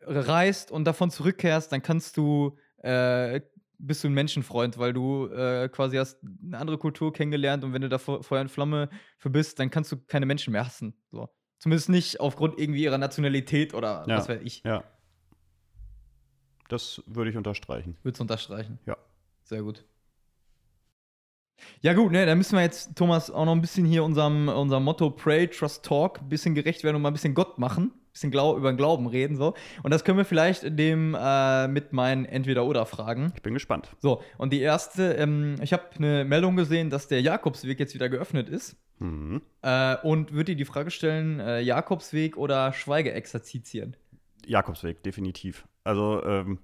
reist 0.03 0.71
und 0.71 0.85
davon 0.85 1.11
zurückkehrst, 1.11 1.71
dann 1.73 1.83
kannst 1.83 2.16
du, 2.16 2.57
äh, 2.79 3.40
bist 3.79 4.03
du 4.05 4.09
ein 4.09 4.14
Menschenfreund, 4.14 4.79
weil 4.79 4.93
du 4.93 5.27
äh, 5.29 5.69
quasi 5.69 5.97
hast 5.97 6.19
eine 6.45 6.59
andere 6.59 6.79
Kultur 6.79 7.12
kennengelernt 7.12 7.62
und 7.64 7.73
wenn 7.73 7.83
du 7.83 7.88
da 7.88 7.99
Fe- 7.99 8.23
Feuer 8.23 8.40
und 8.43 8.51
Flamme 8.51 8.88
für 9.19 9.31
bist, 9.31 9.59
dann 9.59 9.71
kannst 9.71 9.93
du 9.93 9.97
keine 9.99 10.27
Menschen 10.27 10.53
mehr 10.53 10.64
hassen. 10.66 10.95
So. 11.11 11.29
Zumindest 11.59 11.88
nicht 11.90 12.21
aufgrund 12.21 12.59
irgendwie 12.59 12.83
ihrer 12.83 12.99
Nationalität 12.99 13.75
oder 13.75 14.05
Ja. 14.09 14.16
was 14.16 14.29
weiß 14.29 14.40
ich. 14.43 14.62
ja, 14.64 14.83
das 16.69 17.03
würde 17.07 17.31
ich 17.31 17.37
unterstreichen. 17.37 17.97
Würdest 18.03 18.21
du 18.21 18.25
unterstreichen? 18.25 18.79
Ja. 18.87 18.97
Sehr 19.45 19.62
gut. 19.62 19.85
Ja, 21.83 21.94
gut, 21.94 22.12
ne, 22.12 22.27
da 22.27 22.35
müssen 22.35 22.57
wir 22.57 22.62
jetzt, 22.62 22.96
Thomas, 22.96 23.31
auch 23.31 23.44
noch 23.44 23.53
ein 23.53 23.61
bisschen 23.61 23.87
hier 23.87 24.05
unserem, 24.05 24.49
unserem 24.49 24.85
Motto 24.85 25.11
Pray, 25.11 25.49
Trust, 25.49 25.85
Talk 25.85 26.20
ein 26.20 26.29
bisschen 26.29 26.55
gerecht 26.55 26.85
werden 26.85 26.96
und 26.96 27.03
mal 27.03 27.11
ein 27.11 27.14
bisschen 27.14 27.35
Gott 27.35 27.59
machen. 27.59 27.92
Ein 27.92 28.12
bisschen 28.12 28.31
Glau 28.33 28.57
über 28.57 28.73
den 28.73 28.77
Glauben 28.77 29.07
reden, 29.07 29.37
so. 29.37 29.55
Und 29.85 29.92
das 29.92 30.05
können 30.05 30.18
wir 30.18 30.25
vielleicht 30.25 30.64
in 30.64 30.77
dem 30.77 31.16
äh, 31.18 31.68
mit 31.68 31.92
meinen 31.92 32.25
Entweder-Oder-Fragen. 32.25 33.33
Ich 33.37 33.42
bin 33.42 33.55
gespannt. 33.55 33.88
So, 34.01 34.20
und 34.37 34.53
die 34.53 34.61
erste, 34.61 35.14
ähm, 35.14 35.55
ich 35.62 35.73
habe 35.73 35.85
eine 35.96 36.25
Meldung 36.25 36.57
gesehen, 36.57 36.90
dass 36.90 37.07
der 37.07 37.20
Jakobsweg 37.23 37.79
jetzt 37.79 37.94
wieder 37.94 38.09
geöffnet 38.09 38.49
ist. 38.49 38.77
Mhm. 38.99 39.42
Äh, 39.62 39.96
und 40.03 40.33
würde 40.33 40.53
dir 40.53 40.57
die 40.57 40.64
Frage 40.64 40.90
stellen: 40.90 41.38
äh, 41.40 41.61
Jakobsweg 41.61 42.37
oder 42.37 42.73
Schweigeexerzitien? 42.73 43.96
Jakobsweg, 44.44 45.03
definitiv. 45.05 45.66
Also, 45.85 46.23
ähm, 46.25 46.59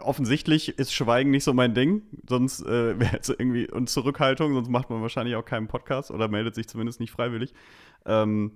offensichtlich 0.00 0.78
ist 0.78 0.92
Schweigen 0.92 1.30
nicht 1.30 1.44
so 1.44 1.54
mein 1.54 1.74
Ding. 1.74 2.02
Sonst 2.28 2.60
äh, 2.62 2.98
wäre 3.00 3.18
es 3.18 3.28
irgendwie 3.28 3.70
und 3.70 3.88
Zurückhaltung, 3.88 4.54
sonst 4.54 4.68
macht 4.68 4.90
man 4.90 5.02
wahrscheinlich 5.02 5.36
auch 5.36 5.44
keinen 5.44 5.68
Podcast 5.68 6.10
oder 6.10 6.28
meldet 6.28 6.54
sich 6.54 6.68
zumindest 6.68 7.00
nicht 7.00 7.10
freiwillig. 7.10 7.54
Ähm, 8.04 8.52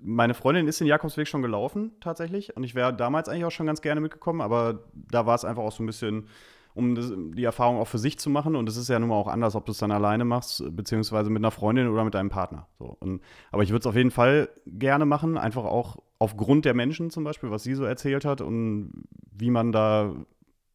meine 0.00 0.34
Freundin 0.34 0.68
ist 0.68 0.80
den 0.80 0.86
Jakobsweg 0.86 1.26
schon 1.26 1.42
gelaufen, 1.42 1.92
tatsächlich. 2.00 2.56
Und 2.56 2.64
ich 2.64 2.74
wäre 2.74 2.94
damals 2.94 3.28
eigentlich 3.28 3.46
auch 3.46 3.50
schon 3.50 3.66
ganz 3.66 3.80
gerne 3.80 4.00
mitgekommen, 4.00 4.40
aber 4.40 4.84
da 4.92 5.24
war 5.24 5.34
es 5.34 5.44
einfach 5.44 5.62
auch 5.62 5.72
so 5.72 5.82
ein 5.82 5.86
bisschen, 5.86 6.28
um 6.74 6.94
das, 6.94 7.10
die 7.16 7.44
Erfahrung 7.44 7.78
auch 7.78 7.88
für 7.88 7.98
sich 7.98 8.18
zu 8.18 8.28
machen. 8.28 8.54
Und 8.54 8.68
es 8.68 8.76
ist 8.76 8.88
ja 8.88 8.98
nun 8.98 9.08
mal 9.08 9.14
auch 9.14 9.28
anders, 9.28 9.54
ob 9.54 9.64
du 9.64 9.72
es 9.72 9.78
dann 9.78 9.92
alleine 9.92 10.26
machst, 10.26 10.62
beziehungsweise 10.76 11.30
mit 11.30 11.40
einer 11.40 11.50
Freundin 11.50 11.88
oder 11.88 12.04
mit 12.04 12.14
deinem 12.14 12.28
Partner. 12.28 12.68
So. 12.78 12.96
Und, 13.00 13.22
aber 13.50 13.62
ich 13.62 13.70
würde 13.70 13.80
es 13.80 13.86
auf 13.86 13.96
jeden 13.96 14.10
Fall 14.10 14.50
gerne 14.66 15.06
machen, 15.06 15.38
einfach 15.38 15.64
auch 15.64 15.96
aufgrund 16.24 16.64
der 16.64 16.72
Menschen 16.72 17.10
zum 17.10 17.22
Beispiel, 17.22 17.50
was 17.50 17.64
sie 17.64 17.74
so 17.74 17.84
erzählt 17.84 18.24
hat 18.24 18.40
und 18.40 19.04
wie 19.30 19.50
man 19.50 19.72
da 19.72 20.14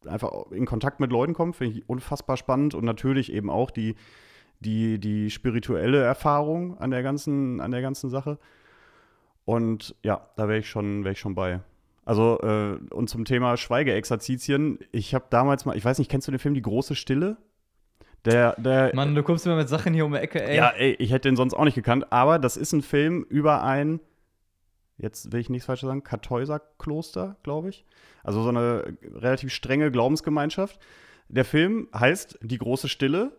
einfach 0.06 0.30
in 0.52 0.64
Kontakt 0.64 1.00
mit 1.00 1.10
Leuten 1.10 1.34
kommt, 1.34 1.56
finde 1.56 1.78
ich 1.78 1.88
unfassbar 1.88 2.36
spannend. 2.36 2.74
Und 2.74 2.84
natürlich 2.84 3.32
eben 3.32 3.50
auch 3.50 3.72
die, 3.72 3.96
die, 4.60 5.00
die 5.00 5.28
spirituelle 5.28 6.00
Erfahrung 6.00 6.78
an 6.78 6.92
der 6.92 7.02
ganzen, 7.02 7.60
an 7.60 7.72
der 7.72 7.82
ganzen 7.82 8.10
Sache. 8.10 8.38
Und 9.44 9.96
ja, 10.04 10.28
da 10.36 10.46
wäre 10.46 10.60
ich, 10.60 10.68
schon, 10.68 11.04
wär 11.04 11.12
ich 11.12 11.18
schon 11.18 11.34
bei. 11.34 11.60
Also, 12.04 12.38
äh, 12.42 12.78
und 12.94 13.10
zum 13.10 13.24
Thema 13.24 13.56
Schweigeexerzitien, 13.56 14.78
ich 14.92 15.16
habe 15.16 15.24
damals 15.30 15.64
mal, 15.64 15.76
ich 15.76 15.84
weiß 15.84 15.98
nicht, 15.98 16.10
kennst 16.10 16.28
du 16.28 16.32
den 16.32 16.38
Film 16.38 16.54
Die 16.54 16.62
große 16.62 16.94
Stille? 16.94 17.38
Der, 18.24 18.54
der, 18.56 18.94
Mann, 18.94 19.16
du 19.16 19.24
kommst 19.24 19.46
immer 19.46 19.56
mit 19.56 19.68
Sachen 19.68 19.94
hier 19.94 20.04
um 20.04 20.12
die 20.12 20.18
Ecke, 20.18 20.42
ey. 20.46 20.56
Ja, 20.56 20.68
ey, 20.68 20.92
ich 20.98 21.10
hätte 21.10 21.28
den 21.28 21.36
sonst 21.36 21.54
auch 21.54 21.64
nicht 21.64 21.74
gekannt, 21.74 22.12
aber 22.12 22.38
das 22.38 22.56
ist 22.56 22.72
ein 22.72 22.82
Film 22.82 23.24
über 23.28 23.64
ein, 23.64 23.98
jetzt 25.00 25.32
will 25.32 25.40
ich 25.40 25.50
nichts 25.50 25.66
falsch 25.66 25.80
sagen, 25.80 26.02
Kartäuserkloster, 26.02 27.36
glaube 27.42 27.70
ich. 27.70 27.84
Also 28.22 28.42
so 28.42 28.48
eine 28.48 28.96
relativ 29.14 29.52
strenge 29.52 29.90
Glaubensgemeinschaft. 29.90 30.78
Der 31.28 31.44
Film 31.44 31.88
heißt 31.94 32.38
Die 32.42 32.58
große 32.58 32.88
Stille, 32.88 33.32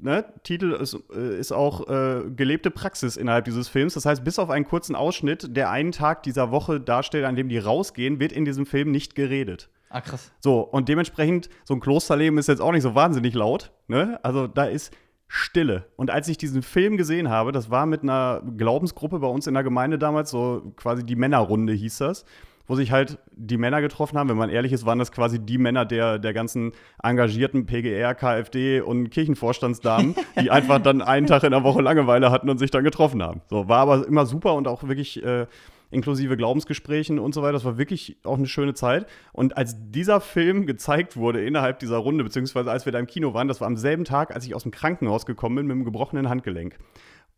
ne, 0.00 0.24
Titel 0.42 0.72
ist, 0.72 0.96
äh, 1.14 1.38
ist 1.38 1.52
auch 1.52 1.88
äh, 1.88 2.30
gelebte 2.30 2.70
Praxis 2.70 3.16
innerhalb 3.16 3.44
dieses 3.44 3.68
Films. 3.68 3.94
Das 3.94 4.06
heißt, 4.06 4.24
bis 4.24 4.38
auf 4.38 4.50
einen 4.50 4.64
kurzen 4.64 4.94
Ausschnitt, 4.94 5.56
der 5.56 5.70
einen 5.70 5.92
Tag 5.92 6.22
dieser 6.22 6.50
Woche 6.50 6.80
darstellt, 6.80 7.24
an 7.24 7.36
dem 7.36 7.48
die 7.48 7.58
rausgehen, 7.58 8.20
wird 8.20 8.32
in 8.32 8.44
diesem 8.44 8.66
Film 8.66 8.90
nicht 8.90 9.14
geredet. 9.14 9.68
Ah, 9.88 10.00
krass. 10.00 10.30
So, 10.38 10.60
und 10.60 10.88
dementsprechend, 10.88 11.48
so 11.64 11.74
ein 11.74 11.80
Klosterleben 11.80 12.38
ist 12.38 12.46
jetzt 12.46 12.60
auch 12.60 12.72
nicht 12.72 12.82
so 12.82 12.94
wahnsinnig 12.94 13.34
laut. 13.34 13.72
Ne? 13.88 14.20
Also 14.22 14.46
da 14.46 14.64
ist 14.64 14.94
Stille. 15.32 15.84
Und 15.94 16.10
als 16.10 16.26
ich 16.26 16.38
diesen 16.38 16.62
Film 16.62 16.96
gesehen 16.96 17.30
habe, 17.30 17.52
das 17.52 17.70
war 17.70 17.86
mit 17.86 18.02
einer 18.02 18.42
Glaubensgruppe 18.56 19.20
bei 19.20 19.28
uns 19.28 19.46
in 19.46 19.54
der 19.54 19.62
Gemeinde 19.62 19.96
damals, 19.96 20.30
so 20.30 20.72
quasi 20.76 21.06
die 21.06 21.14
Männerrunde 21.14 21.72
hieß 21.72 21.98
das 21.98 22.24
wo 22.70 22.76
sich 22.76 22.92
halt 22.92 23.18
die 23.32 23.58
Männer 23.58 23.80
getroffen 23.80 24.16
haben. 24.16 24.28
Wenn 24.28 24.36
man 24.36 24.48
ehrlich 24.48 24.72
ist, 24.72 24.86
waren 24.86 25.00
das 25.00 25.10
quasi 25.10 25.40
die 25.40 25.58
Männer 25.58 25.84
der, 25.84 26.20
der 26.20 26.32
ganzen 26.32 26.70
engagierten 27.02 27.66
PGR, 27.66 28.14
KfD 28.14 28.80
und 28.80 29.10
Kirchenvorstandsdamen, 29.10 30.14
die 30.40 30.52
einfach 30.52 30.78
dann 30.78 31.02
einen 31.02 31.26
Tag 31.26 31.42
in 31.42 31.50
der 31.50 31.64
Woche 31.64 31.82
Langeweile 31.82 32.30
hatten 32.30 32.48
und 32.48 32.58
sich 32.58 32.70
dann 32.70 32.84
getroffen 32.84 33.24
haben. 33.24 33.40
So, 33.50 33.68
war 33.68 33.80
aber 33.80 34.06
immer 34.06 34.24
super 34.24 34.54
und 34.54 34.68
auch 34.68 34.84
wirklich 34.84 35.20
äh, 35.24 35.48
inklusive 35.90 36.36
Glaubensgesprächen 36.36 37.18
und 37.18 37.34
so 37.34 37.42
weiter. 37.42 37.54
Das 37.54 37.64
war 37.64 37.78
wirklich 37.78 38.18
auch 38.24 38.38
eine 38.38 38.46
schöne 38.46 38.74
Zeit. 38.74 39.06
Und 39.32 39.56
als 39.56 39.76
dieser 39.90 40.20
Film 40.20 40.66
gezeigt 40.66 41.16
wurde 41.16 41.44
innerhalb 41.44 41.78
dieser 41.78 41.98
Runde, 41.98 42.24
beziehungsweise 42.24 42.70
als 42.70 42.84
wir 42.84 42.92
da 42.92 42.98
im 42.98 43.06
Kino 43.06 43.34
waren, 43.34 43.48
das 43.48 43.60
war 43.60 43.66
am 43.66 43.76
selben 43.76 44.04
Tag, 44.04 44.34
als 44.34 44.46
ich 44.46 44.54
aus 44.54 44.62
dem 44.62 44.72
Krankenhaus 44.72 45.26
gekommen 45.26 45.56
bin 45.56 45.66
mit 45.66 45.74
einem 45.74 45.84
gebrochenen 45.84 46.28
Handgelenk. 46.28 46.78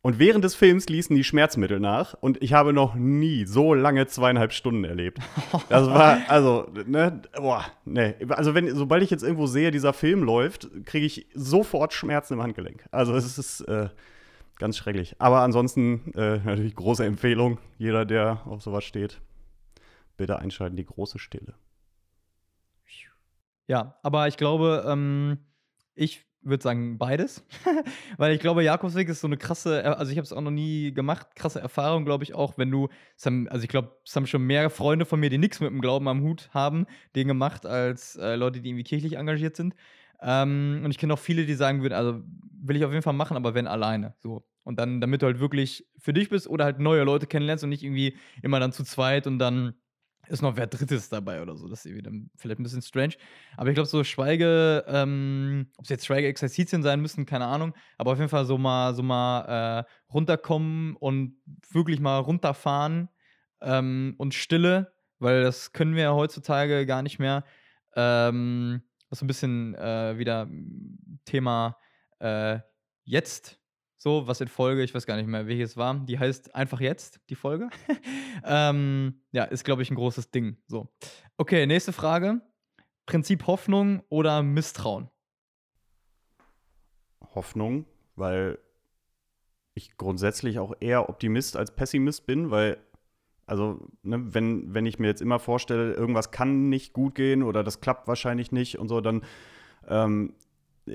Und 0.05 0.19
während 0.19 0.43
des 0.43 0.57
Films 0.57 0.89
ließen 0.89 1.15
die 1.15 1.23
Schmerzmittel 1.23 1.79
nach 1.79 2.15
und 2.15 2.43
ich 2.43 2.53
habe 2.55 2.73
noch 2.73 2.97
nie 2.97 3.45
so 3.47 3.73
lange 3.73 4.09
zweieinhalb 4.09 4.53
Stunden 4.53 4.83
erlebt. 4.83 5.19
Das 5.69 5.87
war, 5.87 6.19
also, 6.27 6.67
ne, 6.87 7.23
boah, 7.37 7.65
ne. 7.85 8.17
Also, 8.31 8.53
wenn, 8.55 8.75
sobald 8.75 9.05
ich 9.05 9.11
jetzt 9.11 9.23
irgendwo 9.23 9.47
sehe, 9.47 9.71
dieser 9.71 9.93
Film 9.93 10.25
läuft, 10.25 10.69
kriege 10.87 11.07
ich 11.07 11.29
sofort 11.35 11.93
Schmerzen 11.93 12.35
im 12.35 12.43
Handgelenk. 12.43 12.85
Also, 12.91 13.15
es 13.15 13.39
ist 13.39 13.61
äh, 13.63 13.91
ganz 14.63 14.77
schrecklich. 14.77 15.17
Aber 15.19 15.41
ansonsten 15.41 16.13
äh, 16.15 16.39
natürlich 16.39 16.77
große 16.77 17.05
Empfehlung. 17.05 17.59
Jeder, 17.79 18.05
der 18.05 18.47
auf 18.47 18.63
sowas 18.63 18.85
steht, 18.85 19.21
bitte 20.17 20.39
einschalten, 20.39 20.77
die 20.77 20.87
große 20.87 21.19
Stille. 21.19 21.55
Ja, 23.67 23.99
aber 24.05 24.29
ich 24.29 24.37
glaube, 24.37 24.85
ähm, 24.87 25.39
ich 25.97 26.25
würde 26.43 26.63
sagen 26.63 26.97
beides, 26.97 27.45
weil 28.19 28.35
ich 28.35 28.41
glaube, 28.41 28.63
Jakobsweg 28.63 29.09
ist 29.09 29.21
so 29.21 29.27
eine 29.27 29.37
krasse, 29.37 29.85
also 29.99 30.13
ich 30.13 30.19
habe 30.19 30.27
es 30.27 30.33
auch 30.33 30.41
noch 30.41 30.51
nie 30.53 30.93
gemacht, 30.93 31.35
krasse 31.35 31.61
Erfahrung, 31.61 32.05
glaube 32.05 32.23
ich 32.23 32.35
auch, 32.35 32.57
wenn 32.57 32.71
du, 32.71 32.89
haben, 33.25 33.49
also 33.49 33.65
ich 33.65 33.69
glaube, 33.69 33.97
es 34.05 34.15
haben 34.15 34.27
schon 34.29 34.43
mehr 34.43 34.71
Freunde 34.71 35.07
von 35.07 35.19
mir, 35.19 35.31
die 35.31 35.39
nichts 35.39 35.59
mit 35.59 35.71
dem 35.71 35.81
Glauben 35.81 36.07
am 36.07 36.23
Hut 36.23 36.51
haben, 36.53 36.87
den 37.17 37.27
gemacht, 37.27 37.67
als 37.67 38.15
äh, 38.15 38.37
Leute, 38.37 38.61
die 38.61 38.69
irgendwie 38.69 38.85
kirchlich 38.85 39.17
engagiert 39.17 39.57
sind. 39.57 39.75
Ähm, 40.23 40.83
und 40.85 40.91
ich 40.91 40.99
kenne 40.99 41.15
auch 41.15 41.19
viele, 41.19 41.47
die 41.47 41.55
sagen 41.55 41.83
würden, 41.83 41.95
also 41.95 42.23
will 42.63 42.77
ich 42.77 42.85
auf 42.85 42.93
jeden 42.93 43.03
Fall 43.03 43.13
machen, 43.13 43.37
aber 43.37 43.55
wenn 43.55 43.67
alleine, 43.67 44.15
so. 44.21 44.47
Und 44.65 44.79
dann, 44.79 45.01
damit 45.01 45.23
du 45.23 45.27
halt 45.27 45.41
wirklich 45.41 45.85
für 45.99 46.13
dich 46.13 46.29
bist 46.29 46.47
oder 46.47 46.65
halt 46.65 46.79
neue 46.79 47.03
Leute 47.03 47.27
kennenlernst 47.27 47.65
und 47.65 47.71
nicht 47.71 47.83
irgendwie 47.83 48.17
immer 48.43 48.61
dann 48.61 48.73
zu 48.73 48.85
zweit 48.85 49.27
und 49.27 49.41
dann 49.41 49.75
ist 50.29 50.41
noch 50.41 50.57
wer 50.57 50.67
Drittes 50.69 51.09
dabei 51.09 51.43
oder 51.43 51.57
so. 51.57 51.69
Das 51.69 51.81
ist 51.81 51.87
irgendwie 51.87 52.03
dann 52.03 52.31
vielleicht 52.37 52.61
ein 52.61 52.63
bisschen 52.63 52.83
strange. 52.83 53.15
Aber 53.57 53.69
ich 53.69 53.75
glaube, 53.75 53.89
so 53.89 54.05
Schweige, 54.05 54.85
ähm, 54.87 55.67
ob 55.77 55.85
es 55.85 55.91
jetzt 55.91 56.07
Schweige-Exerzitien 56.07 56.83
sein 56.83 57.01
müssen, 57.01 57.27
keine 57.27 57.47
Ahnung. 57.47 57.75
Aber 57.99 58.13
auf 58.13 58.19
jeden 58.19 58.31
Fall 58.31 58.45
so 58.45 58.57
mal, 58.57 58.95
so 58.95 59.03
mal 59.03 59.81
äh, 59.81 60.13
runterkommen 60.13 60.97
und 60.97 61.37
wirklich 61.71 61.99
mal 61.99 62.19
runterfahren 62.19 63.09
ähm, 63.61 64.15
und 64.19 64.35
Stille, 64.35 64.93
weil 65.19 65.43
das 65.43 65.73
können 65.73 65.97
wir 65.97 66.03
ja 66.05 66.15
heutzutage 66.15 66.87
gar 66.87 67.03
nicht 67.03 67.19
mehr. 67.19 67.45
Ähm, 67.97 68.83
was 69.13 69.19
so 69.19 69.25
ein 69.25 69.29
bisschen 69.29 69.75
äh, 69.75 70.17
wieder 70.17 70.49
Thema 71.27 71.77
äh, 72.19 72.61
jetzt 73.05 73.61
so, 73.99 74.27
was 74.27 74.41
in 74.41 74.49
Folge, 74.49 74.83
ich 74.83 74.95
weiß 74.95 75.05
gar 75.07 75.17
nicht 75.17 75.29
mehr, 75.29 75.47
welches 75.47 75.77
war, 75.77 75.95
die 75.95 76.19
heißt 76.19 76.55
einfach 76.55 76.81
jetzt, 76.81 77.21
die 77.29 77.35
Folge. 77.35 77.69
ähm, 78.45 79.21
ja, 79.31 79.45
ist, 79.45 79.65
glaube 79.65 79.83
ich, 79.83 79.91
ein 79.91 79.97
großes 79.97 80.31
Ding. 80.31 80.57
So. 80.67 80.89
Okay, 81.37 81.67
nächste 81.67 81.93
Frage. 81.93 82.41
Prinzip 83.05 83.47
Hoffnung 83.47 84.03
oder 84.09 84.43
Misstrauen? 84.43 85.11
Hoffnung, 87.35 87.85
weil 88.17 88.59
ich 89.75 89.97
grundsätzlich 89.99 90.59
auch 90.59 90.75
eher 90.81 91.09
Optimist 91.11 91.57
als 91.57 91.75
Pessimist 91.75 92.27
bin, 92.27 92.51
weil, 92.51 92.79
also, 93.47 93.89
ne, 94.03 94.35
wenn, 94.35 94.75
wenn 94.75 94.87
ich 94.87 94.99
mir 94.99 95.09
jetzt 95.09 95.23
immer 95.23 95.39
vorstelle, 95.39 95.95
irgendwas 95.95 96.31
kann 96.31 96.69
nicht 96.69 96.93
gut 96.93 97.15
gehen 97.15 97.43
oder 97.43 97.65
das 97.65 97.81
klappt 97.81 98.09
wahrscheinlich 98.09 98.53
nicht 98.53 98.79
und 98.79 98.89
so, 98.89 99.01
dann 99.01 99.23
ähm, 99.89 100.35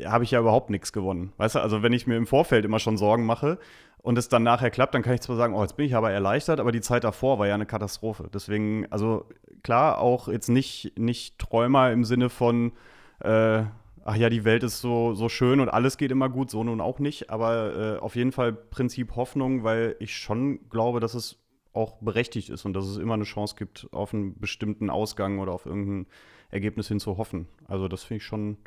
habe 0.05 0.23
ich 0.23 0.31
ja 0.31 0.39
überhaupt 0.39 0.69
nichts 0.69 0.93
gewonnen. 0.93 1.33
Weißt 1.37 1.55
du, 1.55 1.59
also 1.59 1.83
wenn 1.83 1.93
ich 1.93 2.07
mir 2.07 2.17
im 2.17 2.27
Vorfeld 2.27 2.65
immer 2.65 2.79
schon 2.79 2.97
Sorgen 2.97 3.25
mache 3.25 3.57
und 4.01 4.17
es 4.17 4.29
dann 4.29 4.43
nachher 4.43 4.69
klappt, 4.69 4.93
dann 4.95 5.01
kann 5.01 5.13
ich 5.13 5.21
zwar 5.21 5.35
sagen, 5.35 5.53
oh, 5.53 5.61
jetzt 5.61 5.77
bin 5.77 5.85
ich 5.85 5.95
aber 5.95 6.11
erleichtert, 6.11 6.59
aber 6.59 6.71
die 6.71 6.81
Zeit 6.81 7.03
davor 7.03 7.39
war 7.39 7.47
ja 7.47 7.55
eine 7.55 7.65
Katastrophe. 7.65 8.29
Deswegen, 8.33 8.85
also 8.91 9.25
klar, 9.63 9.99
auch 9.99 10.27
jetzt 10.27 10.49
nicht, 10.49 10.93
nicht 10.97 11.39
Träumer 11.39 11.91
im 11.91 12.03
Sinne 12.03 12.29
von, 12.29 12.73
äh, 13.19 13.63
ach 14.03 14.15
ja, 14.15 14.29
die 14.29 14.45
Welt 14.45 14.63
ist 14.63 14.79
so, 14.79 15.13
so 15.13 15.29
schön 15.29 15.59
und 15.59 15.69
alles 15.69 15.97
geht 15.97 16.11
immer 16.11 16.29
gut, 16.29 16.49
so 16.49 16.63
nun 16.63 16.81
auch 16.81 16.99
nicht, 16.99 17.29
aber 17.29 17.97
äh, 17.97 17.99
auf 17.99 18.15
jeden 18.15 18.31
Fall 18.31 18.53
Prinzip 18.53 19.15
Hoffnung, 19.15 19.63
weil 19.63 19.95
ich 19.99 20.15
schon 20.15 20.69
glaube, 20.69 20.99
dass 20.99 21.13
es 21.13 21.37
auch 21.77 21.97
berechtigt 22.01 22.49
ist 22.49 22.65
und 22.65 22.73
dass 22.73 22.85
es 22.85 22.97
immer 22.97 23.13
eine 23.13 23.23
Chance 23.23 23.55
gibt, 23.57 23.87
auf 23.91 24.13
einen 24.13 24.39
bestimmten 24.39 24.89
Ausgang 24.89 25.39
oder 25.39 25.51
auf 25.51 25.65
irgendein 25.65 26.07
Ergebnis 26.49 26.87
hin 26.87 26.99
zu 26.99 27.17
hoffen. 27.17 27.47
Also 27.67 27.87
das 27.87 28.03
finde 28.03 28.17
ich 28.17 28.23
schon, 28.23 28.57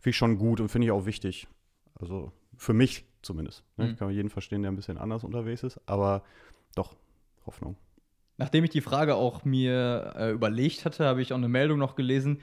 finde 0.00 0.10
ich 0.10 0.16
schon 0.16 0.38
gut 0.38 0.60
und 0.60 0.68
finde 0.68 0.86
ich 0.86 0.92
auch 0.92 1.06
wichtig. 1.06 1.46
Also 1.94 2.32
für 2.56 2.72
mich 2.72 3.04
zumindest. 3.22 3.64
Ne? 3.76 3.86
Mhm. 3.86 3.90
Ich 3.92 3.98
kann 3.98 4.10
jeden 4.10 4.30
verstehen, 4.30 4.62
der 4.62 4.70
ein 4.70 4.76
bisschen 4.76 4.98
anders 4.98 5.24
unterwegs 5.24 5.62
ist, 5.62 5.80
aber 5.86 6.22
doch, 6.74 6.96
Hoffnung. 7.46 7.76
Nachdem 8.36 8.64
ich 8.64 8.70
die 8.70 8.80
Frage 8.80 9.14
auch 9.14 9.44
mir 9.44 10.14
äh, 10.16 10.30
überlegt 10.32 10.84
hatte, 10.84 11.04
habe 11.04 11.22
ich 11.22 11.32
auch 11.32 11.36
eine 11.36 11.48
Meldung 11.48 11.78
noch 11.78 11.94
gelesen, 11.94 12.40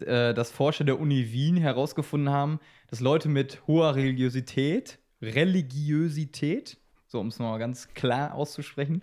äh, 0.00 0.34
dass 0.34 0.50
Forscher 0.50 0.84
der 0.84 1.00
Uni 1.00 1.32
Wien 1.32 1.56
herausgefunden 1.56 2.30
haben, 2.30 2.60
dass 2.88 3.00
Leute 3.00 3.28
mit 3.28 3.66
hoher 3.66 3.96
Religiosität, 3.96 4.98
Religiosität, 5.20 6.78
so 7.12 7.20
um 7.20 7.28
es 7.28 7.38
mal 7.38 7.58
ganz 7.58 7.88
klar 7.88 8.34
auszusprechen, 8.34 9.02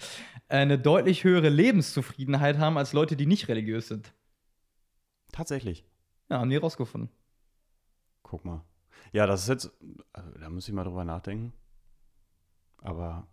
eine 0.50 0.78
deutlich 0.80 1.24
höhere 1.24 1.50
Lebenszufriedenheit 1.50 2.58
haben 2.58 2.78
als 2.78 2.92
Leute, 2.92 3.16
die 3.16 3.28
nicht 3.28 3.48
religiös 3.48 3.88
sind. 3.88 4.14
Tatsächlich. 5.32 5.86
Ja, 6.28 6.40
haben 6.40 6.50
die 6.50 6.58
rausgefunden. 6.58 7.10
Guck 8.24 8.46
mal. 8.46 8.66
Ja, 9.14 9.28
das 9.28 9.44
ist 9.44 9.50
jetzt, 9.50 9.72
also, 10.12 10.32
da 10.40 10.50
muss 10.50 10.68
ich 10.68 10.74
mal 10.74 10.84
drüber 10.84 11.06
nachdenken. 11.06 11.54
Aber 12.82 13.28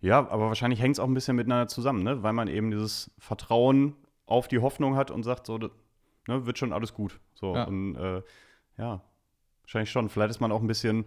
ja, 0.00 0.18
aber 0.18 0.48
wahrscheinlich 0.48 0.80
hängt 0.80 0.96
es 0.96 1.00
auch 1.00 1.06
ein 1.06 1.14
bisschen 1.14 1.36
miteinander 1.36 1.68
zusammen, 1.68 2.02
ne? 2.02 2.22
weil 2.22 2.32
man 2.32 2.48
eben 2.48 2.72
dieses 2.72 3.12
Vertrauen 3.18 3.94
auf 4.26 4.48
die 4.48 4.58
Hoffnung 4.58 4.96
hat 4.96 5.12
und 5.12 5.22
sagt, 5.22 5.46
so, 5.46 5.58
ne, 5.58 5.70
wird 6.26 6.58
schon 6.58 6.72
alles 6.72 6.92
gut. 6.92 7.20
So, 7.34 7.54
ja. 7.54 7.64
und 7.64 7.94
äh, 7.94 8.22
ja, 8.78 9.00
wahrscheinlich 9.62 9.90
schon. 9.90 10.08
Vielleicht 10.08 10.30
ist 10.30 10.40
man 10.40 10.50
auch 10.50 10.60
ein 10.60 10.66
bisschen 10.66 11.04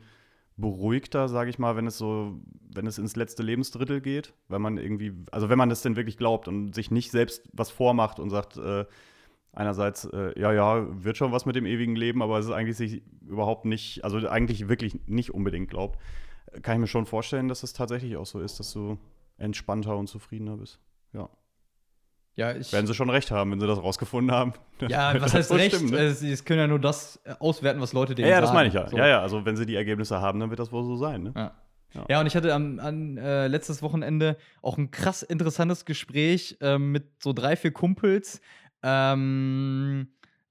beruhigter, 0.59 1.29
sage 1.29 1.49
ich 1.49 1.59
mal, 1.59 1.75
wenn 1.75 1.87
es 1.87 1.97
so, 1.97 2.39
wenn 2.73 2.87
es 2.87 2.97
ins 2.97 3.15
letzte 3.15 3.43
Lebensdrittel 3.43 4.01
geht, 4.01 4.33
wenn 4.47 4.61
man 4.61 4.77
irgendwie, 4.77 5.13
also 5.31 5.49
wenn 5.49 5.57
man 5.57 5.69
das 5.69 5.81
denn 5.81 5.95
wirklich 5.95 6.17
glaubt 6.17 6.47
und 6.47 6.73
sich 6.73 6.91
nicht 6.91 7.11
selbst 7.11 7.49
was 7.53 7.71
vormacht 7.71 8.19
und 8.19 8.29
sagt, 8.29 8.57
äh, 8.57 8.85
einerseits, 9.53 10.05
äh, 10.05 10.39
ja, 10.39 10.53
ja, 10.53 10.85
wird 11.03 11.17
schon 11.17 11.31
was 11.31 11.45
mit 11.45 11.55
dem 11.55 11.65
ewigen 11.65 11.95
Leben, 11.95 12.21
aber 12.21 12.39
es 12.39 12.45
ist 12.45 12.51
eigentlich 12.51 12.77
sich 12.77 13.03
überhaupt 13.27 13.65
nicht, 13.65 14.03
also 14.03 14.17
eigentlich 14.29 14.69
wirklich 14.69 14.99
nicht 15.07 15.33
unbedingt 15.33 15.69
glaubt, 15.69 15.99
kann 16.61 16.75
ich 16.75 16.81
mir 16.81 16.87
schon 16.87 17.05
vorstellen, 17.05 17.47
dass 17.47 17.63
es 17.63 17.73
tatsächlich 17.73 18.17
auch 18.17 18.25
so 18.25 18.39
ist, 18.39 18.59
dass 18.59 18.71
du 18.73 18.97
entspannter 19.37 19.97
und 19.97 20.07
zufriedener 20.07 20.57
bist. 20.57 20.79
Ja. 21.13 21.29
Ja, 22.35 22.55
ich, 22.55 22.71
Werden 22.71 22.87
sie 22.87 22.93
schon 22.93 23.09
recht 23.09 23.31
haben, 23.31 23.51
wenn 23.51 23.59
sie 23.59 23.67
das 23.67 23.79
rausgefunden 23.79 24.33
haben. 24.33 24.53
Ja, 24.87 25.13
was 25.21 25.33
heißt 25.33 25.51
recht? 25.51 25.75
Stimmen, 25.75 25.91
ne? 25.91 26.11
Sie 26.11 26.35
können 26.37 26.59
ja 26.59 26.67
nur 26.67 26.79
das 26.79 27.19
auswerten, 27.39 27.81
was 27.81 27.91
Leute 27.91 28.15
denen 28.15 28.29
ja, 28.29 28.35
sagen. 28.35 28.43
Ja, 28.43 28.47
das 28.47 28.53
meine 28.53 28.67
ich 28.69 28.73
ja. 28.73 28.87
So. 28.87 28.97
Ja, 28.97 29.07
ja, 29.07 29.21
also 29.21 29.45
wenn 29.45 29.57
sie 29.57 29.65
die 29.65 29.75
Ergebnisse 29.75 30.21
haben, 30.21 30.39
dann 30.39 30.49
wird 30.49 30.59
das 30.59 30.71
wohl 30.71 30.83
so 30.83 30.95
sein. 30.95 31.23
Ne? 31.23 31.33
Ja. 31.35 31.51
Ja. 31.93 32.05
ja. 32.07 32.19
und 32.19 32.27
ich 32.27 32.35
hatte 32.35 32.53
am, 32.53 32.79
an 32.79 33.17
äh, 33.17 33.47
letztes 33.47 33.81
Wochenende 33.81 34.37
auch 34.61 34.77
ein 34.77 34.91
krass 34.91 35.23
interessantes 35.23 35.85
Gespräch 35.85 36.57
äh, 36.61 36.77
mit 36.77 37.21
so 37.21 37.33
drei, 37.33 37.55
vier 37.55 37.71
Kumpels. 37.71 38.41
Ähm, 38.83 40.07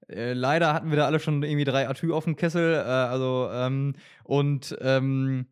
äh, 0.09 0.33
leider 0.33 0.73
hatten 0.73 0.89
wir 0.89 0.97
da 0.97 1.05
alle 1.05 1.19
schon 1.19 1.43
irgendwie 1.43 1.65
drei 1.65 1.87
Atü 1.87 2.11
auf 2.11 2.25
dem 2.25 2.35
Kessel. 2.35 2.73
Äh, 2.73 2.79
also, 2.79 3.49
ähm, 3.51 3.95
und 4.23 4.77
ähm, 4.81 5.47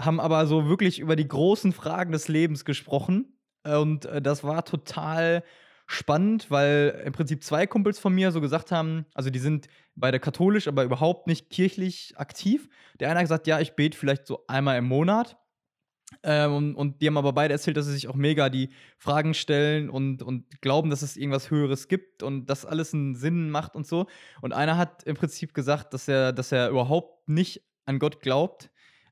haben 0.00 0.20
aber 0.20 0.46
so 0.46 0.68
wirklich 0.68 0.98
über 0.98 1.16
die 1.16 1.28
großen 1.28 1.72
Fragen 1.72 2.12
des 2.12 2.28
Lebens 2.28 2.64
gesprochen. 2.64 3.38
Und 3.64 4.04
äh, 4.06 4.22
das 4.22 4.44
war 4.44 4.64
total 4.64 5.42
spannend, 5.86 6.50
weil 6.50 7.02
im 7.06 7.12
Prinzip 7.12 7.44
zwei 7.44 7.66
Kumpels 7.66 7.98
von 7.98 8.12
mir 8.14 8.32
so 8.32 8.40
gesagt 8.40 8.72
haben, 8.72 9.06
also 9.14 9.30
die 9.30 9.38
sind 9.38 9.68
beide 9.94 10.18
katholisch, 10.18 10.68
aber 10.68 10.84
überhaupt 10.84 11.26
nicht 11.26 11.48
kirchlich 11.50 12.14
aktiv. 12.16 12.68
Der 12.98 13.08
eine 13.08 13.18
hat 13.18 13.24
gesagt, 13.24 13.46
ja, 13.46 13.60
ich 13.60 13.74
bete 13.74 13.96
vielleicht 13.96 14.26
so 14.26 14.44
einmal 14.48 14.78
im 14.78 14.86
Monat. 14.86 15.36
Ähm, 16.22 16.76
und, 16.76 17.00
die 17.00 17.06
haben 17.06 17.16
aber 17.16 17.32
beide 17.32 17.52
erzählt, 17.52 17.76
dass 17.76 17.86
sie 17.86 17.92
sich 17.92 18.08
auch 18.08 18.14
mega 18.14 18.48
die 18.48 18.70
Fragen 18.96 19.34
stellen 19.34 19.90
und, 19.90 20.22
und 20.22 20.60
glauben, 20.60 20.90
dass 20.90 21.02
es 21.02 21.16
irgendwas 21.16 21.50
Höheres 21.50 21.88
gibt 21.88 22.22
und 22.22 22.46
dass 22.46 22.64
alles 22.64 22.94
einen 22.94 23.16
Sinn 23.16 23.50
macht 23.50 23.74
und 23.74 23.86
so. 23.86 24.06
Und 24.40 24.52
einer 24.52 24.76
hat 24.76 25.02
im 25.04 25.16
Prinzip 25.16 25.52
gesagt, 25.52 25.94
dass 25.94 26.06
er, 26.08 26.32
dass 26.32 26.52
er 26.52 26.68
überhaupt 26.70 27.28
nicht 27.28 27.62
an 27.86 27.98
Gott 27.98 28.20
glaubt. 28.20 28.70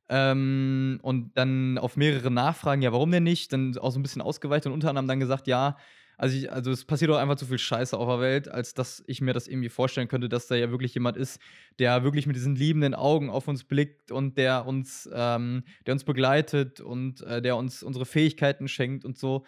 Ähm, 0.09 1.01
und 1.03 1.37
dann 1.37 1.79
auf 1.79 1.97
mehrere 1.97 2.31
Nachfragen, 2.31 2.83
ja, 2.83 2.93
warum 2.93 3.11
denn 3.11 3.23
nicht? 3.23 3.53
Dann 3.53 3.77
auch 3.79 3.91
so 3.91 3.99
ein 3.99 4.03
bisschen 4.03 4.23
ausgeweicht 4.23 4.67
und 4.67 4.73
unter 4.73 4.89
anderem 4.91 5.09
dann 5.09 5.21
gesagt, 5.21 5.47
ja, 5.47 5.77
also, 6.17 6.37
ich, 6.37 6.53
also 6.53 6.71
es 6.71 6.85
passiert 6.85 7.11
doch 7.11 7.19
einfach 7.19 7.37
zu 7.37 7.47
viel 7.47 7.59
Scheiße 7.59 7.97
auf 7.97 8.09
der 8.09 8.21
Welt, 8.21 8.49
als 8.49 8.75
dass 8.75 9.03
ich 9.07 9.21
mir 9.21 9.33
das 9.33 9.49
irgendwie 9.49 9.69
vorstellen 9.69 10.09
könnte, 10.09 10.29
dass 10.29 10.47
da 10.47 10.55
ja 10.55 10.71
wirklich 10.71 10.95
jemand 10.95 11.17
ist, 11.17 11.41
der 11.79 12.05
wirklich 12.05 12.27
mit 12.27 12.37
diesen 12.37 12.57
liebenden 12.57 12.95
Augen 12.95 13.31
auf 13.31 13.49
uns 13.49 13.65
blickt 13.65 14.13
und 14.13 14.39
der 14.39 14.67
uns, 14.67 15.09
ähm, 15.13 15.65
der 15.87 15.95
uns 15.95 16.05
begleitet 16.05 16.81
und 16.81 17.23
äh, 17.23 17.43
der 17.43 17.57
uns 17.57 17.83
unsere 17.83 18.07
Fähigkeiten 18.07 18.69
schenkt 18.69 19.05
und 19.05 19.19
so. 19.19 19.45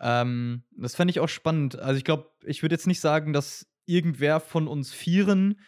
Ähm, 0.00 0.62
das 0.76 0.96
fände 0.96 1.10
ich 1.10 1.20
auch 1.20 1.28
spannend. 1.28 1.78
Also 1.78 1.98
ich 1.98 2.04
glaube, 2.04 2.30
ich 2.44 2.62
würde 2.62 2.74
jetzt 2.74 2.86
nicht 2.86 3.00
sagen, 3.00 3.32
dass 3.32 3.66
irgendwer 3.86 4.40
von 4.40 4.68
uns 4.68 4.92
Vieren 4.92 5.60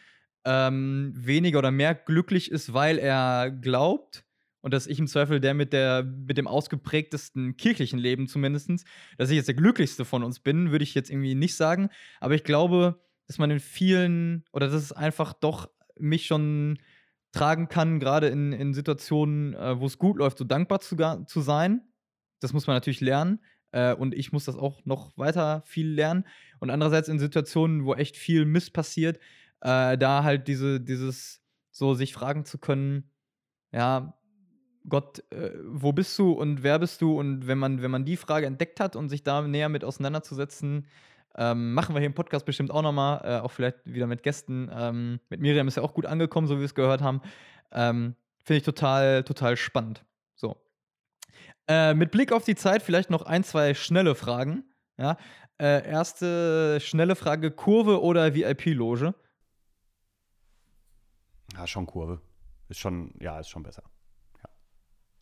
ähm, 0.44 1.12
weniger 1.14 1.58
oder 1.58 1.70
mehr 1.70 1.94
glücklich 1.94 2.50
ist, 2.50 2.72
weil 2.72 2.98
er 2.98 3.50
glaubt 3.50 4.24
und 4.62 4.74
dass 4.74 4.86
ich 4.86 4.98
im 4.98 5.06
Zweifel 5.06 5.40
der 5.40 5.54
mit, 5.54 5.72
der 5.72 6.02
mit 6.02 6.36
dem 6.36 6.46
ausgeprägtesten 6.46 7.56
kirchlichen 7.56 7.98
Leben 7.98 8.26
zumindest, 8.26 8.84
dass 9.16 9.30
ich 9.30 9.36
jetzt 9.36 9.48
der 9.48 9.54
glücklichste 9.54 10.04
von 10.04 10.22
uns 10.22 10.40
bin, 10.40 10.70
würde 10.70 10.82
ich 10.82 10.94
jetzt 10.94 11.10
irgendwie 11.10 11.34
nicht 11.34 11.54
sagen. 11.54 11.88
Aber 12.20 12.34
ich 12.34 12.44
glaube, 12.44 13.00
dass 13.26 13.38
man 13.38 13.50
in 13.50 13.60
vielen 13.60 14.44
oder 14.52 14.66
dass 14.66 14.82
es 14.82 14.92
einfach 14.92 15.32
doch 15.32 15.70
mich 15.98 16.26
schon 16.26 16.78
tragen 17.32 17.68
kann, 17.68 18.00
gerade 18.00 18.28
in, 18.28 18.52
in 18.52 18.74
Situationen, 18.74 19.54
äh, 19.54 19.78
wo 19.78 19.86
es 19.86 19.98
gut 19.98 20.18
läuft, 20.18 20.38
so 20.38 20.44
dankbar 20.44 20.80
zu, 20.80 20.96
zu 21.26 21.40
sein. 21.40 21.82
Das 22.40 22.52
muss 22.52 22.66
man 22.66 22.76
natürlich 22.76 23.00
lernen. 23.00 23.40
Äh, 23.72 23.94
und 23.94 24.14
ich 24.14 24.32
muss 24.32 24.44
das 24.44 24.56
auch 24.56 24.84
noch 24.84 25.16
weiter 25.16 25.62
viel 25.64 25.88
lernen. 25.88 26.26
Und 26.58 26.70
andererseits 26.70 27.08
in 27.08 27.18
Situationen, 27.18 27.84
wo 27.84 27.94
echt 27.94 28.16
viel 28.16 28.44
Mist 28.44 28.72
passiert, 28.72 29.18
äh, 29.60 29.96
da 29.96 30.24
halt 30.24 30.48
diese, 30.48 30.80
dieses, 30.80 31.42
so 31.70 31.94
sich 31.94 32.12
fragen 32.12 32.44
zu 32.44 32.58
können, 32.58 33.10
ja, 33.72 34.19
Gott, 34.88 35.22
äh, 35.30 35.50
wo 35.64 35.92
bist 35.92 36.18
du 36.18 36.32
und 36.32 36.62
wer 36.62 36.78
bist 36.78 37.02
du? 37.02 37.18
Und 37.18 37.46
wenn 37.46 37.58
man, 37.58 37.82
wenn 37.82 37.90
man 37.90 38.04
die 38.04 38.16
Frage 38.16 38.46
entdeckt 38.46 38.80
hat 38.80 38.96
und 38.96 39.08
sich 39.08 39.22
da 39.22 39.42
näher 39.42 39.68
mit 39.68 39.84
auseinanderzusetzen, 39.84 40.86
ähm, 41.36 41.74
machen 41.74 41.94
wir 41.94 42.00
hier 42.00 42.06
im 42.06 42.14
Podcast 42.14 42.44
bestimmt 42.44 42.70
auch 42.70 42.82
nochmal, 42.82 43.20
äh, 43.24 43.40
auch 43.40 43.50
vielleicht 43.50 43.78
wieder 43.84 44.06
mit 44.06 44.22
Gästen. 44.22 44.70
Ähm, 44.72 45.20
mit 45.28 45.40
Miriam 45.40 45.68
ist 45.68 45.76
ja 45.76 45.82
auch 45.82 45.94
gut 45.94 46.06
angekommen, 46.06 46.46
so 46.46 46.56
wie 46.56 46.60
wir 46.60 46.66
es 46.66 46.74
gehört 46.74 47.02
haben. 47.02 47.20
Ähm, 47.72 48.16
Finde 48.42 48.58
ich 48.58 48.64
total, 48.64 49.22
total 49.22 49.56
spannend. 49.56 50.04
So. 50.34 50.56
Äh, 51.68 51.94
mit 51.94 52.10
Blick 52.10 52.32
auf 52.32 52.44
die 52.44 52.56
Zeit 52.56 52.82
vielleicht 52.82 53.10
noch 53.10 53.22
ein, 53.22 53.44
zwei 53.44 53.74
schnelle 53.74 54.14
Fragen. 54.14 54.64
Ja. 54.96 55.16
Äh, 55.58 55.86
erste 55.88 56.80
schnelle 56.80 57.14
Frage: 57.14 57.50
Kurve 57.50 58.02
oder 58.02 58.34
VIP-Loge? 58.34 59.14
Ja, 61.54 61.66
schon 61.66 61.86
Kurve. 61.86 62.20
Ist 62.68 62.78
schon, 62.78 63.12
ja, 63.20 63.38
ist 63.38 63.50
schon 63.50 63.62
besser. 63.62 63.82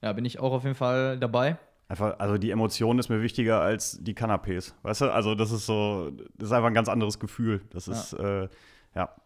Ja, 0.02 0.12
bin 0.12 0.24
ich 0.24 0.38
auch 0.40 0.52
auf 0.52 0.64
jeden 0.64 0.74
Fall 0.74 1.18
dabei. 1.18 1.58
Einfach, 1.88 2.18
also 2.18 2.36
die 2.36 2.50
Emotion 2.50 2.98
ist 2.98 3.08
mir 3.08 3.22
wichtiger 3.22 3.60
als 3.60 3.98
die 4.02 4.14
Canapés. 4.14 4.74
Weißt 4.82 5.00
du? 5.00 5.12
Also, 5.12 5.34
das 5.34 5.50
ist 5.50 5.64
so, 5.64 6.10
das 6.36 6.48
ist 6.48 6.52
einfach 6.52 6.68
ein 6.68 6.74
ganz 6.74 6.88
anderes 6.88 7.18
Gefühl. 7.18 7.62
Das 7.70 7.88
ist, 7.88 8.12
ja. 8.12 8.42
Äh, 8.42 8.48
ja. 8.94 9.16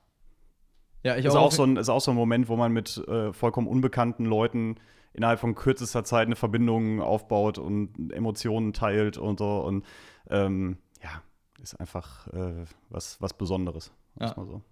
Ja, 1.02 1.16
ich 1.16 1.24
ist 1.24 1.34
auch. 1.34 1.46
auch 1.46 1.52
so 1.52 1.64
ein, 1.64 1.76
ist 1.76 1.88
auch 1.88 2.00
so 2.00 2.12
ein 2.12 2.16
Moment, 2.16 2.48
wo 2.48 2.56
man 2.56 2.72
mit 2.72 2.96
äh, 3.08 3.32
vollkommen 3.32 3.66
unbekannten 3.66 4.24
Leuten 4.24 4.76
innerhalb 5.12 5.40
von 5.40 5.54
kürzester 5.56 6.04
Zeit 6.04 6.26
eine 6.26 6.36
Verbindung 6.36 7.00
aufbaut 7.00 7.58
und 7.58 8.12
Emotionen 8.12 8.72
teilt 8.72 9.18
und 9.18 9.40
so. 9.40 9.60
Und 9.60 9.84
ähm, 10.30 10.78
ja, 11.02 11.22
ist 11.60 11.78
einfach 11.80 12.28
äh, 12.28 12.64
was, 12.88 13.20
was 13.20 13.34
Besonderes. 13.34 13.92
Ja. 14.20 14.34
So. 14.34 14.62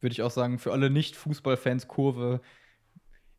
Würde 0.00 0.12
ich 0.12 0.22
auch 0.22 0.30
sagen, 0.30 0.58
für 0.58 0.72
alle 0.72 0.88
Nicht-Fußballfans 0.88 1.88
Kurve 1.88 2.40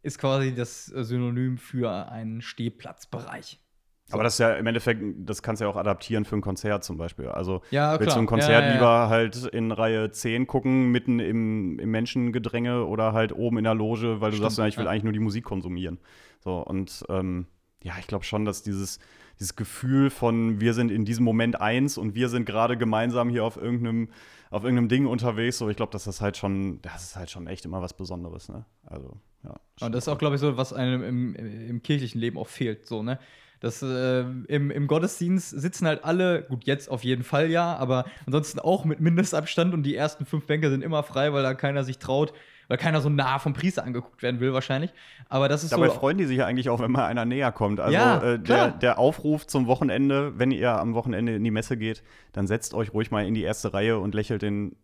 ist 0.03 0.17
quasi 0.17 0.53
das 0.53 0.85
Synonym 0.85 1.57
für 1.57 2.11
einen 2.11 2.41
Stehplatzbereich. 2.41 3.59
So. 4.05 4.15
Aber 4.15 4.23
das 4.23 4.33
ist 4.33 4.39
ja 4.39 4.55
im 4.55 4.67
Endeffekt, 4.67 5.01
das 5.17 5.41
kannst 5.41 5.61
du 5.61 5.65
ja 5.65 5.71
auch 5.71 5.77
adaptieren 5.77 6.25
für 6.25 6.35
ein 6.35 6.41
Konzert 6.41 6.83
zum 6.83 6.97
Beispiel. 6.97 7.27
Also 7.27 7.61
ja, 7.71 7.97
willst 7.97 8.15
du 8.15 8.19
ein 8.19 8.25
Konzert 8.25 8.63
ja, 8.63 8.67
ja, 8.67 8.73
lieber 8.73 9.09
halt 9.09 9.45
in 9.45 9.71
Reihe 9.71 10.11
10 10.11 10.47
gucken, 10.47 10.91
mitten 10.91 11.19
im, 11.19 11.79
im 11.79 11.91
Menschengedränge 11.91 12.85
oder 12.85 13.13
halt 13.13 13.31
oben 13.31 13.59
in 13.59 13.63
der 13.63 13.73
Loge, 13.73 14.19
weil 14.19 14.31
du 14.31 14.37
Stimmt, 14.37 14.51
sagst, 14.51 14.73
ich 14.73 14.77
will 14.77 14.87
eigentlich 14.87 15.03
nur 15.03 15.13
die 15.13 15.19
Musik 15.19 15.45
konsumieren. 15.45 15.99
So, 16.43 16.57
und 16.57 17.05
ähm, 17.07 17.47
ja, 17.83 17.93
ich 17.99 18.07
glaube 18.07 18.25
schon, 18.25 18.43
dass 18.43 18.63
dieses, 18.63 18.99
dieses 19.39 19.55
Gefühl 19.55 20.09
von 20.09 20.59
wir 20.59 20.73
sind 20.73 20.91
in 20.91 21.05
diesem 21.05 21.23
Moment 21.23 21.61
eins 21.61 21.97
und 21.97 22.13
wir 22.13 22.27
sind 22.27 22.45
gerade 22.45 22.77
gemeinsam 22.77 23.29
hier 23.29 23.45
auf 23.45 23.55
irgendeinem, 23.55 24.09
auf 24.51 24.63
irgendeinem 24.63 24.89
Ding 24.89 25.07
unterwegs, 25.07 25.57
so 25.57 25.69
ich 25.69 25.77
glaube, 25.77 25.93
dass 25.93 26.03
das 26.03 26.21
halt 26.21 26.37
schon, 26.37 26.81
das 26.81 27.03
ist 27.03 27.15
halt 27.15 27.31
schon 27.31 27.47
echt 27.47 27.65
immer 27.65 27.81
was 27.81 27.93
Besonderes, 27.93 28.49
ne? 28.49 28.65
Also. 28.85 29.17
Ja, 29.43 29.55
und 29.79 29.95
das 29.95 30.03
ist 30.03 30.07
auch, 30.09 30.19
glaube 30.19 30.35
ich, 30.35 30.41
so, 30.41 30.55
was 30.55 30.71
einem 30.71 31.03
im, 31.03 31.35
im, 31.35 31.81
kirchlichen 31.81 32.21
Leben 32.21 32.37
auch 32.37 32.47
fehlt. 32.47 32.85
So, 32.85 33.01
ne? 33.01 33.17
Das, 33.59 33.81
äh, 33.81 34.19
im, 34.19 34.69
Im 34.69 34.87
Gottesdienst 34.87 35.49
sitzen 35.49 35.87
halt 35.87 36.03
alle, 36.03 36.43
gut, 36.43 36.65
jetzt 36.65 36.91
auf 36.91 37.03
jeden 37.03 37.23
Fall 37.23 37.49
ja, 37.49 37.75
aber 37.77 38.05
ansonsten 38.27 38.59
auch 38.59 38.85
mit 38.85 38.99
Mindestabstand 38.99 39.73
und 39.73 39.83
die 39.83 39.95
ersten 39.95 40.25
fünf 40.25 40.45
Bänke 40.45 40.69
sind 40.69 40.83
immer 40.83 41.01
frei, 41.01 41.33
weil 41.33 41.41
da 41.41 41.55
keiner 41.55 41.83
sich 41.83 41.97
traut, 41.97 42.33
weil 42.71 42.77
keiner 42.77 43.01
so 43.01 43.09
nah 43.09 43.37
vom 43.37 43.51
Priester 43.51 43.83
angeguckt 43.83 44.23
werden 44.23 44.39
will, 44.39 44.53
wahrscheinlich. 44.53 44.93
Aber 45.27 45.49
das 45.49 45.65
ist 45.65 45.73
Dabei 45.73 45.89
so. 45.89 45.95
freuen 45.95 46.17
die 46.17 46.23
sich 46.23 46.37
ja 46.37 46.45
eigentlich 46.45 46.69
auch, 46.69 46.79
wenn 46.79 46.89
mal 46.89 47.05
einer 47.05 47.25
näher 47.25 47.51
kommt. 47.51 47.81
Also 47.81 47.93
ja, 47.93 48.23
äh, 48.23 48.39
der, 48.39 48.71
der, 48.71 48.97
Aufruf 48.97 49.45
zum 49.45 49.67
Wochenende, 49.67 50.39
wenn 50.39 50.51
ihr 50.51 50.79
am 50.79 50.93
Wochenende 50.93 51.35
in 51.35 51.43
die 51.43 51.51
Messe 51.51 51.75
geht, 51.75 52.01
dann 52.31 52.47
setzt 52.47 52.73
euch 52.73 52.93
ruhig 52.93 53.11
mal 53.11 53.25
in 53.25 53.33
die 53.33 53.43
erste 53.43 53.73
Reihe 53.73 53.99
und 53.99 54.15
lächelt 54.15 54.41
den 54.41 54.77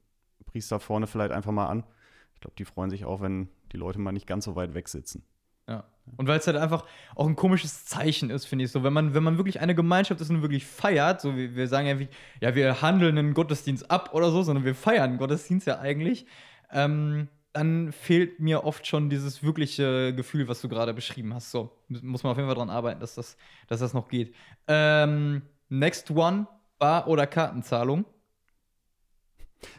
Priester 0.48 0.82
vorne 0.82 1.08
vielleicht 1.08 1.32
einfach 1.32 1.54
mal 1.54 1.68
an. 1.68 1.86
Ich 2.34 2.42
glaube, 2.42 2.56
die 2.58 2.66
freuen 2.66 2.90
sich 2.90 3.06
auch, 3.06 3.22
wenn 3.22 3.48
die 3.72 3.78
Leute 3.78 4.00
mal 4.00 4.12
nicht 4.12 4.28
ganz 4.28 4.44
so 4.44 4.58
weit 4.58 4.74
weg 4.74 4.90
sitzen. 4.90 5.24
Ja. 5.70 5.86
Und 6.18 6.28
weil 6.28 6.40
es 6.40 6.48
halt 6.48 6.58
einfach 6.58 6.84
auch 7.16 7.26
ein 7.26 7.38
komisches 7.38 7.86
Zeichen 7.86 8.30
ist, 8.32 8.48
finde 8.48 8.66
ich 8.66 8.72
so. 8.72 8.84
Wenn 8.84 8.92
man, 8.92 9.14
wenn 9.14 9.24
man 9.24 9.38
wirklich 9.38 9.62
eine 9.62 9.76
Gemeinschaft 9.76 10.20
ist 10.20 10.30
und 10.30 10.42
wirklich 10.42 10.66
feiert, 10.66 11.22
so 11.22 11.38
wie 11.38 11.56
wir 11.56 11.70
sagen 11.70 11.88
ja, 11.88 12.00
wie, 12.00 12.10
ja, 12.42 12.54
wir 12.54 12.82
handeln 12.82 13.18
einen 13.18 13.34
Gottesdienst 13.34 13.90
ab 13.90 14.14
oder 14.14 14.30
so, 14.30 14.44
sondern 14.44 14.66
wir 14.66 14.76
feiern 14.76 15.18
Gottesdienst 15.18 15.68
ja 15.68 15.80
eigentlich, 15.80 16.26
ähm, 16.74 17.30
dann 17.58 17.92
fehlt 17.92 18.40
mir 18.40 18.66
oft 18.66 18.86
schon 18.86 19.10
dieses 19.10 19.42
wirkliche 19.42 20.14
Gefühl, 20.14 20.48
was 20.48 20.62
du 20.62 20.70
gerade 20.70 20.94
beschrieben 20.94 21.34
hast. 21.34 21.50
So, 21.50 21.72
muss 21.88 22.24
man 22.24 22.32
auf 22.32 22.38
jeden 22.38 22.48
Fall 22.48 22.56
daran 22.56 22.70
arbeiten, 22.70 23.00
dass 23.00 23.16
das, 23.16 23.36
dass 23.68 23.80
das 23.80 23.94
noch 23.94 24.10
geht. 24.10 24.36
Ähm, 24.68 25.42
next 25.70 26.12
one, 26.12 26.48
Bar- 26.78 27.08
oder 27.08 27.26
Kartenzahlung? 27.26 28.06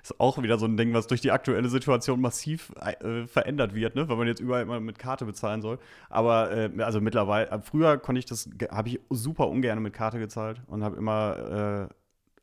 Ist 0.02 0.18
auch 0.18 0.42
wieder 0.42 0.58
so 0.58 0.66
ein 0.66 0.76
Ding, 0.76 0.92
was 0.92 1.06
durch 1.06 1.20
die 1.20 1.30
aktuelle 1.30 1.68
Situation 1.68 2.20
massiv 2.20 2.72
äh, 2.80 3.26
verändert 3.28 3.76
wird, 3.76 3.94
ne? 3.94 4.08
weil 4.08 4.16
man 4.16 4.26
jetzt 4.26 4.40
überall 4.40 4.62
immer 4.62 4.80
mit 4.80 4.98
Karte 4.98 5.24
bezahlen 5.24 5.62
soll. 5.62 5.78
Aber 6.10 6.50
äh, 6.50 6.70
also 6.82 7.00
mittlerweile, 7.00 7.48
äh, 7.48 7.60
früher 7.60 7.96
konnte 7.98 8.18
ich 8.18 8.26
das, 8.26 8.50
habe 8.72 8.88
ich 8.88 9.00
super 9.08 9.48
ungern 9.48 9.80
mit 9.80 9.92
Karte 9.92 10.18
gezahlt 10.18 10.62
und 10.66 10.82
habe 10.82 10.96
immer, 10.96 11.88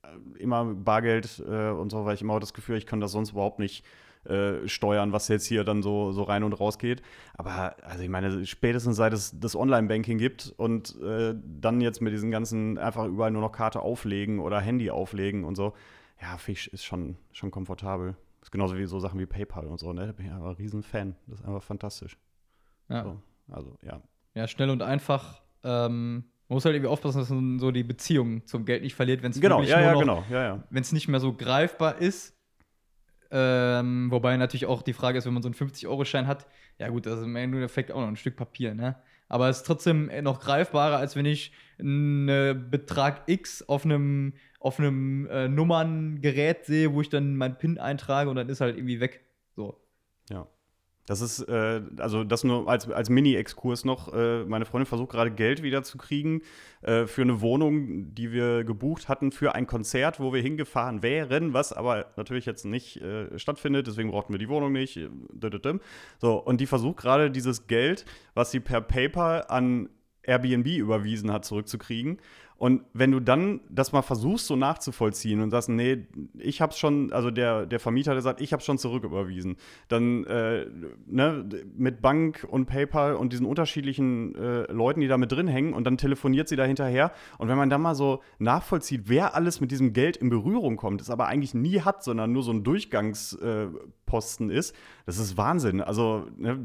äh, 0.07 0.41
immer 0.41 0.63
Bargeld 0.63 1.43
äh, 1.45 1.71
und 1.71 1.89
so, 1.89 2.05
weil 2.05 2.15
ich 2.15 2.21
immer 2.21 2.39
das 2.39 2.53
Gefühl, 2.53 2.77
ich 2.77 2.85
kann 2.85 3.01
das 3.01 3.11
sonst 3.11 3.31
überhaupt 3.31 3.59
nicht 3.59 3.83
äh, 4.25 4.67
steuern, 4.67 5.11
was 5.11 5.27
jetzt 5.27 5.45
hier 5.45 5.63
dann 5.63 5.81
so, 5.81 6.11
so 6.11 6.23
rein 6.23 6.43
und 6.43 6.53
raus 6.53 6.77
geht. 6.77 7.01
Aber 7.35 7.75
also 7.83 8.03
ich 8.03 8.09
meine, 8.09 8.45
spätestens 8.45 8.95
seit 8.97 9.13
es 9.13 9.39
das 9.39 9.55
Online-Banking 9.55 10.17
gibt 10.17 10.53
und 10.57 10.95
dann 10.99 11.81
jetzt 11.81 12.01
mit 12.01 12.13
diesen 12.13 12.31
ganzen 12.31 12.77
einfach 12.77 13.05
überall 13.05 13.31
nur 13.31 13.41
noch 13.41 13.51
Karte 13.51 13.81
auflegen 13.81 14.39
oder 14.39 14.59
Handy 14.59 14.89
auflegen 14.89 15.43
und 15.43 15.55
so, 15.55 15.73
ja, 16.21 16.37
Fisch 16.37 16.67
ist 16.67 16.85
schon, 16.85 17.17
schon 17.31 17.51
komfortabel. 17.51 18.15
Ist 18.41 18.51
genauso 18.51 18.77
wie 18.77 18.85
so 18.85 18.99
Sachen 18.99 19.19
wie 19.19 19.25
PayPal 19.25 19.65
und 19.65 19.79
so, 19.79 19.91
ne? 19.91 20.05
Da 20.05 20.11
bin 20.11 20.27
ich 20.27 20.31
aber 20.31 20.49
ein 20.49 20.55
riesen 20.55 20.83
Fan. 20.83 21.15
Das 21.27 21.39
ist 21.39 21.45
einfach 21.45 21.63
fantastisch. 21.63 22.17
Ja. 22.89 23.03
So, 23.03 23.21
also, 23.51 23.77
ja. 23.81 24.01
Ja, 24.35 24.47
schnell 24.47 24.69
und 24.69 24.81
einfach. 24.81 25.41
Ähm, 25.63 26.25
man 26.47 26.57
muss 26.57 26.65
halt 26.65 26.75
irgendwie 26.75 26.91
aufpassen, 26.91 27.19
dass 27.19 27.29
man 27.31 27.57
so 27.57 27.71
die 27.71 27.83
Beziehung 27.83 28.45
zum 28.45 28.65
Geld 28.65 28.83
nicht 28.83 28.93
verliert, 28.93 29.23
wenn 29.23 29.31
es 29.31 29.41
genau, 29.41 29.57
wirklich 29.57 29.71
ja, 29.71 29.81
ja, 29.81 29.93
genau, 29.95 30.23
ja, 30.29 30.43
ja. 30.43 30.63
wenn 30.69 30.81
es 30.83 30.91
nicht 30.91 31.07
mehr 31.07 31.19
so 31.19 31.33
greifbar 31.33 31.97
ist. 31.97 32.34
Ähm, 33.37 34.09
wobei 34.11 34.37
natürlich 34.37 34.65
auch 34.65 34.81
die 34.81 34.93
Frage 34.93 35.17
ist, 35.17 35.25
wenn 35.25 35.33
man 35.33 35.43
so 35.43 35.49
einen 35.49 35.55
50-Euro-Schein 35.55 36.25
hat, 36.25 36.47
ja 36.79 36.87
gut, 36.87 37.05
das 37.05 37.19
ist 37.19 37.25
im 37.25 37.35
Endeffekt 37.35 37.91
auch 37.91 37.99
noch 37.99 38.07
ein 38.07 38.15
Stück 38.15 38.37
Papier, 38.37 38.73
ne? 38.73 38.95
Aber 39.27 39.49
es 39.49 39.57
ist 39.57 39.63
trotzdem 39.63 40.09
noch 40.23 40.39
greifbarer, 40.39 40.97
als 40.97 41.17
wenn 41.17 41.25
ich 41.25 41.51
einen 41.77 42.69
Betrag 42.69 43.23
X 43.27 43.67
auf 43.67 43.83
einem 43.83 44.33
auf 44.61 44.79
einem 44.79 45.27
äh, 45.27 45.49
Nummerngerät 45.49 46.65
sehe, 46.65 46.93
wo 46.93 47.01
ich 47.01 47.09
dann 47.09 47.35
meinen 47.35 47.57
PIN 47.57 47.77
eintrage 47.77 48.29
und 48.29 48.37
dann 48.37 48.47
ist 48.47 48.61
halt 48.61 48.77
irgendwie 48.77 48.99
weg. 49.01 49.25
So. 49.55 49.79
Ja. 50.29 50.47
Das 51.05 51.21
ist, 51.21 51.41
äh, 51.41 51.81
also 51.97 52.23
das 52.23 52.43
nur 52.43 52.67
als, 52.67 52.89
als 52.89 53.09
Mini-Exkurs 53.09 53.85
noch. 53.85 54.13
Äh, 54.13 54.43
meine 54.45 54.65
Freundin 54.65 54.87
versucht 54.87 55.11
gerade 55.11 55.31
Geld 55.31 55.61
wieder 55.61 55.83
zu 55.83 55.97
kriegen 55.97 56.41
äh, 56.81 57.05
für 57.05 57.21
eine 57.21 57.41
Wohnung, 57.41 58.15
die 58.15 58.31
wir 58.31 58.63
gebucht 58.63 59.07
hatten 59.07 59.31
für 59.31 59.53
ein 59.53 59.67
Konzert, 59.67 60.19
wo 60.19 60.33
wir 60.33 60.41
hingefahren 60.41 61.03
wären, 61.03 61.53
was 61.53 61.73
aber 61.73 62.07
natürlich 62.17 62.45
jetzt 62.45 62.65
nicht 62.65 62.97
äh, 63.01 63.37
stattfindet. 63.37 63.85
Deswegen 63.87 64.09
brauchten 64.09 64.33
wir 64.33 64.39
die 64.39 64.49
Wohnung 64.49 64.71
nicht. 64.71 64.99
So, 66.19 66.37
und 66.37 66.59
die 66.59 66.65
versucht 66.65 66.97
gerade 66.97 67.29
dieses 67.29 67.67
Geld, 67.67 68.05
was 68.33 68.51
sie 68.51 68.59
per 68.59 68.81
PayPal 68.81 69.45
an 69.47 69.89
Airbnb 70.25 70.67
überwiesen 70.67 71.31
hat, 71.31 71.45
zurückzukriegen. 71.45 72.19
Und 72.57 72.83
wenn 72.93 73.11
du 73.11 73.19
dann 73.19 73.59
das 73.69 73.91
mal 73.91 74.01
versuchst, 74.01 74.47
so 74.47 74.55
nachzuvollziehen 74.55 75.41
und 75.41 75.51
sagst, 75.51 75.67
nee, 75.67 76.07
ich 76.37 76.61
hab's 76.61 76.79
schon, 76.79 77.11
also 77.11 77.29
der, 77.29 77.65
der 77.65 77.81
Vermieter, 77.81 78.13
der 78.13 78.21
sagt, 78.21 78.39
ich 78.39 78.53
hab's 78.53 78.63
schon 78.63 78.77
zurücküberwiesen, 78.77 79.57
dann 79.89 80.23
äh, 80.23 80.65
ne, 81.05 81.45
mit 81.75 82.01
Bank 82.01 82.47
und 82.49 82.67
PayPal 82.67 83.15
und 83.15 83.33
diesen 83.33 83.45
unterschiedlichen 83.45 84.35
äh, 84.35 84.71
Leuten, 84.71 85.01
die 85.01 85.09
da 85.09 85.17
mit 85.17 85.33
drin 85.33 85.49
hängen 85.49 85.73
und 85.73 85.83
dann 85.83 85.97
telefoniert 85.97 86.47
sie 86.47 86.55
da 86.55 86.63
hinterher. 86.63 87.11
Und 87.39 87.49
wenn 87.49 87.57
man 87.57 87.69
dann 87.69 87.81
mal 87.81 87.95
so 87.95 88.21
nachvollzieht, 88.39 89.09
wer 89.09 89.35
alles 89.35 89.59
mit 89.59 89.69
diesem 89.71 89.91
Geld 89.91 90.15
in 90.15 90.29
Berührung 90.29 90.77
kommt, 90.77 91.01
es 91.01 91.09
aber 91.09 91.27
eigentlich 91.27 91.53
nie 91.53 91.81
hat, 91.81 92.05
sondern 92.05 92.31
nur 92.31 92.43
so 92.43 92.51
ein 92.51 92.63
Durchgangsposten 92.63 94.49
äh, 94.49 94.57
ist, 94.57 94.73
das 95.05 95.17
ist 95.17 95.35
Wahnsinn. 95.35 95.81
Also, 95.81 96.27
ne, 96.37 96.63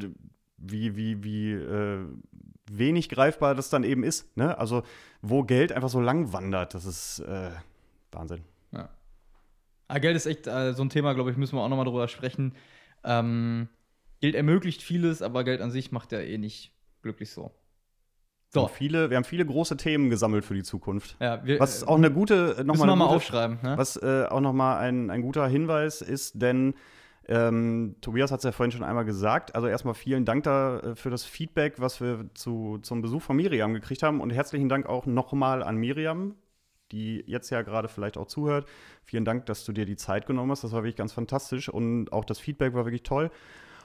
wie, 0.57 0.95
wie, 0.95 1.25
wie 1.25 1.53
äh, 1.53 2.05
wenig 2.71 3.09
greifbar 3.09 3.55
das 3.55 3.71
dann 3.71 3.85
eben 3.85 4.05
ist. 4.05 4.37
Ne? 4.37 4.57
Also, 4.59 4.83
wo 5.23 5.43
Geld 5.43 5.73
einfach 5.73 5.89
so 5.89 6.01
lang 6.01 6.33
wandert, 6.33 6.75
das 6.75 6.85
ist 6.85 7.21
äh, 7.21 7.51
Wahnsinn. 8.13 8.43
Ja. 8.73 8.89
Ah, 9.89 9.99
Geld 9.99 10.17
ist 10.17 10.27
echt 10.27 10.47
äh, 10.47 10.73
so 10.73 10.83
ein 10.83 10.91
Thema, 10.91 11.15
glaube 11.15 11.31
ich, 11.31 11.37
müssen 11.37 11.57
wir 11.57 11.63
auch 11.63 11.69
nochmal 11.69 11.87
drüber 11.87 12.09
sprechen. 12.09 12.55
Ähm, 13.05 13.69
Geld 14.21 14.35
ermöglicht 14.35 14.83
vieles, 14.83 15.23
aber 15.23 15.45
Geld 15.45 15.61
an 15.61 15.71
sich 15.71 15.93
macht 15.93 16.13
ja 16.13 16.21
eh 16.21 16.39
nicht 16.39 16.73
glücklich 17.03 17.31
so. 17.31 17.53
So. 18.53 18.67
Viele, 18.67 19.11
wir 19.11 19.17
haben 19.17 19.25
viele 19.25 19.47
große 19.47 19.77
Themen 19.77 20.11
gesammelt 20.11 20.45
für 20.45 20.55
die 20.55 20.65
Zukunft. 20.65 21.17
Ja, 21.21 21.45
wir, 21.45 21.61
was 21.61 21.85
auch 21.85 21.97
eine 21.97 22.11
gute, 22.11 22.57
äh, 22.59 22.65
nochmal 22.65 22.89
noch 22.89 22.97
mal 22.97 23.07
aufschreiben. 23.07 23.59
Ne? 23.63 23.79
Was 23.79 23.97
äh, 23.97 24.27
auch 24.29 24.41
nochmal 24.41 24.79
ein, 24.79 25.09
ein 25.09 25.23
guter 25.23 25.47
Hinweis 25.47 26.03
ist, 26.03 26.43
denn 26.43 26.75
ähm, 27.29 27.97
Tobias 28.01 28.33
hat 28.33 28.39
es 28.39 28.45
ja 28.45 28.53
vorhin 28.53 28.73
schon 28.73 28.83
einmal 28.83 29.05
gesagt. 29.05 29.55
Also 29.55 29.69
erstmal 29.69 29.95
vielen 29.95 30.25
Dank 30.25 30.45
da 30.45 30.81
äh, 30.81 30.97
für 30.97 31.11
das 31.11 31.25
Feedback, 31.25 31.75
was 31.79 32.01
wir 32.01 32.27
zu, 32.35 32.79
zum 32.83 33.03
Besuch 33.03 33.23
von 33.23 33.37
Miriam 33.37 33.75
gekriegt 33.75 34.03
haben. 34.03 34.21
Und 34.21 34.31
herzlichen 34.31 34.69
Dank 34.69 34.87
auch 34.87 35.07
nochmal 35.07 35.63
an 35.63 35.77
Miriam, 35.77 36.35
die 36.93 37.23
jetzt 37.27 37.51
ja 37.51 37.63
gerade 37.63 37.89
vielleicht 37.89 38.17
auch 38.17 38.27
zuhört. 38.27 38.67
Vielen 39.05 39.25
Dank, 39.25 39.47
dass 39.47 39.65
du 39.65 39.73
dir 39.73 39.87
die 39.87 39.97
Zeit 39.97 40.27
genommen 40.27 40.51
hast. 40.51 40.65
Das 40.65 40.73
war 40.73 40.83
wirklich 40.83 40.97
ganz 40.97 41.13
fantastisch. 41.13 41.69
Und 41.69 42.13
auch 42.13 42.25
das 42.25 42.39
Feedback 42.39 42.75
war 42.75 42.85
wirklich 42.85 43.05
toll. 43.05 43.31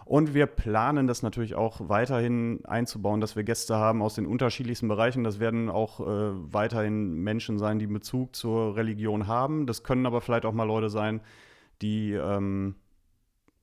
Und 0.06 0.36
wir 0.36 0.46
planen 0.46 1.08
das 1.08 1.24
natürlich 1.24 1.56
auch 1.56 1.90
weiterhin 1.90 2.64
einzubauen, 2.66 3.22
dass 3.22 3.36
wir 3.36 3.44
Gäste 3.44 3.76
haben 3.76 4.04
aus 4.04 4.14
den 4.14 4.28
unterschiedlichsten 4.28 4.88
Bereichen. 4.88 5.24
Das 5.24 5.40
werden 5.40 5.70
auch 5.70 6.00
äh, 6.00 6.32
weiterhin 6.54 7.16
Menschen 7.16 7.58
sein, 7.58 7.80
die 7.80 7.88
Bezug 7.88 8.36
zur 8.36 8.76
Religion 8.76 9.26
haben. 9.26 9.66
Das 9.66 9.84
können 9.84 10.06
aber 10.06 10.22
vielleicht 10.22 10.46
auch 10.46 10.54
mal 10.54 10.64
Leute 10.64 10.90
sein, 10.90 11.22
die 11.82 12.14
ähm, 12.14 12.76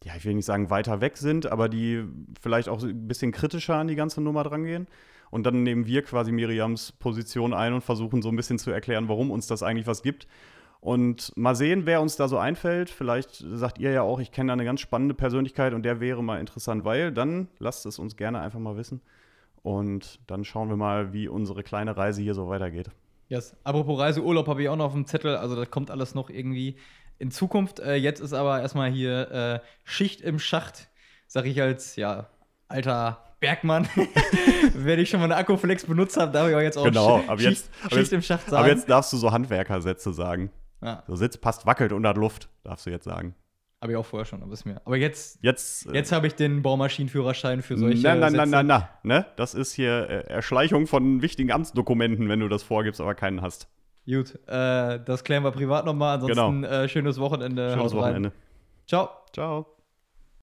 ja, 0.04 0.14
ich 0.16 0.24
will 0.24 0.34
nicht 0.34 0.44
sagen 0.44 0.70
weiter 0.70 1.00
weg 1.00 1.16
sind, 1.16 1.50
aber 1.50 1.68
die 1.68 2.04
vielleicht 2.40 2.68
auch 2.68 2.82
ein 2.82 3.06
bisschen 3.06 3.32
kritischer 3.32 3.76
an 3.76 3.88
die 3.88 3.94
ganze 3.94 4.20
Nummer 4.20 4.42
drangehen. 4.42 4.86
Und 5.30 5.44
dann 5.44 5.62
nehmen 5.62 5.86
wir 5.86 6.02
quasi 6.02 6.30
Miriams 6.30 6.92
Position 6.92 7.54
ein 7.54 7.72
und 7.72 7.80
versuchen 7.80 8.20
so 8.20 8.28
ein 8.28 8.36
bisschen 8.36 8.58
zu 8.58 8.70
erklären, 8.70 9.08
warum 9.08 9.30
uns 9.30 9.46
das 9.46 9.62
eigentlich 9.62 9.86
was 9.86 10.02
gibt. 10.02 10.26
Und 10.80 11.32
mal 11.36 11.54
sehen, 11.54 11.86
wer 11.86 12.02
uns 12.02 12.16
da 12.16 12.26
so 12.26 12.38
einfällt. 12.38 12.90
Vielleicht 12.90 13.36
sagt 13.36 13.78
ihr 13.78 13.92
ja 13.92 14.02
auch, 14.02 14.18
ich 14.18 14.32
kenne 14.32 14.48
da 14.48 14.52
eine 14.54 14.64
ganz 14.64 14.80
spannende 14.80 15.14
Persönlichkeit 15.14 15.74
und 15.74 15.84
der 15.84 16.00
wäre 16.00 16.22
mal 16.22 16.40
interessant, 16.40 16.84
weil 16.84 17.12
dann 17.12 17.48
lasst 17.60 17.86
es 17.86 17.98
uns 17.98 18.16
gerne 18.16 18.40
einfach 18.40 18.58
mal 18.58 18.76
wissen. 18.76 19.00
Und 19.62 20.18
dann 20.26 20.44
schauen 20.44 20.68
wir 20.68 20.76
mal, 20.76 21.12
wie 21.12 21.28
unsere 21.28 21.62
kleine 21.62 21.96
Reise 21.96 22.20
hier 22.20 22.34
so 22.34 22.48
weitergeht. 22.48 22.90
Yes. 23.28 23.56
Apropos 23.64 23.98
Reiseurlaub 23.98 24.48
habe 24.48 24.62
ich 24.62 24.68
auch 24.68 24.76
noch 24.76 24.86
auf 24.86 24.92
dem 24.92 25.06
Zettel. 25.06 25.36
Also 25.36 25.56
das 25.56 25.70
kommt 25.70 25.90
alles 25.90 26.14
noch 26.14 26.28
irgendwie 26.28 26.76
in 27.22 27.30
Zukunft. 27.30 27.78
Äh, 27.80 27.94
jetzt 27.94 28.20
ist 28.20 28.32
aber 28.32 28.60
erstmal 28.60 28.90
hier 28.90 29.30
äh, 29.30 29.66
Schicht 29.84 30.20
im 30.20 30.38
Schacht, 30.38 30.88
sag 31.28 31.46
ich 31.46 31.62
als 31.62 31.96
ja 31.96 32.26
alter 32.68 33.22
Bergmann. 33.38 33.88
Wenn 34.74 34.98
ich 34.98 35.08
schon 35.08 35.20
mal 35.20 35.26
eine 35.26 35.36
Akkuflex 35.36 35.86
benutzt 35.86 36.16
habe, 36.16 36.32
darf 36.32 36.48
ich 36.48 36.54
auch 36.54 36.60
jetzt 36.60 36.76
auch 36.76 36.84
genau, 36.84 37.18
Schicht, 37.18 37.30
aber 37.30 37.40
jetzt, 37.40 37.70
Schicht, 37.80 37.94
Schicht 37.94 38.12
im 38.12 38.22
Schacht 38.22 38.46
sagen. 38.46 38.56
Aber 38.56 38.68
jetzt 38.68 38.90
darfst 38.90 39.12
du 39.12 39.16
so 39.16 39.30
Handwerkersätze 39.30 40.12
sagen. 40.12 40.50
Ja. 40.82 41.04
So 41.06 41.14
Sitz 41.14 41.36
passt, 41.36 41.64
wackelt 41.64 41.92
unter 41.92 42.12
Luft, 42.14 42.48
darfst 42.64 42.86
du 42.86 42.90
jetzt 42.90 43.04
sagen. 43.04 43.36
Habe 43.80 43.92
ich 43.92 43.98
auch 43.98 44.06
vorher 44.06 44.24
schon, 44.24 44.42
aber 44.42 44.52
ist 44.52 44.64
mir. 44.64 44.80
Aber 44.84 44.96
jetzt, 44.96 45.38
jetzt, 45.42 45.86
äh, 45.86 45.94
jetzt 45.94 46.12
habe 46.12 46.26
ich 46.26 46.34
den 46.34 46.62
Baumaschinenführerschein 46.62 47.62
für 47.62 47.76
solche. 47.76 48.02
Nein, 48.02 48.18
nein, 48.18 48.32
nein, 48.32 48.50
nein, 48.50 48.66
nein. 48.66 48.84
Ne? 49.04 49.26
Das 49.36 49.54
ist 49.54 49.72
hier 49.72 50.08
äh, 50.08 50.26
Erschleichung 50.28 50.88
von 50.88 51.22
wichtigen 51.22 51.52
Amtsdokumenten, 51.52 52.28
wenn 52.28 52.40
du 52.40 52.48
das 52.48 52.64
vorgibst, 52.64 53.00
aber 53.00 53.14
keinen 53.14 53.42
hast. 53.42 53.68
Gut, 54.06 54.34
äh, 54.48 54.98
das 55.04 55.22
klären 55.22 55.44
wir 55.44 55.52
privat 55.52 55.84
nochmal. 55.84 56.14
Ansonsten 56.14 56.62
genau. 56.62 56.74
äh, 56.74 56.88
schönes 56.88 57.18
Wochenende. 57.18 57.72
Schönes 57.74 57.94
Wochenende. 57.94 58.32
Ciao. 58.86 59.10
Ciao. 59.32 59.66